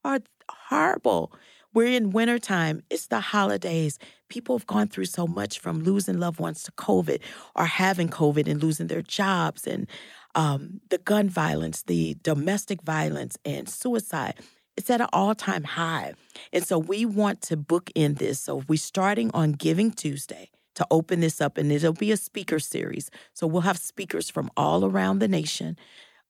are 0.05 0.21
horrible. 0.49 1.33
We're 1.73 1.87
in 1.87 2.11
wintertime. 2.11 2.83
It's 2.91 3.07
the 3.07 3.21
holidays. 3.21 3.99
People 4.29 4.59
have 4.59 4.67
gone 4.67 4.89
through 4.89 5.07
so 5.07 5.27
much 5.27 5.59
from 5.59 5.83
losing 5.83 6.19
loved 6.19 6.41
ones 6.41 6.63
to 6.65 6.73
COVID 6.73 7.21
or 7.55 7.65
having 7.65 8.09
COVID 8.09 8.49
and 8.49 8.63
losing 8.63 8.89
their 8.89 9.03
jobs 9.03 9.67
and 9.67 9.87
um, 10.35 10.81
the 10.91 10.99
gun 10.99 11.29
violence, 11.29 11.83
the 11.83 12.17
domestic 12.23 12.83
violence, 12.83 13.37
and 13.45 13.69
suicide. 13.69 14.35
It's 14.77 14.91
at 14.91 15.01
an 15.01 15.09
all 15.13 15.35
time 15.35 15.65
high. 15.65 16.15
And 16.53 16.67
so 16.67 16.79
we 16.79 17.05
want 17.05 17.43
to 17.43 17.57
book 17.57 17.91
in 17.95 18.15
this. 18.15 18.41
So 18.41 18.63
we're 18.69 18.77
starting 18.77 19.31
on 19.33 19.53
Giving 19.53 19.93
Tuesday 19.93 20.51
to 20.81 20.87
open 20.91 21.21
this 21.21 21.43
up, 21.43 21.59
and 21.59 21.71
it'll 21.71 21.93
be 21.93 22.11
a 22.11 22.17
speaker 22.17 22.59
series. 22.59 23.11
So 23.35 23.47
we'll 23.47 23.63
have 23.63 23.77
speakers 23.77 24.31
from 24.31 24.51
all 24.57 24.83
around 24.85 25.19
the 25.19 25.29
nation. 25.29 25.77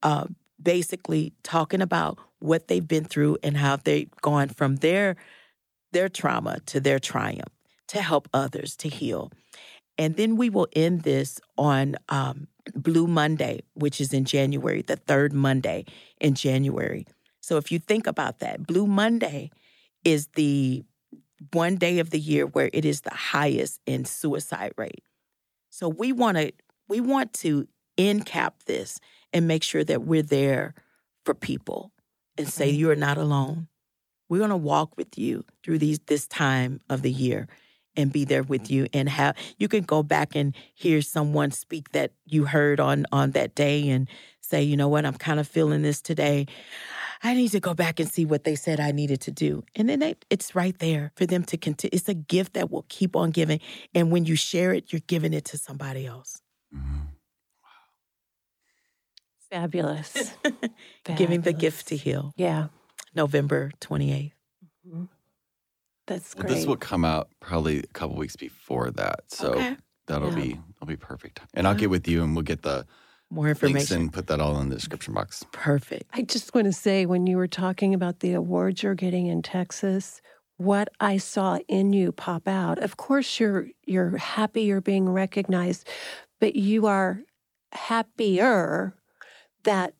Uh, 0.02 0.26
basically 0.60 1.32
talking 1.42 1.80
about 1.80 2.18
what 2.40 2.66
they've 2.66 2.86
been 2.86 3.04
through 3.04 3.38
and 3.44 3.56
how 3.56 3.76
they've 3.76 4.10
gone 4.22 4.48
from 4.48 4.76
their 4.76 5.16
their 5.92 6.08
trauma 6.08 6.58
to 6.66 6.80
their 6.80 6.98
triumph 6.98 7.54
to 7.88 8.02
help 8.02 8.28
others 8.32 8.76
to 8.76 8.88
heal. 8.88 9.30
And 9.98 10.16
then 10.16 10.36
we 10.36 10.50
will 10.50 10.68
end 10.74 11.02
this 11.02 11.40
on 11.56 11.96
um, 12.08 12.48
Blue 12.74 13.06
Monday, 13.06 13.62
which 13.74 14.00
is 14.00 14.12
in 14.12 14.24
January, 14.24 14.82
the 14.82 14.96
third 14.96 15.32
Monday 15.32 15.84
in 16.20 16.34
January. 16.34 17.06
So 17.40 17.56
if 17.56 17.70
you 17.72 17.78
think 17.78 18.06
about 18.06 18.38
that, 18.38 18.66
Blue 18.66 18.86
Monday 18.86 19.50
is 20.04 20.28
the 20.34 20.84
one 21.52 21.76
day 21.76 21.98
of 21.98 22.10
the 22.10 22.18
year 22.18 22.46
where 22.46 22.70
it 22.72 22.84
is 22.84 23.00
the 23.02 23.14
highest 23.14 23.80
in 23.86 24.04
suicide 24.04 24.72
rate. 24.76 25.02
So 25.70 25.88
we 25.88 26.12
want 26.12 26.36
to 26.36 26.52
we 26.88 27.00
want 27.00 27.32
to 27.34 27.68
end 27.96 28.26
cap 28.26 28.62
this 28.66 28.98
and 29.32 29.46
make 29.46 29.62
sure 29.62 29.84
that 29.84 30.02
we're 30.02 30.22
there 30.22 30.74
for 31.24 31.34
people 31.34 31.92
and 32.36 32.48
say 32.48 32.66
Right. 32.66 32.74
you're 32.74 32.96
not 32.96 33.18
alone. 33.18 33.68
We're 34.28 34.38
going 34.38 34.50
to 34.50 34.56
walk 34.56 34.96
with 34.96 35.18
you 35.18 35.44
through 35.62 35.78
these 35.78 35.98
this 36.06 36.26
time 36.26 36.80
of 36.88 37.02
the 37.02 37.10
year 37.10 37.48
and 38.00 38.12
be 38.12 38.24
there 38.24 38.42
with 38.42 38.70
you 38.70 38.86
and 38.92 39.08
have 39.08 39.36
you 39.58 39.68
can 39.68 39.84
go 39.84 40.02
back 40.02 40.34
and 40.34 40.56
hear 40.74 41.00
someone 41.02 41.50
speak 41.52 41.92
that 41.92 42.10
you 42.26 42.44
heard 42.46 42.80
on 42.80 43.06
on 43.12 43.30
that 43.32 43.54
day 43.54 43.88
and 43.90 44.08
say, 44.40 44.62
"You 44.62 44.76
know 44.76 44.88
what? 44.88 45.04
I'm 45.06 45.14
kind 45.14 45.38
of 45.38 45.46
feeling 45.46 45.82
this 45.82 46.00
today. 46.02 46.46
I 47.22 47.34
need 47.34 47.50
to 47.52 47.60
go 47.60 47.74
back 47.74 48.00
and 48.00 48.08
see 48.10 48.24
what 48.24 48.44
they 48.44 48.56
said 48.56 48.80
I 48.80 48.90
needed 48.92 49.20
to 49.22 49.30
do." 49.30 49.62
And 49.76 49.88
then 49.88 50.00
they, 50.00 50.14
it's 50.30 50.54
right 50.54 50.76
there 50.78 51.12
for 51.16 51.26
them 51.26 51.44
to 51.44 51.56
continue. 51.56 51.90
It's 51.92 52.08
a 52.08 52.14
gift 52.14 52.54
that 52.54 52.70
will 52.70 52.86
keep 52.88 53.14
on 53.14 53.30
giving, 53.30 53.60
and 53.94 54.10
when 54.10 54.24
you 54.24 54.34
share 54.36 54.72
it, 54.72 54.92
you're 54.92 55.06
giving 55.06 55.32
it 55.34 55.44
to 55.46 55.58
somebody 55.58 56.06
else. 56.06 56.40
Mhm. 56.74 57.08
Fabulous. 59.50 60.32
Giving 61.16 61.40
the 61.40 61.52
gift 61.52 61.88
to 61.88 61.96
heal. 61.96 62.32
Yeah. 62.36 62.68
November 63.16 63.72
28th. 63.80 64.32
Mhm. 64.86 65.08
That's 66.10 66.34
Well, 66.34 66.44
this 66.48 66.66
will 66.66 66.76
come 66.76 67.04
out 67.04 67.28
probably 67.38 67.78
a 67.78 67.86
couple 67.88 68.16
weeks 68.16 68.34
before 68.34 68.90
that, 68.90 69.20
so 69.28 69.52
Okay. 69.52 69.76
that'll 70.08 70.30
Yeah. 70.30 70.34
be 70.34 70.60
that'll 70.74 70.86
be 70.88 70.96
perfect. 70.96 71.40
And 71.54 71.68
I'll 71.68 71.76
get 71.76 71.88
with 71.88 72.08
you, 72.08 72.24
and 72.24 72.34
we'll 72.34 72.42
get 72.44 72.62
the 72.62 72.84
More 73.30 73.46
links 73.46 73.62
information. 73.62 74.00
and 74.02 74.12
put 74.12 74.26
that 74.26 74.40
all 74.40 74.60
in 74.60 74.68
the 74.70 74.74
description 74.74 75.14
box. 75.14 75.44
Perfect. 75.52 76.04
I 76.12 76.22
just 76.22 76.52
want 76.52 76.64
to 76.66 76.72
say 76.72 77.06
when 77.06 77.28
you 77.28 77.36
were 77.36 77.46
talking 77.46 77.94
about 77.94 78.18
the 78.20 78.32
awards 78.32 78.82
you're 78.82 78.96
getting 78.96 79.28
in 79.28 79.40
Texas, 79.42 80.20
what 80.56 80.88
I 80.98 81.16
saw 81.18 81.58
in 81.68 81.92
you 81.92 82.10
pop 82.10 82.48
out. 82.48 82.78
Of 82.80 82.96
course 82.96 83.38
you're 83.38 83.68
you're 83.86 84.16
happy 84.16 84.62
you're 84.62 84.80
being 84.80 85.08
recognized, 85.08 85.86
but 86.40 86.56
you 86.56 86.86
are 86.86 87.22
happier 87.72 88.96
that 89.62 89.94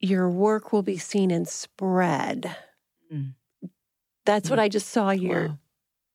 your 0.00 0.28
work 0.28 0.70
will 0.72 0.82
be 0.82 0.98
seen 0.98 1.30
and 1.30 1.48
spread. 1.48 2.54
Mm. 3.12 3.34
That's 4.28 4.50
what 4.50 4.58
I 4.58 4.68
just 4.68 4.90
saw 4.90 5.10
your 5.10 5.48
Wow. 5.48 5.58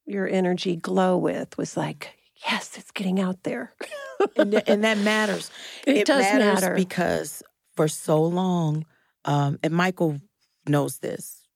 your 0.05 0.27
energy 0.27 0.75
glow 0.75 1.17
with 1.17 1.57
was 1.57 1.75
like, 1.75 2.11
yes, 2.45 2.77
it's 2.77 2.91
getting 2.91 3.19
out 3.19 3.41
there. 3.43 3.73
and, 4.37 4.51
th- 4.51 4.63
and 4.67 4.83
that 4.83 4.97
matters. 4.99 5.49
It 5.87 6.05
does 6.05 6.21
matters 6.21 6.61
matter. 6.61 6.75
because 6.75 7.41
for 7.75 7.87
so 7.87 8.21
long, 8.23 8.85
um, 9.25 9.57
and 9.63 9.73
Michael 9.73 10.21
knows 10.67 10.99
this. 10.99 11.47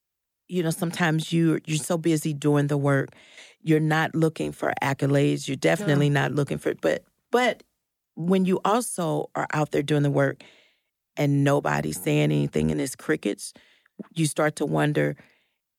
You 0.47 0.63
know, 0.63 0.71
sometimes 0.71 1.31
you 1.31 1.59
you're 1.67 1.77
so 1.77 1.97
busy 1.97 2.33
doing 2.33 2.67
the 2.67 2.77
work, 2.77 3.09
you're 3.61 3.79
not 3.79 4.15
looking 4.15 4.51
for 4.51 4.73
accolades. 4.81 5.47
You're 5.47 5.57
definitely 5.71 6.09
not 6.09 6.31
looking 6.31 6.57
for. 6.57 6.73
But 6.81 7.03
but 7.31 7.63
when 8.15 8.45
you 8.45 8.59
also 8.65 9.29
are 9.35 9.47
out 9.53 9.71
there 9.71 9.83
doing 9.83 10.03
the 10.03 10.09
work, 10.23 10.41
and 11.17 11.43
nobody's 11.43 12.01
saying 12.01 12.31
anything, 12.31 12.71
and 12.71 12.81
it's 12.81 12.95
crickets, 12.95 13.53
you 14.15 14.25
start 14.25 14.55
to 14.55 14.65
wonder, 14.65 15.15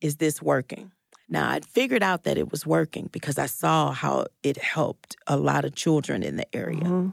is 0.00 0.16
this 0.16 0.40
working? 0.42 0.92
Now, 1.28 1.50
I'd 1.50 1.64
figured 1.66 2.02
out 2.02 2.24
that 2.24 2.38
it 2.38 2.50
was 2.50 2.64
working 2.66 3.08
because 3.12 3.38
I 3.38 3.46
saw 3.46 3.92
how 3.92 4.26
it 4.42 4.56
helped 4.56 5.16
a 5.26 5.36
lot 5.36 5.64
of 5.64 5.74
children 5.74 6.22
in 6.22 6.36
the 6.36 6.56
area. 6.56 6.80
Mhm. 6.84 7.12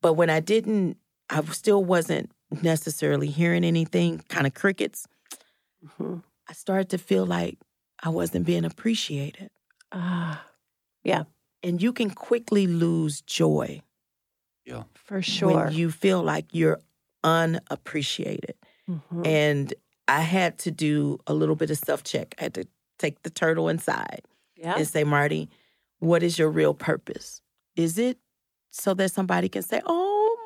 But 0.00 0.14
when 0.14 0.30
I 0.30 0.40
didn't, 0.40 0.96
I 1.28 1.42
still 1.44 1.84
wasn't 1.84 2.30
necessarily 2.62 3.28
hearing 3.28 3.64
anything, 3.64 4.20
kind 4.28 4.46
of 4.46 4.54
crickets. 4.54 5.06
Mhm. 5.84 6.22
I 6.48 6.52
started 6.54 6.88
to 6.90 6.98
feel 6.98 7.26
like 7.26 7.58
I 8.02 8.08
wasn't 8.08 8.46
being 8.46 8.64
appreciated. 8.64 9.50
Ah, 9.92 10.46
Yeah. 11.04 11.24
And 11.64 11.80
you 11.82 11.92
can 11.92 12.10
quickly 12.10 12.66
lose 12.66 13.20
joy 13.22 13.82
Yeah. 14.64 14.84
for 14.94 15.20
sure. 15.22 15.64
when 15.66 15.72
you 15.74 15.90
feel 15.90 16.22
like 16.22 16.46
you're 16.52 16.80
unappreciated. 17.24 18.56
Mhm. 18.88 19.26
And 19.26 19.74
I 20.12 20.20
had 20.20 20.58
to 20.60 20.70
do 20.70 21.18
a 21.26 21.32
little 21.32 21.56
bit 21.56 21.70
of 21.70 21.78
self 21.78 22.04
check. 22.04 22.34
I 22.38 22.44
had 22.44 22.54
to 22.54 22.66
take 22.98 23.22
the 23.22 23.30
turtle 23.30 23.68
inside 23.68 24.20
yeah. 24.56 24.74
and 24.76 24.86
say, 24.86 25.04
Marty, 25.04 25.48
what 26.00 26.22
is 26.22 26.38
your 26.38 26.50
real 26.50 26.74
purpose? 26.74 27.40
Is 27.76 27.96
it 27.98 28.18
so 28.70 28.92
that 28.94 29.10
somebody 29.10 29.48
can 29.48 29.62
say, 29.62 29.80
oh, 29.86 30.36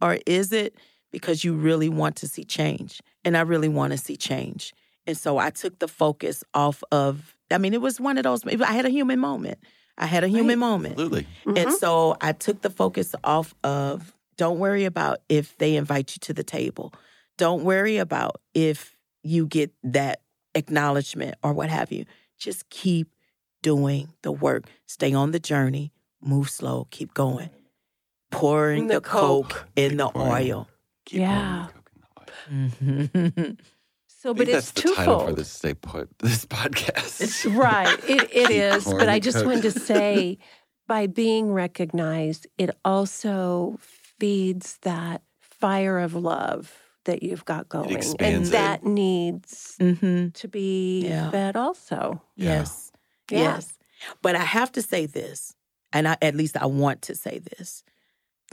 Marty? 0.00 0.18
Or 0.18 0.22
is 0.26 0.52
it 0.52 0.74
because 1.10 1.42
you 1.42 1.54
really 1.54 1.88
want 1.88 2.16
to 2.16 2.28
see 2.28 2.44
change? 2.44 3.00
And 3.24 3.36
I 3.36 3.40
really 3.40 3.68
want 3.68 3.92
to 3.92 3.98
see 3.98 4.16
change. 4.16 4.74
And 5.06 5.16
so 5.16 5.38
I 5.38 5.48
took 5.50 5.78
the 5.78 5.88
focus 5.88 6.44
off 6.52 6.84
of, 6.92 7.34
I 7.50 7.56
mean, 7.58 7.72
it 7.72 7.80
was 7.80 7.98
one 7.98 8.18
of 8.18 8.24
those, 8.24 8.44
I 8.44 8.72
had 8.72 8.84
a 8.84 8.90
human 8.90 9.18
moment. 9.18 9.58
I 9.96 10.06
had 10.06 10.22
a 10.22 10.28
human 10.28 10.58
Right. 10.60 10.68
moment. 10.70 10.92
Absolutely. 10.92 11.26
And 11.46 11.56
Mhm. 11.68 11.78
so 11.78 12.16
I 12.20 12.32
took 12.32 12.60
the 12.60 12.70
focus 12.70 13.14
off 13.24 13.54
of 13.64 14.14
don't 14.36 14.58
worry 14.58 14.84
about 14.84 15.20
if 15.28 15.56
they 15.58 15.76
invite 15.76 16.14
you 16.14 16.20
to 16.20 16.34
the 16.34 16.44
table. 16.44 16.92
Don't 17.38 17.64
worry 17.64 17.96
about 17.98 18.40
if 18.54 18.96
you 19.22 19.46
get 19.46 19.72
that 19.82 20.20
acknowledgement 20.54 21.34
or 21.42 21.52
what 21.52 21.70
have 21.70 21.90
you. 21.92 22.04
Just 22.38 22.68
keep 22.70 23.08
doing 23.62 24.12
the 24.22 24.32
work. 24.32 24.64
Stay 24.86 25.14
on 25.14 25.30
the 25.30 25.38
journey, 25.40 25.92
move 26.20 26.50
slow, 26.50 26.86
keep 26.90 27.14
going. 27.14 27.50
Pouring 28.30 28.86
The 28.88 28.94
the, 28.94 29.00
coke, 29.00 29.50
Coke. 29.50 29.68
in 29.76 29.96
the 29.98 30.08
pouring. 30.08 30.52
oil. 30.52 30.68
Keep 31.04 31.20
Yeah. 31.20 31.68
pouring 31.68 31.84
the 31.84 32.80
coconut 32.82 33.28
oil. 33.28 33.30
Mm-hmm. 33.30 33.50
So, 34.22 34.30
I 34.30 34.34
but 34.34 34.46
think 34.46 34.56
it's 34.56 34.70
that's 34.70 34.88
the 34.88 34.94
title 34.94 35.18
for 35.26 35.32
this 35.32 35.50
stay 35.50 35.74
put 35.74 36.08
this 36.20 36.46
podcast. 36.46 37.56
Right. 37.56 37.98
It, 38.08 38.22
it 38.22 38.30
Keep 38.46 38.50
is. 38.50 38.84
pouring 38.84 38.98
But 39.00 39.08
I 39.08 39.18
just 39.18 39.38
Coke. 39.38 39.46
wanted 39.46 39.62
to 39.62 39.72
say 39.72 40.38
by 40.86 41.08
being 41.08 41.52
recognized, 41.52 42.46
it 42.56 42.70
also 42.84 43.78
feeds 43.80 44.78
that 44.82 45.22
fire 45.40 45.98
of 45.98 46.14
love 46.14 46.72
that 47.04 47.22
you've 47.22 47.44
got 47.44 47.68
going. 47.68 47.92
And 47.92 48.02
expands 48.02 48.48
it. 48.50 48.52
that 48.52 48.84
needs 48.84 49.76
hmm 49.78 50.28
to 50.28 50.48
be 50.48 51.06
Yeah. 51.06 51.30
fed 51.30 51.56
also. 51.56 52.22
Yeah. 52.36 52.58
Yes. 52.58 52.92
Yeah. 53.30 53.38
Yes. 53.38 53.78
But 54.20 54.34
I 54.36 54.44
have 54.44 54.72
to 54.72 54.82
say 54.82 55.06
this, 55.06 55.54
and 55.92 56.08
I, 56.08 56.16
at 56.22 56.34
least 56.34 56.56
I 56.56 56.66
want 56.66 57.02
to 57.02 57.14
say 57.14 57.38
this. 57.38 57.84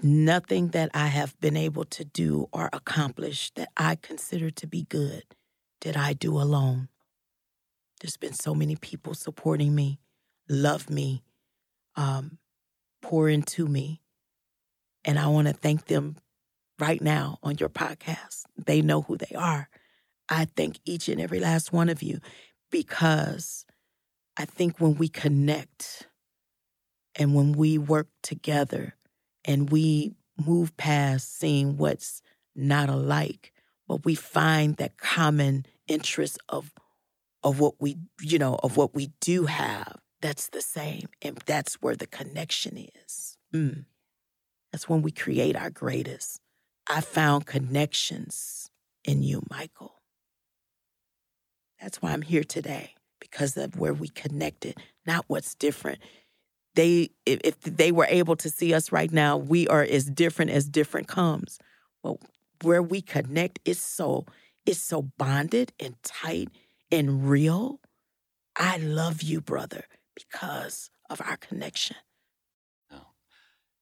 Nothing 0.01 0.69
that 0.69 0.91
I 0.93 1.07
have 1.07 1.37
been 1.41 1.57
able 1.57 1.83
to 1.85 2.05
do 2.05 2.47
or 2.53 2.69
accomplish 2.71 3.51
that 3.55 3.69
I 3.75 3.95
consider 3.95 4.49
to 4.51 4.67
be 4.67 4.83
good 4.83 5.23
did 5.81 5.97
I 5.97 6.13
do 6.13 6.37
alone. 6.39 6.87
There's 7.99 8.15
been 8.17 8.33
so 8.33 8.53
many 8.53 8.75
people 8.77 9.13
supporting 9.13 9.75
me, 9.75 9.99
love 10.47 10.89
me, 10.89 11.23
um, 11.95 12.37
pour 13.01 13.27
into 13.27 13.67
me. 13.67 14.01
And 15.03 15.19
I 15.19 15.27
want 15.27 15.47
to 15.47 15.53
thank 15.53 15.85
them 15.87 16.15
right 16.79 17.01
now 17.01 17.37
on 17.43 17.57
your 17.57 17.69
podcast. 17.69 18.43
They 18.57 18.81
know 18.81 19.01
who 19.01 19.17
they 19.17 19.35
are. 19.35 19.69
I 20.29 20.45
thank 20.45 20.79
each 20.85 21.09
and 21.09 21.19
every 21.19 21.39
last 21.39 21.73
one 21.73 21.89
of 21.89 22.03
you 22.03 22.19
because 22.71 23.65
I 24.37 24.45
think 24.45 24.79
when 24.79 24.95
we 24.95 25.09
connect 25.09 26.07
and 27.15 27.35
when 27.35 27.53
we 27.53 27.77
work 27.77 28.07
together 28.21 28.95
and 29.45 29.69
we 29.69 30.15
move 30.45 30.75
past 30.77 31.37
seeing 31.37 31.77
what's 31.77 32.21
not 32.55 32.89
alike, 32.89 33.53
but 33.87 34.05
we 34.05 34.15
find 34.15 34.77
that 34.77 34.97
common 34.97 35.65
interest 35.87 36.37
of 36.47 36.71
of 37.41 37.59
what 37.59 37.75
we, 37.79 37.97
you 38.19 38.37
know, 38.37 38.59
of 38.63 38.75
what 38.75 38.93
we 38.93 39.11
do 39.21 39.45
have, 39.45 39.95
that's 40.21 40.49
the 40.49 40.61
same. 40.61 41.07
And 41.21 41.37
that's 41.45 41.75
where 41.75 41.95
the 41.95 42.07
connection 42.07 42.89
is. 43.05 43.37
Mm. 43.53 43.85
That's 44.71 44.89
when 44.89 45.01
we 45.01 45.11
create 45.11 45.55
our 45.55 45.69
greatest. 45.69 46.41
I 46.89 47.01
found 47.01 47.45
connections 47.45 48.71
in 49.03 49.21
you, 49.21 49.43
Michael. 49.49 50.01
That's 51.79 52.01
why 52.01 52.11
I'm 52.11 52.23
here 52.23 52.43
today 52.43 52.95
because 53.21 53.55
of 53.57 53.77
where 53.77 53.93
we 53.93 54.07
connected, 54.07 54.75
not 55.05 55.25
what's 55.27 55.53
different. 55.53 55.99
They, 56.75 57.11
if, 57.25 57.59
they 57.61 57.91
were 57.91 58.07
able 58.09 58.35
to 58.37 58.49
see 58.49 58.73
us 58.73 58.91
right 58.91 59.11
now, 59.11 59.37
we 59.37 59.67
are 59.67 59.83
as 59.83 60.05
different 60.05 60.51
as 60.51 60.67
different 60.67 61.07
comes. 61.07 61.59
But 62.01 62.17
where 62.63 62.81
we 62.81 63.01
connect 63.01 63.59
is 63.65 63.79
so, 63.79 64.25
it's 64.65 64.81
so 64.81 65.03
bonded 65.03 65.73
and 65.79 65.95
tight 66.03 66.49
and 66.91 67.29
real. 67.29 67.79
I 68.57 68.77
love 68.77 69.21
you, 69.21 69.41
brother, 69.41 69.85
because 70.15 70.89
of 71.09 71.21
our 71.21 71.37
connection. 71.37 71.97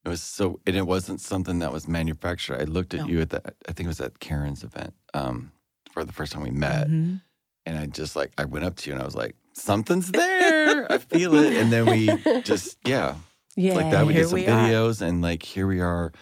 It 0.04 0.08
was 0.08 0.22
so, 0.22 0.60
and 0.66 0.76
it 0.76 0.86
wasn't 0.86 1.20
something 1.20 1.58
that 1.58 1.72
was 1.72 1.86
manufactured. 1.88 2.60
I 2.60 2.64
looked 2.64 2.94
at 2.94 3.00
No. 3.00 3.06
you 3.08 3.20
at 3.20 3.30
that. 3.30 3.54
I 3.68 3.72
think 3.72 3.86
it 3.86 3.88
was 3.88 4.00
at 4.00 4.20
Karen's 4.20 4.62
event 4.64 4.94
um, 5.12 5.52
for 5.92 6.04
the 6.04 6.12
first 6.12 6.32
time 6.32 6.42
we 6.42 6.50
met, 6.50 6.88
Mhm. 6.88 7.20
and 7.66 7.78
I 7.78 7.86
just 7.86 8.16
like 8.16 8.32
I 8.38 8.44
went 8.44 8.64
up 8.64 8.76
to 8.76 8.90
you 8.90 8.94
and 8.94 9.02
I 9.02 9.04
was 9.04 9.16
like, 9.16 9.34
"Something's 9.52 10.10
there. 10.12 10.90
I 10.90 10.98
feel 11.12 11.34
it." 11.34 11.52
And 11.54 11.70
then 11.72 11.86
we 11.86 12.06
just, 12.42 12.78
yeah, 12.86 13.16
Yeah. 13.56 13.74
like 13.74 13.90
that. 13.90 14.06
We 14.06 14.14
did 14.14 14.28
some 14.28 14.34
we 14.34 14.46
are. 14.46 14.68
videos, 14.68 15.02
and 15.02 15.20
like 15.20 15.42
here 15.42 15.66
we 15.66 15.80
are, 15.80 16.12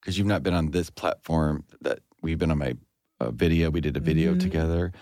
because 0.00 0.16
you've 0.18 0.26
not 0.28 0.42
been 0.42 0.54
on 0.54 0.70
this 0.70 0.90
platform. 0.90 1.64
That 1.80 2.00
we've 2.22 2.38
been 2.38 2.50
on 2.50 2.58
my 2.58 2.76
uh, 3.20 3.30
video. 3.30 3.70
We 3.70 3.80
did 3.80 3.96
a 3.96 4.00
video 4.00 4.34
Mhm. 4.34 4.40
together, 4.40 4.92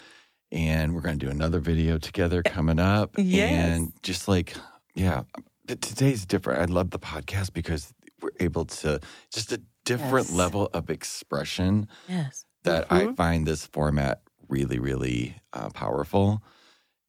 and 0.53 0.95
we're 0.95 1.01
going 1.03 1.18
to 1.18 1.27
do 1.27 1.31
another 1.31 1.59
video 1.61 1.99
together 1.99 2.43
coming 2.43 2.79
up. 2.79 3.14
Yes. 3.18 3.51
and 3.77 3.93
just 4.03 4.29
like 4.29 4.55
yeah, 4.95 5.23
today's 5.66 6.25
different. 6.25 6.61
I 6.61 6.73
love 6.73 6.91
the 6.91 6.99
podcast 6.99 7.53
because 7.53 7.93
we're 8.23 8.31
able 8.41 8.64
to 8.66 9.01
just 9.33 9.53
a 9.53 9.62
different 9.85 10.29
Yes. 10.29 10.37
level 10.37 10.70
of 10.73 10.91
expression 10.91 11.89
Yes. 12.09 12.47
that 12.64 12.91
I 12.91 13.07
Mhm. 13.07 13.16
find 13.16 13.47
this 13.47 13.66
format 13.66 14.23
really, 14.49 14.79
really 14.79 15.37
uh, 15.53 15.70
powerful. 15.70 16.43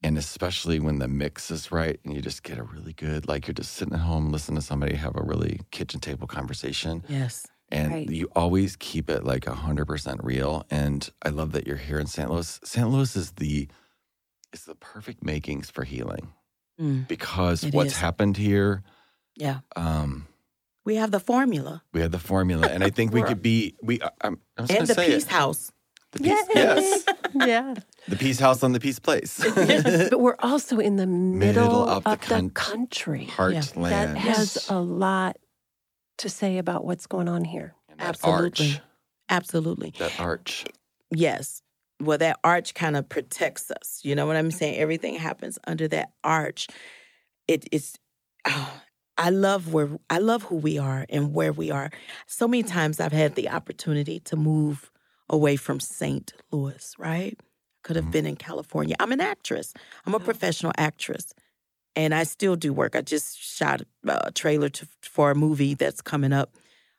And 0.01 0.18
especially 0.18 0.80
when 0.80 0.99
the 0.99 1.07
mix 1.07 1.49
is 1.49 1.72
right 1.72 1.99
and 2.03 2.14
you 2.14 2.22
just 2.22 2.43
get 2.43 2.57
a 2.57 2.64
really 2.64 2.93
good, 2.93 3.28
like 3.28 3.47
you're 3.47 3.53
just 3.53 3.74
sitting 3.74 3.93
at 3.93 4.01
home, 4.01 4.32
listening 4.32 4.57
to 4.59 4.61
somebody 4.66 4.95
have 4.95 5.16
a 5.16 5.22
really 5.24 5.61
kitchen 5.72 5.99
table 6.01 6.28
conversation. 6.28 7.05
Yes. 7.07 7.47
And 7.70 7.91
Right. 7.93 8.09
you 8.09 8.28
always 8.36 8.76
keep 8.76 9.09
it 9.09 9.24
like 9.24 9.45
100% 9.45 10.24
real. 10.24 10.66
And 10.70 11.09
I 11.24 11.30
love 11.30 11.53
that 11.53 11.66
you're 11.66 11.78
here 11.78 11.99
in 11.99 12.07
St. 12.07 12.30
Louis. 12.30 12.59
St. 12.64 12.89
Louis 12.89 13.16
is 13.16 13.32
the, 13.34 13.70
it's 14.51 14.66
the 14.66 14.76
perfect 14.76 15.24
makings 15.24 15.70
for 15.70 15.84
healing 15.84 16.34
Mm, 16.80 17.07
because 17.07 17.64
It 17.64 17.74
what's 17.74 17.93
is. 17.93 17.99
happened 17.99 18.36
here, 18.38 18.84
yeah. 19.36 19.59
um, 19.76 20.28
We 20.86 20.95
have 20.95 21.11
the 21.11 21.19
formula 21.19 21.81
we 21.93 22.01
have 22.01 22.11
the 22.11 22.19
formula. 22.19 22.67
And 22.67 22.84
I 22.84 22.89
think 22.89 23.13
we 23.13 23.23
could 23.23 23.41
be, 23.51 23.75
we, 23.81 24.01
I- 24.01 24.09
I'm, 24.21 24.39
I'm 24.57 24.67
just 24.67 24.69
going 24.69 24.79
and 24.81 24.88
the 24.89 24.93
say 24.95 25.05
peace 25.07 25.23
it. 25.23 25.29
house. 25.29 25.71
The 26.11 26.19
peace, 26.19 26.43
yes. 26.53 27.03
yeah. 27.34 27.73
The 28.07 28.15
Peace 28.17 28.39
House 28.39 28.61
on 28.63 28.71
the 28.73 28.79
Peace 28.79 28.99
Place. 28.99 29.39
But 29.55 30.19
we're 30.19 30.36
also 30.39 30.77
in 30.77 30.97
the 30.97 31.07
middle, 31.07 31.63
Middle 31.63 31.89
of 31.89 32.05
of, 32.05 32.19
the 32.27 32.36
the, 32.43 32.49
country. 32.53 33.27
Heartland. 33.31 33.89
That 33.89 34.15
has 34.17 34.67
a 34.69 34.79
lot 34.79 35.38
to 36.19 36.29
say 36.29 36.59
about 36.59 36.86
what's 36.86 37.07
going 37.07 37.27
on 37.27 37.43
here. 37.45 37.73
And 37.89 37.99
that 37.99 38.09
Absolutely. 38.09 38.71
Arch, 38.73 38.81
Absolutely. 39.29 39.93
that 39.97 40.19
arch. 40.19 40.65
Yes. 41.09 41.63
Well, 41.99 42.19
that 42.19 42.39
arch 42.43 42.75
kind 42.75 42.95
of 42.95 43.09
protects 43.09 43.71
us. 43.71 44.01
You 44.03 44.13
know 44.13 44.27
what 44.27 44.36
I'm 44.36 44.51
saying? 44.51 44.77
Everything 44.77 45.15
happens 45.15 45.57
under 45.65 45.88
that 45.88 46.11
arch. 46.23 46.67
It 47.47 47.67
is. 47.71 47.95
Oh, 48.45 48.73
I 49.18 49.30
love 49.30 49.74
where 49.74 49.89
I 50.09 50.18
love 50.20 50.43
who 50.43 50.55
we 50.55 50.78
are 50.78 51.05
and 51.09 51.34
where 51.34 51.51
we 51.53 51.72
are. 51.72 51.91
So 52.28 52.47
many 52.47 52.64
times 52.64 52.99
I've 52.99 53.11
had 53.11 53.36
the 53.36 53.49
opportunity 53.49 54.20
to 54.22 54.36
move 54.36 54.91
away 55.30 55.55
from 55.55 55.80
St. 55.80 56.34
Louis. 56.51 56.95
Right? 56.97 57.39
Could 57.84 57.95
have 57.95 58.05
Mhm. 58.05 58.11
been 58.11 58.26
in 58.26 58.36
California. 58.38 58.95
I'm 58.99 59.11
an 59.11 59.22
actress. 59.22 59.74
I'm 60.05 60.16
a 60.16 60.20
professional 60.20 60.72
actress, 60.78 61.34
and 61.95 62.14
I 62.16 62.24
still 62.24 62.55
do 62.55 62.74
work. 62.74 62.95
I 62.95 63.01
just 63.01 63.38
shot 63.39 63.82
a 64.07 64.32
trailer 64.32 64.70
to, 64.70 64.88
for 65.01 65.32
a 65.32 65.36
movie 65.36 65.74
that's 65.74 66.01
coming 66.01 66.34
up. 66.34 66.55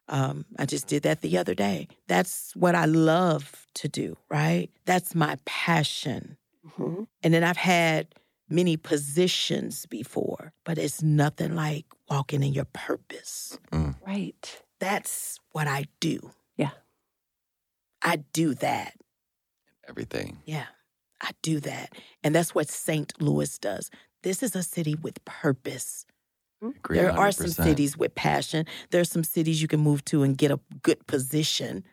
Um, 0.09 0.45
I 0.59 0.67
just 0.67 0.87
did 0.87 1.03
that 1.05 1.23
the 1.23 1.39
other 1.39 1.55
day. 1.55 1.89
That's 2.07 2.55
what 2.55 2.75
I 2.75 2.85
love 2.85 3.67
to 3.77 3.89
do, 3.89 4.17
right? 4.29 4.69
That's 4.85 5.15
my 5.15 5.39
passion. 5.47 6.37
Mhm. 6.67 7.07
And 7.23 7.33
then 7.33 7.43
I've 7.43 7.57
had 7.57 8.15
many 8.49 8.77
positions 8.77 9.87
before, 9.87 10.53
but 10.65 10.79
it's 10.79 11.03
nothing 11.03 11.55
like 11.55 11.87
walking 12.11 12.43
in 12.43 12.53
your 12.53 12.67
purpose. 12.73 13.59
Right. 14.07 14.63
That's 14.81 15.39
what 15.53 15.67
I 15.67 15.87
do. 16.01 16.31
Yeah. 16.57 16.71
I 18.03 18.17
do 18.17 18.55
that. 18.57 18.95
Everything. 19.89 20.39
Yeah, 20.45 20.67
I 21.23 21.31
do 21.43 21.61
that. 21.61 21.93
And 22.23 22.35
that's 22.35 22.55
what 22.55 22.69
St. 22.69 23.13
Louis 23.21 23.59
does. 23.59 23.91
This 24.23 24.43
is 24.43 24.55
a 24.57 24.63
city 24.63 24.95
with 24.95 25.23
purpose. 25.25 26.07
Agree 26.63 26.97
there 26.99 27.13
are 27.13 27.31
some 27.33 27.47
100%. 27.49 27.65
cities 27.65 27.97
with 27.97 28.15
passion. 28.15 28.65
There 28.91 29.01
are 29.01 29.05
some 29.07 29.25
cities 29.25 29.61
you 29.61 29.69
can 29.69 29.81
move 29.81 30.05
to 30.07 30.23
and 30.23 30.37
get 30.39 30.51
a 30.51 30.61
good 30.83 31.07
position. 31.07 31.85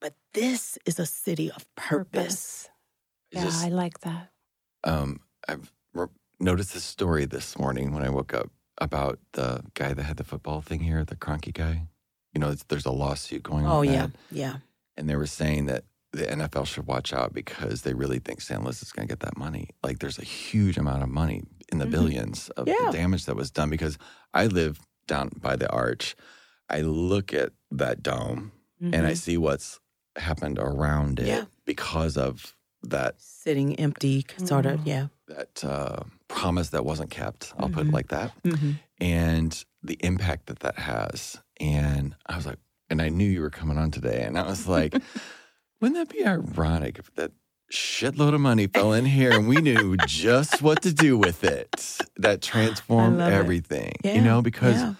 But 0.00 0.14
this 0.34 0.78
is 0.86 0.98
a 1.00 1.06
city 1.06 1.50
of 1.50 1.66
purpose. 1.74 2.68
Yeah, 3.32 3.44
Just- 3.44 3.64
I 3.64 3.68
like 3.68 4.00
that. 4.00 4.30
um, 4.84 5.20
I've 5.48 5.60
re- 5.62 5.68
noticed 6.40 6.74
this 6.74 6.84
story 6.84 7.24
this 7.26 7.58
morning 7.58 7.92
when 7.92 8.02
I 8.04 8.08
woke 8.10 8.34
up 8.34 8.50
about 8.78 9.18
the 9.32 9.62
guy 9.74 9.92
that 9.92 10.02
had 10.02 10.16
the 10.16 10.24
football 10.24 10.60
thing 10.62 10.80
here, 10.80 11.04
the 11.04 11.16
Kroenke 11.16 11.52
guy. 11.52 11.86
You 12.32 12.40
know, 12.40 12.54
there's 12.68 12.86
a 12.86 12.92
lawsuit 12.92 13.42
going 13.42 13.66
on. 13.66 13.72
Oh, 13.76 13.82
yeah. 13.82 14.06
that. 14.06 14.10
Yeah. 14.30 14.56
And 14.96 15.08
they 15.08 15.16
were 15.16 15.26
saying 15.26 15.66
that 15.66 15.84
the 16.12 16.22
NFL 16.24 16.66
should 16.66 16.86
watch 16.86 17.12
out 17.12 17.32
because 17.32 17.82
they 17.82 17.92
really 17.94 18.18
think 18.18 18.40
St. 18.40 18.62
Louis 18.62 18.80
is 18.82 18.92
going 18.92 19.06
to 19.06 19.12
get 19.12 19.20
that 19.20 19.36
money. 19.36 19.68
Like, 19.82 19.98
there's 19.98 20.18
a 20.18 20.24
huge 20.24 20.78
amount 20.78 21.02
of 21.02 21.08
money 21.08 21.42
in 21.70 21.78
the 21.78 21.84
Mhm. 21.86 21.90
billions 21.90 22.48
of 22.50 22.66
Yeah. 22.68 22.74
the 22.86 22.92
damage 22.92 23.26
that 23.26 23.36
was 23.36 23.50
done 23.50 23.70
because 23.70 23.98
I 24.34 24.46
live 24.46 24.80
down 25.06 25.30
by 25.40 25.56
the 25.56 25.68
arch. 25.70 26.16
I 26.68 26.80
look 26.82 27.32
at 27.34 27.52
that 27.72 28.02
dome 28.02 28.52
and 28.80 29.06
I 29.06 29.12
Mhm. 29.12 29.16
see 29.16 29.36
what's 29.36 29.78
happened 30.16 30.58
around 30.58 31.20
it 31.20 31.26
Yeah. 31.26 31.44
because 31.64 32.16
of 32.16 32.56
that 32.82 33.20
sitting 33.20 33.78
empty, 33.78 34.24
sort 34.44 34.66
of. 34.66 34.80
Mm. 34.80 34.86
Yeah. 34.86 35.06
That 35.30 35.64
uh, 35.64 36.02
promise 36.28 36.68
that 36.70 36.84
wasn't 36.84 37.10
kept. 37.10 37.52
I'll 37.58 37.68
put 37.68 37.86
it 37.86 37.90
Mhm. 37.90 37.94
like 37.94 38.08
that, 38.08 38.30
Mm-hmm. 38.42 38.72
and 39.00 39.64
the 39.82 39.96
impact 40.00 40.46
that 40.46 40.60
that 40.60 40.78
has. 40.78 41.38
And 41.58 42.14
I 42.26 42.36
was 42.36 42.46
like, 42.46 42.58
and 42.90 43.00
I 43.00 43.08
knew 43.08 43.26
you 43.28 43.40
were 43.40 43.50
coming 43.50 43.78
on 43.78 43.90
today, 43.90 44.22
and 44.26 44.36
I 44.38 44.46
was 44.46 44.66
like, 44.68 44.92
wouldn't 45.80 45.96
that 45.98 46.14
be 46.14 46.24
ironic 46.26 46.98
if 46.98 47.14
that 47.14 47.32
shitload 47.72 48.34
of 48.34 48.40
money 48.40 48.66
fell 48.66 48.92
in 48.92 49.04
here 49.06 49.30
and 49.32 49.46
we 49.48 49.60
knew 49.60 49.96
just 50.06 50.60
what 50.60 50.82
to 50.82 50.92
do 50.92 51.16
with 51.16 51.44
it? 51.44 51.98
That 52.16 52.42
transformed 52.52 53.20
everything, 53.20 53.92
Yeah. 54.04 54.14
you 54.16 54.20
know, 54.22 54.42
because 54.42 54.76
yeah. 54.76 54.94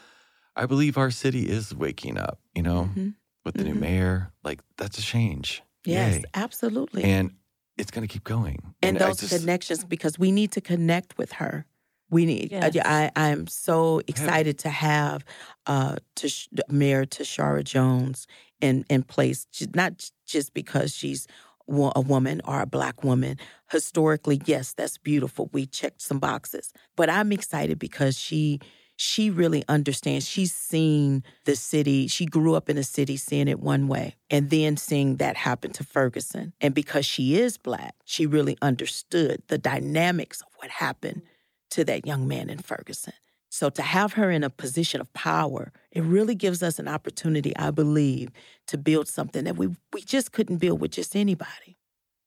I 0.57 0.67
believe 0.67 0.97
our 0.97 1.11
city 1.11 1.49
is 1.49 1.75
waking 1.75 2.17
up, 2.19 2.39
you 2.55 2.63
know, 2.63 2.91
Mhm. 2.95 3.15
with 3.45 3.55
the 3.57 3.65
new 3.65 3.75
Mhm. 3.75 3.81
mayor. 3.81 4.33
Like 4.45 4.61
that's 4.77 4.99
a 4.99 5.03
change. 5.03 5.63
Yes, 5.85 6.17
Yay. 6.17 6.25
absolutely. 6.35 7.03
And 7.05 7.33
it's 7.81 7.91
going 7.91 8.07
to 8.07 8.13
keep 8.13 8.25
going. 8.25 8.75
and 8.83 8.97
I 8.99 9.07
those 9.09 9.21
just- 9.21 9.39
connections 9.41 9.85
because 9.85 10.19
we 10.19 10.31
need 10.33 10.53
to 10.53 10.61
connect 10.61 11.19
with 11.19 11.33
her. 11.33 11.65
We 12.11 12.27
need. 12.27 12.51
Yes. 12.51 12.77
I, 12.85 13.11
I 13.15 13.29
am 13.29 13.47
so 13.47 14.01
excited 14.09 14.59
to 14.61 14.69
have 14.69 15.25
uh, 15.67 15.95
Tish, 16.17 16.49
Mayor 16.69 17.07
Tishaura 17.07 17.63
Jones 17.63 18.27
in 18.61 18.85
in 18.91 19.05
place, 19.05 19.45
j- 19.53 19.67
not 19.75 20.11
just 20.27 20.53
because 20.53 20.93
she's 20.93 21.29
a 21.69 22.01
woman 22.01 22.41
or 22.45 22.61
a 22.63 22.67
black 22.67 23.05
woman. 23.05 23.37
Historically, 23.71 24.41
yes, 24.45 24.73
that's 24.73 24.99
beautiful. 24.99 25.51
We 25.53 25.67
checked 25.67 26.03
some 26.03 26.19
boxes, 26.19 26.73
but 26.97 27.09
I'm 27.09 27.31
excited 27.31 27.79
because 27.79 28.19
she 28.19 28.59
she 29.03 29.31
really 29.31 29.65
understands. 29.67 30.29
She's 30.29 30.53
seen 30.55 31.25
the 31.47 31.57
city. 31.57 32.07
She 32.07 32.27
grew 32.27 32.55
up 32.55 32.69
in 32.69 32.77
a 32.77 32.83
city 32.83 33.17
seeing 33.17 33.49
it 33.49 33.59
one 33.59 33.89
way 33.89 34.15
and 34.29 34.51
then 34.51 34.77
seeing 34.77 35.17
that 35.17 35.37
happen 35.39 35.73
to 35.73 35.85
Ferguson. 35.85 36.53
And 36.61 36.75
because 36.75 37.07
she 37.07 37.37
is 37.39 37.57
black, 37.57 37.95
she 38.05 38.27
really 38.27 38.59
understood 38.61 39.43
the 39.49 39.57
dynamics 39.57 40.43
of 40.43 40.49
what 40.57 40.69
happened 40.71 41.23
to 41.71 41.83
that 41.87 42.05
young 42.07 42.29
man 42.29 42.51
in 42.51 42.59
Ferguson. 42.59 43.15
So 43.49 43.71
to 43.71 43.81
have 43.81 44.13
her 44.13 44.31
in 44.31 44.45
a 44.45 44.51
position 44.51 45.01
of 45.01 45.11
power, 45.15 45.73
it 45.91 46.03
really 46.03 46.35
gives 46.35 46.63
us 46.63 46.79
an 46.79 46.87
opportunity, 46.87 47.57
I 47.57 47.71
believe, 47.71 48.29
to 48.67 48.77
build 48.77 49.09
something 49.09 49.45
that 49.45 49.57
we 49.57 49.69
we 49.95 50.03
just 50.03 50.31
couldn't 50.33 50.59
build 50.59 50.79
with 50.83 50.91
just 50.91 51.17
anybody. 51.17 51.79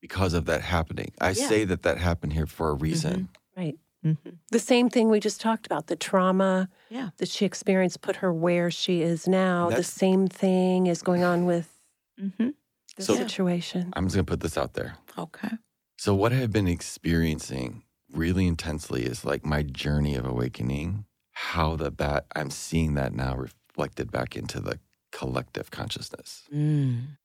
because 0.02 0.34
of 0.34 0.46
that 0.46 0.62
happening. 0.62 1.12
I 1.22 1.30
Yeah. 1.30 1.48
say 1.48 1.66
that 1.66 1.84
that 1.84 1.98
happened 2.00 2.34
here 2.34 2.48
for 2.48 2.70
a 2.72 2.74
reason. 2.74 3.14
Mm-hmm. 3.56 3.62
Right. 3.62 3.78
Mm-hmm. 4.04 4.30
The 4.52 4.60
same 4.60 4.90
thing 4.90 5.10
we 5.10 5.20
just 5.20 5.40
talked 5.42 5.66
about 5.66 5.88
the 5.88 5.96
trauma 5.96 6.70
Yeah. 6.90 7.10
that 7.18 7.30
she 7.30 7.46
experienced 7.46 8.02
put 8.02 8.18
her 8.18 8.34
where 8.34 8.70
she 8.72 9.02
is 9.02 9.28
now. 9.28 9.70
The 9.70 9.84
same 9.84 10.28
thing 10.28 10.88
is 10.88 11.02
going 11.02 11.24
on 11.24 11.46
with 11.46 11.70
Mm-hmm. 12.22 12.50
the 12.98 13.04
So- 13.04 13.16
situation. 13.16 13.92
I'm 13.96 14.06
just 14.06 14.16
going 14.16 14.26
to 14.26 14.30
put 14.32 14.42
this 14.42 14.58
out 14.58 14.74
there. 14.74 14.98
Okay. 15.18 15.50
So, 15.98 16.14
what 16.14 16.32
I've 16.34 16.52
been 16.52 16.68
experiencing 16.68 17.84
really 18.12 18.46
intensely 18.46 19.04
is 19.04 19.26
like 19.26 19.44
my 19.46 19.64
journey 19.64 20.16
of 20.16 20.26
awakening, 20.26 21.06
how 21.32 21.76
that, 21.78 21.98
that 21.98 22.28
I'm 22.36 22.52
seeing 22.52 22.94
that 22.94 23.14
now 23.14 23.36
reflected 23.36 24.12
back 24.12 24.36
into 24.36 24.60
the 24.60 24.80
collective 25.12 25.72
consciousness 25.72 26.44
Mm. 26.54 27.18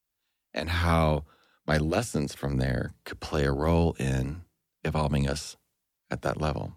and 0.54 0.70
how 0.70 1.24
my 1.66 1.76
lessons 1.76 2.34
from 2.34 2.56
there 2.56 2.92
could 3.04 3.20
play 3.20 3.44
a 3.44 3.52
role 3.52 3.92
in 3.98 4.42
evolving 4.84 5.28
us 5.28 5.57
at 6.10 6.22
that 6.22 6.40
level. 6.40 6.76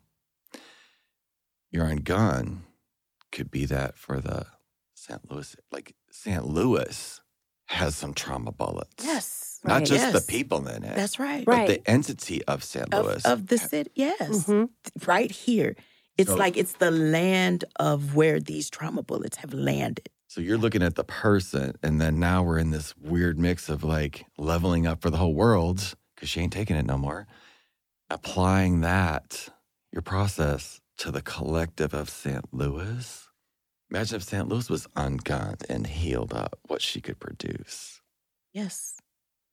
Your 1.72 1.86
Ungun 1.86 2.60
could 3.32 3.50
be 3.50 3.66
that 3.66 3.98
for 3.98 4.20
the 4.20 4.46
St. 4.96 5.32
Louis, 5.32 5.56
like 5.72 5.96
St. 6.12 6.46
Louis 6.46 7.22
has 7.68 7.96
some 7.96 8.14
trauma 8.14 8.52
bullets. 8.52 9.04
Yes. 9.06 9.60
Not 9.64 9.76
Right. 9.80 9.86
just 9.86 10.12
the 10.14 10.22
people 10.22 10.68
in 10.68 10.84
it, 10.84 10.96
That's 10.96 11.18
right. 11.20 11.46
but 11.46 11.52
Right. 11.52 11.68
the 11.68 11.90
entity 11.90 12.44
of 12.46 12.64
St. 12.64 12.92
Louis. 12.92 13.26
of 13.26 13.48
the 13.48 13.58
city. 13.58 13.90
Yes. 13.96 14.46
Mhm. 14.46 14.70
Right 15.08 15.32
here. 15.32 15.76
It's 16.18 16.30
So- 16.30 16.36
like 16.36 16.58
it's 16.58 16.74
the 16.74 16.92
land 16.92 17.64
of 17.78 18.16
where 18.16 18.40
these 18.40 18.70
trauma 18.70 19.02
bullets 19.04 19.38
have 19.38 19.54
landed. 19.54 20.10
So 20.28 20.42
you're 20.42 20.58
looking 20.58 20.84
at 20.84 20.96
the 20.96 21.04
person, 21.04 21.76
and 21.82 22.00
then 22.02 22.20
now 22.20 22.44
we're 22.44 22.58
in 22.58 22.72
this 22.72 22.96
weird 22.98 23.40
mix 23.40 23.70
of 23.70 23.84
like 23.84 24.26
leveling 24.38 24.86
up 24.88 25.02
for 25.02 25.10
the 25.10 25.18
whole 25.18 25.34
world 25.34 25.96
because 26.16 26.30
she 26.30 26.42
ain't 26.42 26.54
taking 26.54 26.76
it 26.76 26.86
no 26.86 26.98
more. 26.98 27.28
Applying 28.12 28.82
that, 28.82 29.47
your 29.93 30.01
process, 30.01 30.82
to 30.97 31.12
the 31.12 31.22
collective 31.22 31.93
of 31.93 32.09
St. 32.09 32.43
Louis. 32.53 33.30
Imagine 33.89 34.18
if 34.18 34.24
St. 34.24 34.49
Louis 34.49 34.70
was 34.70 34.86
ungunned 34.97 35.64
and 35.70 35.88
healed 35.88 36.34
up, 36.34 36.59
what 36.68 36.82
she 36.82 36.99
could 36.99 37.22
produce. 37.22 38.01
Yes. 38.51 38.95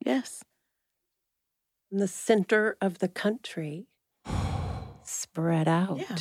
Yes. 0.05 0.43
In 1.93 1.99
the 1.99 2.09
center 2.09 2.77
of 2.81 2.99
the 2.99 3.07
country, 3.07 3.87
spread 5.05 5.69
out. 5.69 5.99
Yeah. 5.99 6.17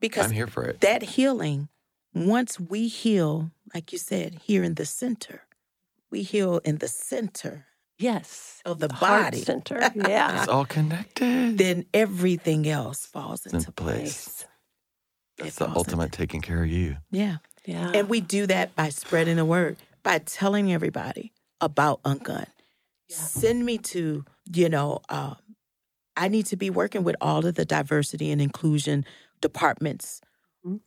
Because 0.00 0.26
I'm 0.26 0.30
here 0.30 0.46
for 0.46 0.62
it. 0.62 0.80
that 0.82 1.02
healing, 1.02 1.68
once 2.14 2.60
we 2.60 2.86
heal, 2.86 3.50
like 3.74 3.90
you 3.90 3.98
said, 3.98 4.38
here 4.44 4.62
in 4.62 4.74
the 4.74 4.86
center, 4.86 5.42
we 6.12 6.22
heal 6.22 6.60
in 6.64 6.78
the 6.78 6.86
center. 6.86 7.66
Yes. 8.02 8.60
of 8.64 8.78
the 8.78 8.92
Heart 8.92 9.22
body, 9.32 9.42
center. 9.42 9.78
Yeah. 9.94 10.38
It's 10.42 10.48
all 10.48 10.64
connected. 10.66 11.58
then 11.58 11.84
everything 11.94 12.68
else 12.68 13.06
falls 13.06 13.46
in 13.46 13.54
into 13.56 13.72
place. 13.72 13.98
place. 14.02 14.46
That's 15.38 15.56
the 15.56 15.68
ultimate 15.70 16.04
into- 16.04 16.18
taking 16.18 16.40
care 16.42 16.62
of 16.62 16.70
you. 16.70 16.96
Yeah. 17.10 17.36
yeah. 17.64 17.92
And 17.94 18.08
we 18.08 18.20
do 18.20 18.46
that 18.46 18.74
by 18.76 18.88
spreading 18.90 19.36
the 19.36 19.44
word, 19.44 19.76
by 20.02 20.18
telling 20.18 20.72
everybody 20.72 21.32
about 21.60 22.02
Ungun. 22.02 22.46
Send 23.08 23.64
me 23.66 23.78
to, 23.78 24.24
you 24.52 24.68
know, 24.68 25.00
um, 25.08 25.36
I 26.16 26.28
need 26.28 26.46
to 26.46 26.56
be 26.56 26.70
working 26.70 27.04
with 27.04 27.16
all 27.20 27.44
of 27.46 27.54
the 27.54 27.64
diversity 27.64 28.30
and 28.30 28.40
inclusion 28.40 29.04
departments 29.40 30.20
Mhm. 30.66 30.80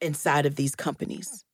inside 0.00 0.46
of 0.46 0.54
these 0.56 0.74
companies. 0.74 1.44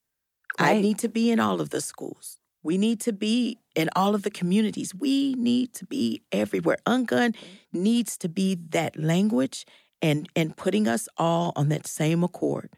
I 0.59 0.79
need 0.81 0.99
to 0.99 1.09
be 1.09 1.31
in 1.31 1.39
all 1.39 1.59
of 1.61 1.69
the 1.69 1.81
schools. 1.81 2.37
We 2.65 2.79
need 2.79 2.99
to 3.01 3.13
be 3.13 3.59
in 3.75 3.89
all 3.95 4.15
of 4.15 4.23
the 4.23 4.31
communities. 4.31 4.95
We 4.95 5.35
need 5.35 5.73
to 5.75 5.85
be 5.85 6.23
everywhere. 6.31 6.77
Ungun 6.87 7.35
needs 7.71 8.17
to 8.17 8.27
be 8.27 8.55
that 8.71 8.97
language 8.97 9.67
and 10.01 10.27
and 10.35 10.57
putting 10.57 10.87
us 10.87 11.07
all 11.15 11.53
on 11.55 11.69
that 11.69 11.85
same 11.85 12.23
accord. 12.23 12.71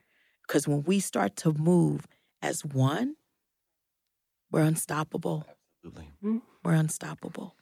Because 0.45 0.67
when 0.67 0.83
we 0.83 0.99
start 0.99 1.37
to 1.37 1.53
move 1.53 2.05
as 2.41 2.65
one, 2.65 3.15
we're 4.51 4.61
unstoppable. 4.63 5.45
Absolutely. 5.85 6.41
We're 6.65 6.73
unstoppable. 6.73 7.55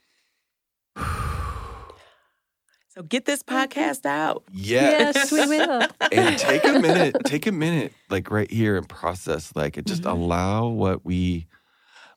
So 2.90 3.04
get 3.04 3.26
this 3.26 3.44
podcast 3.44 4.06
out. 4.08 4.46
Yes. 4.52 5.16
yes, 5.16 5.32
we 5.32 5.46
will. 5.46 5.82
and 6.12 6.38
take 6.40 6.64
a 6.64 6.80
minute, 6.80 7.16
take 7.26 7.46
a 7.46 7.52
minute, 7.52 7.94
like 8.10 8.32
right 8.32 8.50
here 8.50 8.78
and 8.78 8.88
process, 8.90 9.52
like 9.56 9.78
it 9.78 9.86
just 9.86 10.04
Mhm. 10.04 10.12
allow 10.12 10.68
what 10.70 11.04
we, 11.06 11.46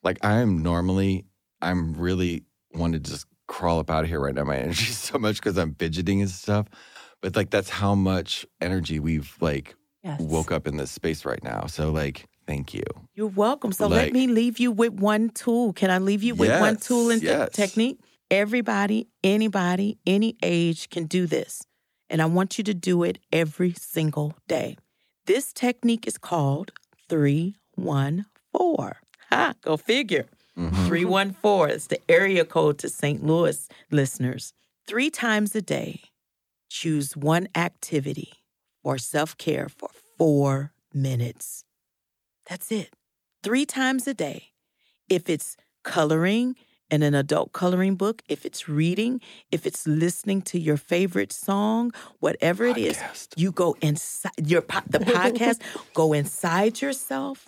like 0.03 0.19
I 0.25 0.41
am 0.41 0.63
normally, 0.63 1.25
I'm 1.63 1.95
really 1.95 2.45
want 2.75 2.93
to 2.95 3.01
just 3.01 3.27
crawl 3.47 3.79
up 3.79 3.91
out 3.91 4.05
of 4.05 4.11
here 4.11 4.21
right 4.21 4.35
now. 4.35 4.45
My 4.45 4.57
energy 4.65 4.91
is 4.91 4.99
so 4.99 5.19
much 5.19 5.37
because 5.37 5.57
I'm 5.57 5.75
fidgeting 5.75 6.21
and 6.21 6.31
stuff. 6.31 6.67
But 7.21 7.35
like 7.37 7.51
that's 7.51 7.69
how 7.71 7.95
much 7.95 8.47
energy 8.61 9.01
we've 9.01 9.35
like 9.41 9.75
Yes. 10.05 10.21
woke 10.21 10.53
up 10.53 10.69
in 10.69 10.77
this 10.77 10.93
space 10.93 11.25
right 11.25 11.43
now. 11.43 11.67
So 11.67 11.91
like, 11.91 12.27
thank 12.47 12.73
you. 12.73 12.85
You're 13.15 13.27
welcome. 13.27 13.73
So 13.73 13.89
Like- 13.89 13.97
let 14.05 14.13
me 14.13 14.29
leave 14.29 14.61
you 14.61 14.71
with 14.71 14.93
one 14.93 15.31
tool. 15.31 15.73
Can 15.73 15.91
I 15.91 15.99
leave 15.99 16.23
you 16.23 16.37
with 16.37 16.59
one 16.61 16.77
tool 16.77 17.11
and 17.11 17.21
te- 17.21 17.27
yes. 17.27 17.51
technique? 17.53 17.99
Everybody, 18.31 19.09
anybody, 19.25 19.99
any 20.07 20.37
age 20.43 20.89
can 20.91 21.07
do 21.07 21.27
this. 21.27 21.63
And 22.09 22.23
I 22.23 22.27
want 22.27 22.59
you 22.59 22.65
to 22.65 22.75
do 22.75 23.03
it 23.03 23.19
every 23.33 23.73
single 23.73 24.35
day. 24.47 24.77
This 25.27 25.53
technique 25.53 26.07
is 26.07 26.17
called 26.17 26.71
314. 27.09 28.25
Ha, 29.31 29.55
go 29.63 29.77
figure. 29.77 30.27
Mhm. 30.57 30.87
314 30.89 31.71
is 31.75 31.87
the 31.87 32.01
area 32.11 32.45
code 32.45 32.79
to 32.79 32.89
St. 32.89 33.25
Louis 33.25 33.69
listeners. 33.91 34.53
Three 34.87 35.11
times 35.11 35.55
a 35.55 35.63
day, 35.63 36.01
choose 36.71 37.17
one 37.17 37.49
activity 37.55 38.33
for 38.83 38.99
self 38.99 39.37
care 39.37 39.69
for 39.69 39.91
four 40.17 40.73
minutes. 40.93 41.65
That's 42.49 42.73
it. 42.73 42.91
Three 43.43 43.67
times 43.67 44.09
a 44.09 44.15
day. 44.15 44.49
If 45.09 45.29
it's 45.29 45.57
coloring 45.85 46.57
in 46.91 47.03
an 47.03 47.15
adult 47.15 47.53
coloring 47.53 47.95
book, 47.97 48.23
if 48.29 48.45
it's 48.47 48.69
reading, 48.69 49.21
if 49.53 49.67
it's 49.67 49.87
listening 49.87 50.41
to 50.43 50.59
your 50.59 50.77
favorite 50.79 51.33
song, 51.33 51.93
whatever 52.19 52.65
it 52.65 52.79
is, 52.79 52.97
Podcast. 52.97 53.29
you 53.37 53.53
go 53.53 53.77
inside 53.83 54.33
your 54.47 54.63
po- 54.63 54.81
the 54.89 54.99
podcast, 55.17 55.61
go 55.95 56.13
inside 56.15 56.81
yourself 56.81 57.47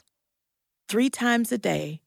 three 0.91 1.09
times 1.09 1.53
a 1.53 1.59
day 1.59 2.01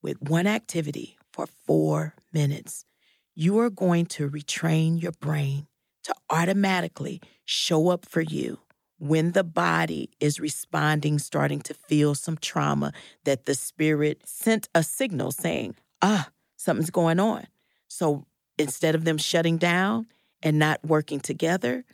with 0.00 0.16
one 0.22 0.46
activity 0.46 1.18
for 1.30 1.46
4 1.66 2.14
minutes. 2.32 2.86
You 3.34 3.58
are 3.58 3.68
going 3.68 4.06
to 4.06 4.30
retrain 4.30 5.00
your 5.00 5.12
brain 5.12 5.66
to 6.04 6.14
automatically 6.30 7.20
show 7.44 7.90
up 7.90 8.06
for 8.06 8.22
you 8.22 8.58
when 8.98 9.32
the 9.32 9.44
body 9.44 10.08
is 10.20 10.40
responding, 10.40 11.18
starting 11.18 11.60
to 11.60 11.74
feel 11.74 12.14
some 12.14 12.38
trauma 12.38 12.94
that 13.24 13.44
the 13.44 13.54
spirit 13.54 14.22
sent 14.24 14.70
a 14.74 14.82
signal 14.82 15.32
saying, 15.32 15.74
ah, 16.00 16.30
something's 16.56 16.88
going 16.88 17.20
on. 17.20 17.46
So 17.88 18.24
instead 18.56 18.94
of 18.94 19.04
them 19.04 19.18
shutting 19.18 19.58
down 19.58 20.06
and 20.42 20.58
not 20.58 20.82
working 20.82 21.20
together, 21.20 21.84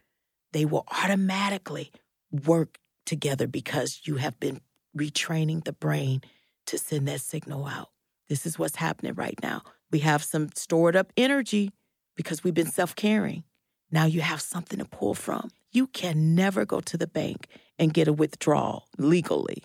they 0.52 0.64
will 0.64 0.86
automatically 1.02 1.90
work 2.30 2.78
together 3.04 3.48
because 3.48 4.02
you 4.04 4.16
have 4.16 4.38
been 4.38 4.60
retraining 4.96 5.64
the 5.64 5.72
brain 5.72 6.22
to 6.66 6.78
send 6.78 7.08
that 7.08 7.20
signal 7.20 7.66
out. 7.66 7.90
This 8.28 8.46
is 8.46 8.58
what's 8.58 8.76
happening 8.76 9.14
right 9.14 9.38
now. 9.42 9.62
We 9.90 10.00
have 10.00 10.22
some 10.22 10.50
stored 10.54 10.96
up 10.96 11.12
energy 11.16 11.72
because 12.16 12.42
we've 12.42 12.54
been 12.54 12.66
self 12.66 12.96
caring. 12.96 13.44
Now 13.90 14.06
you 14.06 14.20
have 14.20 14.40
something 14.40 14.78
to 14.78 14.84
pull 14.84 15.14
from. 15.14 15.50
You 15.72 15.86
can 15.86 16.34
never 16.34 16.64
go 16.64 16.80
to 16.80 16.96
the 16.96 17.06
bank 17.06 17.48
and 17.78 17.94
get 17.94 18.08
a 18.08 18.12
withdrawal 18.12 18.88
legally, 18.98 19.62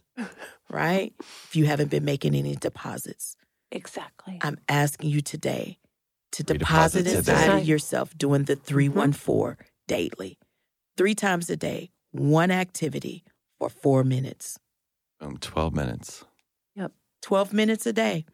right? 0.69 1.13
If 1.19 1.55
you 1.55 1.65
haven't 1.65 1.89
been 1.89 2.05
making 2.05 2.35
any 2.35 2.55
deposits. 2.55 3.35
Exactly. 3.71 4.37
I'm 4.41 4.57
asking 4.67 5.09
you 5.09 5.21
today 5.21 5.79
to 6.33 6.43
Redeposit 6.43 6.59
deposit 6.59 7.03
today. 7.03 7.17
inside 7.17 7.57
of 7.59 7.65
yourself 7.65 8.15
doing 8.17 8.43
the 8.43 8.55
mm-hmm. 8.55 8.65
314 8.65 9.65
daily, 9.87 10.37
three 10.97 11.15
times 11.15 11.49
a 11.49 11.57
day, 11.57 11.89
one 12.11 12.51
activity 12.51 13.23
for 13.57 13.69
four 13.69 14.03
minutes, 14.03 14.59
Boom, 15.21 15.37
12 15.37 15.75
minutes. 15.75 16.25
12 17.21 17.53
minutes 17.53 17.85
a 17.85 17.93
day. 17.93 18.25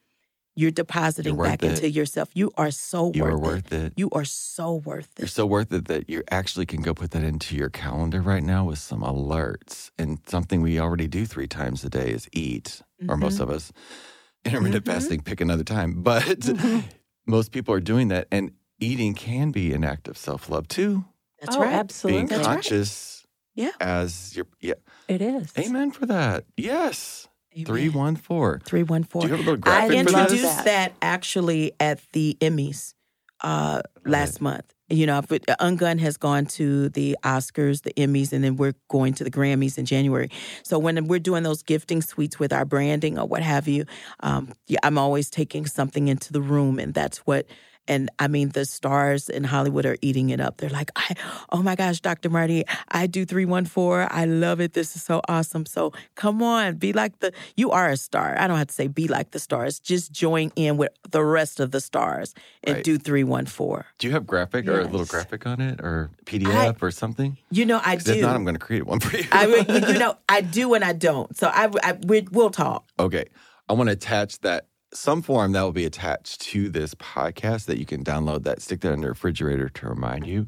You're 0.55 0.71
depositing 0.71 1.35
You're 1.35 1.43
back 1.45 1.61
it. 1.61 1.69
into 1.69 1.89
yourself. 1.89 2.29
You 2.33 2.51
are 2.57 2.71
so 2.71 3.11
You 3.13 3.23
worth 3.23 3.33
are 3.33 3.37
it. 3.37 3.41
worth 3.41 3.73
it. 3.73 3.93
You 3.95 4.09
are 4.11 4.25
so 4.25 4.73
worth 4.73 5.11
it. 5.17 5.19
You're 5.19 5.27
so 5.27 5.45
worth 5.45 5.71
it 5.71 5.85
that 5.87 6.09
you 6.09 6.23
actually 6.31 6.65
can 6.65 6.81
go 6.81 6.95
put 6.95 7.11
that 7.11 7.23
into 7.23 7.55
your 7.55 7.69
calendar 7.69 8.21
right 8.21 8.41
now 8.41 8.65
with 8.65 8.79
some 8.79 9.01
alerts. 9.01 9.91
And 9.99 10.17
something 10.27 10.61
we 10.63 10.79
already 10.79 11.07
do 11.07 11.27
three 11.27 11.47
times 11.47 11.83
a 11.83 11.89
day 11.89 12.09
is 12.11 12.27
eat, 12.33 12.81
or 13.07 13.17
most 13.17 13.39
of 13.39 13.51
us. 13.51 13.71
Intermittent 14.45 14.85
Mhm. 14.85 14.91
fasting, 14.93 15.21
pick 15.21 15.41
another 15.41 15.63
time. 15.63 15.93
But 16.01 16.25
Mhm. 16.39 16.85
most 17.27 17.51
people 17.51 17.73
are 17.75 17.79
doing 17.79 18.07
that. 18.07 18.27
And 18.31 18.51
eating 18.79 19.13
can 19.13 19.51
be 19.51 19.73
an 19.73 19.83
act 19.83 20.07
of 20.07 20.17
self 20.17 20.49
love 20.49 20.67
too. 20.67 21.05
That's 21.39 21.55
oh, 21.55 21.61
right. 21.61 21.73
absolutely. 21.73 22.17
Being 22.17 22.27
That's 22.29 22.47
right. 22.47 22.53
conscious 22.55 23.27
Yeah. 23.53 23.71
as 23.79 24.35
your, 24.35 24.47
yeah. 24.59 24.73
It 25.07 25.21
is. 25.21 25.53
Amen 25.55 25.91
for 25.91 26.07
that. 26.07 26.45
Yes. 26.55 27.27
Amen. 27.57 27.65
314. 27.65 28.65
314. 28.65 29.21
Do 29.21 29.27
you 29.27 29.35
have 29.35 29.47
a 29.47 29.49
little 29.51 29.69
I 29.69 29.87
graphic 29.87 29.97
for 29.97 30.03
this? 30.03 30.21
introduced 30.21 30.65
that 30.65 30.93
actually 31.01 31.71
at 31.79 31.99
the 32.13 32.37
Emmys 32.39 32.93
uh, 33.41 33.81
last 34.05 34.41
month. 34.41 34.73
You 34.89 35.05
know, 35.05 35.21
but 35.27 35.45
Ungun 35.59 35.99
has 35.99 36.15
gone 36.15 36.45
to 36.45 36.87
the 36.89 37.17
Oscars, 37.21 37.81
the 37.81 37.91
Emmys, 37.97 38.31
and 38.31 38.41
then 38.41 38.55
we're 38.55 38.75
going 38.87 39.13
to 39.15 39.25
the 39.25 39.31
Grammys 39.31 39.77
in 39.77 39.85
January. 39.85 40.29
So 40.63 40.79
when 40.79 41.07
we're 41.07 41.19
doing 41.19 41.43
those 41.43 41.61
gifting 41.61 42.01
suites 42.01 42.39
with 42.39 42.53
our 42.53 42.63
branding 42.63 43.19
or 43.19 43.25
what 43.25 43.41
have 43.41 43.67
you, 43.67 43.83
um, 44.21 44.53
yeah, 44.67 44.79
I'm 44.83 44.97
always 44.97 45.29
taking 45.29 45.65
something 45.65 46.07
into 46.07 46.31
the 46.31 46.41
room, 46.41 46.79
and 46.79 46.93
that's 46.93 47.17
what. 47.19 47.47
And 47.87 48.09
I 48.19 48.27
mean, 48.27 48.49
the 48.49 48.65
stars 48.65 49.29
in 49.29 49.43
Hollywood 49.43 49.85
are 49.85 49.97
eating 50.01 50.29
it 50.29 50.39
up. 50.39 50.57
They're 50.57 50.69
like, 50.69 50.91
I, 50.95 51.15
"Oh 51.51 51.61
my 51.63 51.75
gosh, 51.75 51.99
Dr. 52.01 52.29
Marty, 52.29 52.63
I 52.89 53.07
do 53.07 53.25
three 53.25 53.45
one 53.45 53.65
four. 53.65 54.07
I 54.11 54.25
love 54.25 54.59
it. 54.61 54.73
This 54.73 54.95
is 54.95 55.03
so 55.03 55.21
awesome." 55.27 55.65
So 55.65 55.93
come 56.15 56.41
on, 56.43 56.75
be 56.75 56.93
like 56.93 57.19
the. 57.19 57.31
You 57.55 57.71
are 57.71 57.89
a 57.89 57.97
star. 57.97 58.35
I 58.37 58.47
don't 58.47 58.57
have 58.57 58.67
to 58.67 58.73
say 58.73 58.87
be 58.87 59.07
like 59.07 59.31
the 59.31 59.39
stars. 59.39 59.79
Just 59.79 60.11
join 60.11 60.51
in 60.55 60.77
with 60.77 60.89
the 61.09 61.23
rest 61.23 61.59
of 61.59 61.71
the 61.71 61.81
stars 61.81 62.33
and 62.63 62.75
Right. 62.75 62.83
do 62.83 62.97
three 62.97 63.23
one 63.23 63.45
four. 63.45 63.85
Do 63.99 64.07
you 64.07 64.13
have 64.13 64.27
graphic 64.27 64.67
or 64.67 64.81
a 64.81 64.85
little 64.85 65.05
graphic 65.05 65.45
on 65.47 65.61
it 65.61 65.79
or 65.81 66.09
PDF 66.25 66.81
or 66.81 66.91
something? 66.91 67.37
You 67.51 67.65
know, 67.65 67.79
I 67.83 67.95
do. 67.95 68.11
If 68.11 68.21
not, 68.21 68.35
I'm 68.35 68.43
going 68.43 68.55
to 68.55 68.59
create 68.59 68.85
one 68.85 68.99
for 68.99 69.15
you. 69.15 69.23
I, 69.31 69.45
you 69.45 69.99
know, 69.99 70.17
I 70.27 70.41
do 70.41 70.73
and 70.73 70.83
I 70.83 70.93
don't. 70.93 71.35
So 71.37 71.47
I, 71.47 71.69
I 71.83 71.93
we, 71.93 72.27
we'll 72.31 72.49
talk. 72.49 72.89
Okay. 72.99 73.25
I 73.69 73.73
want 73.73 73.87
to 73.87 73.93
attach 73.93 74.39
that 74.39 74.67
some 74.97 75.21
form 75.21 75.51
that 75.53 75.61
will 75.61 75.71
be 75.71 75.85
attached 75.85 76.41
to 76.41 76.69
this 76.69 76.93
podcast 76.95 77.65
that 77.65 77.77
you 77.79 77.85
can 77.85 78.03
download 78.03 78.43
that, 78.43 78.61
stick 78.61 78.81
that 78.81 78.93
in 78.93 79.01
the 79.01 79.07
refrigerator 79.07 79.69
to 79.69 79.87
remind 79.87 80.25
you 80.27 80.47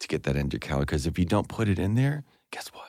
to 0.00 0.08
get 0.08 0.22
that 0.24 0.36
into 0.36 0.54
your 0.54 0.60
calendar. 0.60 0.86
Because 0.86 1.06
if 1.06 1.18
you 1.18 1.24
don't 1.24 1.48
put 1.48 1.68
it 1.68 1.78
in 1.78 1.94
there, 1.94 2.24
guess 2.52 2.68
what? 2.68 2.84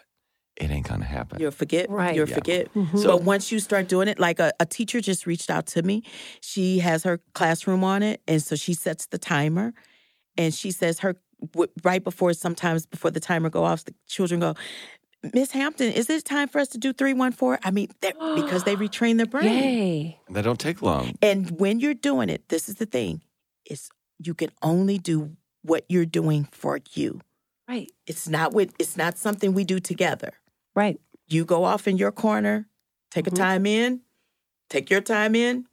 It 0.57 0.69
ain't 0.71 0.87
going 0.87 0.99
to 0.99 1.05
happen. 1.05 1.39
You'll 1.39 1.51
forget. 1.51 1.89
Right. 1.89 2.15
You'll 2.15 2.27
Yeah. 2.27 2.35
forget. 2.35 2.73
Mhm. 2.73 3.03
but 3.05 3.23
once 3.23 3.51
you 3.51 3.59
start 3.59 3.87
doing 3.87 4.07
it, 4.07 4.19
like 4.19 4.39
a, 4.39 4.51
a 4.59 4.65
teacher 4.65 4.99
just 4.99 5.25
reached 5.25 5.49
out 5.49 5.65
to 5.67 5.81
me. 5.83 6.03
She 6.41 6.79
has 6.79 7.03
her 7.03 7.19
classroom 7.33 7.83
on 7.83 8.03
it. 8.03 8.21
And 8.27 8.43
so 8.43 8.55
she 8.55 8.73
sets 8.73 9.07
the 9.07 9.17
timer. 9.17 9.73
And 10.37 10.53
she 10.53 10.71
says 10.71 10.99
her 10.99 11.15
right 11.83 12.03
before, 12.03 12.33
sometimes 12.33 12.85
before 12.85 13.11
the 13.11 13.19
timer 13.21 13.49
go 13.49 13.63
off, 13.63 13.85
the 13.85 13.93
children 14.07 14.41
go, 14.41 14.53
Miss 15.33 15.51
Hampton, 15.51 15.91
is 15.91 16.09
it 16.09 16.23
time 16.23 16.47
for 16.47 16.59
us 16.59 16.69
to 16.69 16.77
do 16.77 16.93
314? 16.93 17.59
I 17.63 17.71
mean, 17.71 17.89
they're- 18.01 18.13
because 18.35 18.63
they 18.63 18.75
retrain 18.77 19.17
their 19.17 19.25
brain. 19.25 19.45
Yay. 19.45 20.19
That 20.29 20.43
don't 20.43 20.59
take 20.59 20.81
long. 20.81 21.13
And 21.21 21.59
when 21.59 21.79
you're 21.79 21.93
doing 21.93 22.29
it, 22.29 22.47
this 22.49 22.69
is 22.69 22.75
the 22.75 22.85
thing: 22.85 23.21
is 23.65 23.89
you 24.17 24.33
can 24.33 24.49
only 24.61 24.97
do 24.97 25.35
what 25.61 25.83
you're 25.89 26.05
doing 26.05 26.47
for 26.51 26.79
you. 26.93 27.19
Right. 27.67 27.91
It's 28.07 28.27
not 28.27 28.53
with. 28.53 28.73
It's 28.79 28.95
not 28.97 29.17
something 29.17 29.53
we 29.53 29.63
do 29.65 29.79
together. 29.79 30.31
Right. 30.75 30.99
You 31.27 31.43
go 31.45 31.63
off 31.65 31.87
in 31.87 31.97
your 31.97 32.11
corner, 32.11 32.67
take 33.11 33.25
Mhm. 33.25 33.33
a 33.33 33.35
time 33.35 33.65
in, 33.65 34.01
take 34.69 34.89
your 34.89 35.01
time 35.01 35.35
in. 35.35 35.65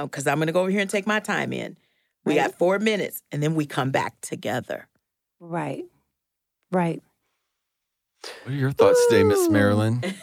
because 0.00 0.28
I'm 0.28 0.36
going 0.38 0.46
to 0.46 0.52
go 0.52 0.60
over 0.60 0.70
here 0.70 0.80
and 0.80 0.88
take 0.88 1.08
my 1.08 1.18
time 1.18 1.52
in. 1.52 1.76
We 2.24 2.38
Right. 2.38 2.46
got 2.50 2.56
four 2.58 2.78
minutes, 2.78 3.20
and 3.32 3.42
then 3.42 3.56
we 3.56 3.66
come 3.66 3.90
back 3.90 4.20
together. 4.20 4.86
Right. 5.40 5.86
Right. 6.70 7.02
What 8.42 8.52
are 8.52 8.56
your 8.56 8.72
thoughts 8.72 9.06
today, 9.08 9.24
Miss 9.24 9.48
Ooh. 9.48 9.52
Marilyn? 9.52 10.02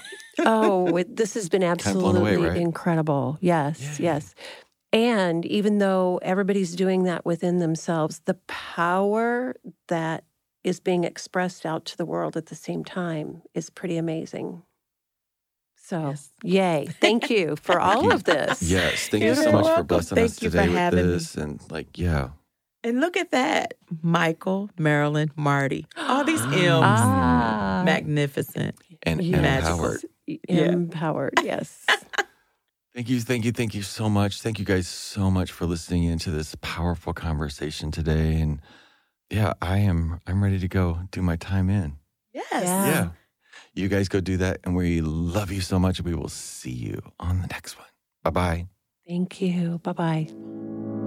Oh, 0.48 0.98
it, 0.98 1.16
this 1.16 1.34
has 1.36 1.50
been 1.50 1.62
blown 1.62 2.18
away, 2.18 2.36
absolutely 2.36 2.48
right? 2.50 2.62
incredible. 2.62 3.38
Yes, 3.42 3.98
Yay. 4.00 4.06
yes. 4.06 4.36
And 4.94 5.46
even 5.46 5.80
though 5.80 6.20
everybody's 6.22 6.76
doing 6.76 7.04
that 7.04 7.26
within 7.26 7.60
themselves, 7.60 8.20
the 8.26 8.36
power 8.48 9.56
that 9.88 10.26
is 10.64 10.80
being 10.80 11.04
expressed 11.04 11.66
out 11.66 11.86
to 11.86 11.98
the 11.98 12.06
world 12.06 12.38
at 12.38 12.48
the 12.48 12.56
same 12.56 12.84
time 12.84 13.42
is 13.56 13.70
pretty 13.70 13.98
amazing. 13.98 14.64
So, 15.78 16.10
Yes. 16.10 16.30
yay. 16.44 16.88
Thank 17.02 17.30
you 17.30 17.56
for 17.56 17.80
all 17.80 18.12
of 18.12 18.26
this. 18.26 18.62
Yes, 18.62 19.08
thank 19.08 19.22
you 19.24 19.28
You're 19.28 19.36
so 19.36 19.52
much 19.52 19.66
for 19.66 19.70
welcome. 19.76 19.88
blessing 19.88 20.16
Thank 20.18 20.32
us 20.32 20.42
you 20.42 20.50
for 20.50 20.58
today 20.58 20.70
with 20.70 20.78
having 20.78 21.08
me. 21.08 21.14
this. 21.14 21.36
And 21.36 21.62
like, 21.72 21.98
yeah, 21.98 22.30
And 22.86 23.02
look 23.02 23.18
at 23.18 23.32
that. 23.32 23.74
Michael, 24.04 24.70
Marilyn, 24.78 25.32
Marty. 25.36 25.88
All 25.98 26.24
these 26.24 26.42
M's. 26.46 26.54
Ah. 26.84 27.82
Magnificent. 27.84 28.76
and, 29.04 29.20
and 29.20 29.28
Yes. 29.28 29.64
Howard. 29.64 30.02
Yeah. 30.28 30.68
Mpowered, 30.68 31.44
yes. 31.44 31.84
Thank 32.96 33.10
you, 33.10 33.20
thank 33.20 33.44
you, 33.44 33.52
thank 33.52 33.76
you 33.76 33.82
so 33.82 34.08
much. 34.10 34.42
Thank 34.42 34.58
you 34.58 34.64
guys 34.64 34.88
so 34.88 35.30
much 35.30 35.52
for 35.52 35.66
listening 35.66 36.06
into 36.06 36.32
this 36.32 36.56
powerful 36.62 37.12
conversation 37.12 37.92
today. 37.92 38.40
And 38.40 38.62
yeah, 39.30 39.52
I 39.62 39.80
am 39.80 40.22
I'm 40.26 40.42
ready 40.42 40.60
to 40.60 40.68
go 40.70 41.00
do 41.12 41.22
my 41.22 41.36
time 41.36 41.70
in. 41.70 41.98
Yes. 42.34 42.46
Yeah. 42.54 42.88
Yeah. 42.88 43.10
You 43.74 43.90
guys 43.90 44.08
go 44.08 44.22
do 44.22 44.38
that. 44.38 44.62
And 44.64 44.78
we 44.78 45.02
love 45.02 45.52
you 45.52 45.60
so 45.60 45.78
much. 45.78 46.00
We 46.02 46.16
will 46.16 46.30
see 46.30 46.72
you 46.72 47.02
on 47.20 47.42
the 47.42 47.48
next 47.48 47.78
one. 47.78 47.88
Bye 48.24 48.30
bye. 48.30 48.68
Thank 49.06 49.42
you. 49.42 49.80
Bye 49.84 49.92
bye. 49.92 51.05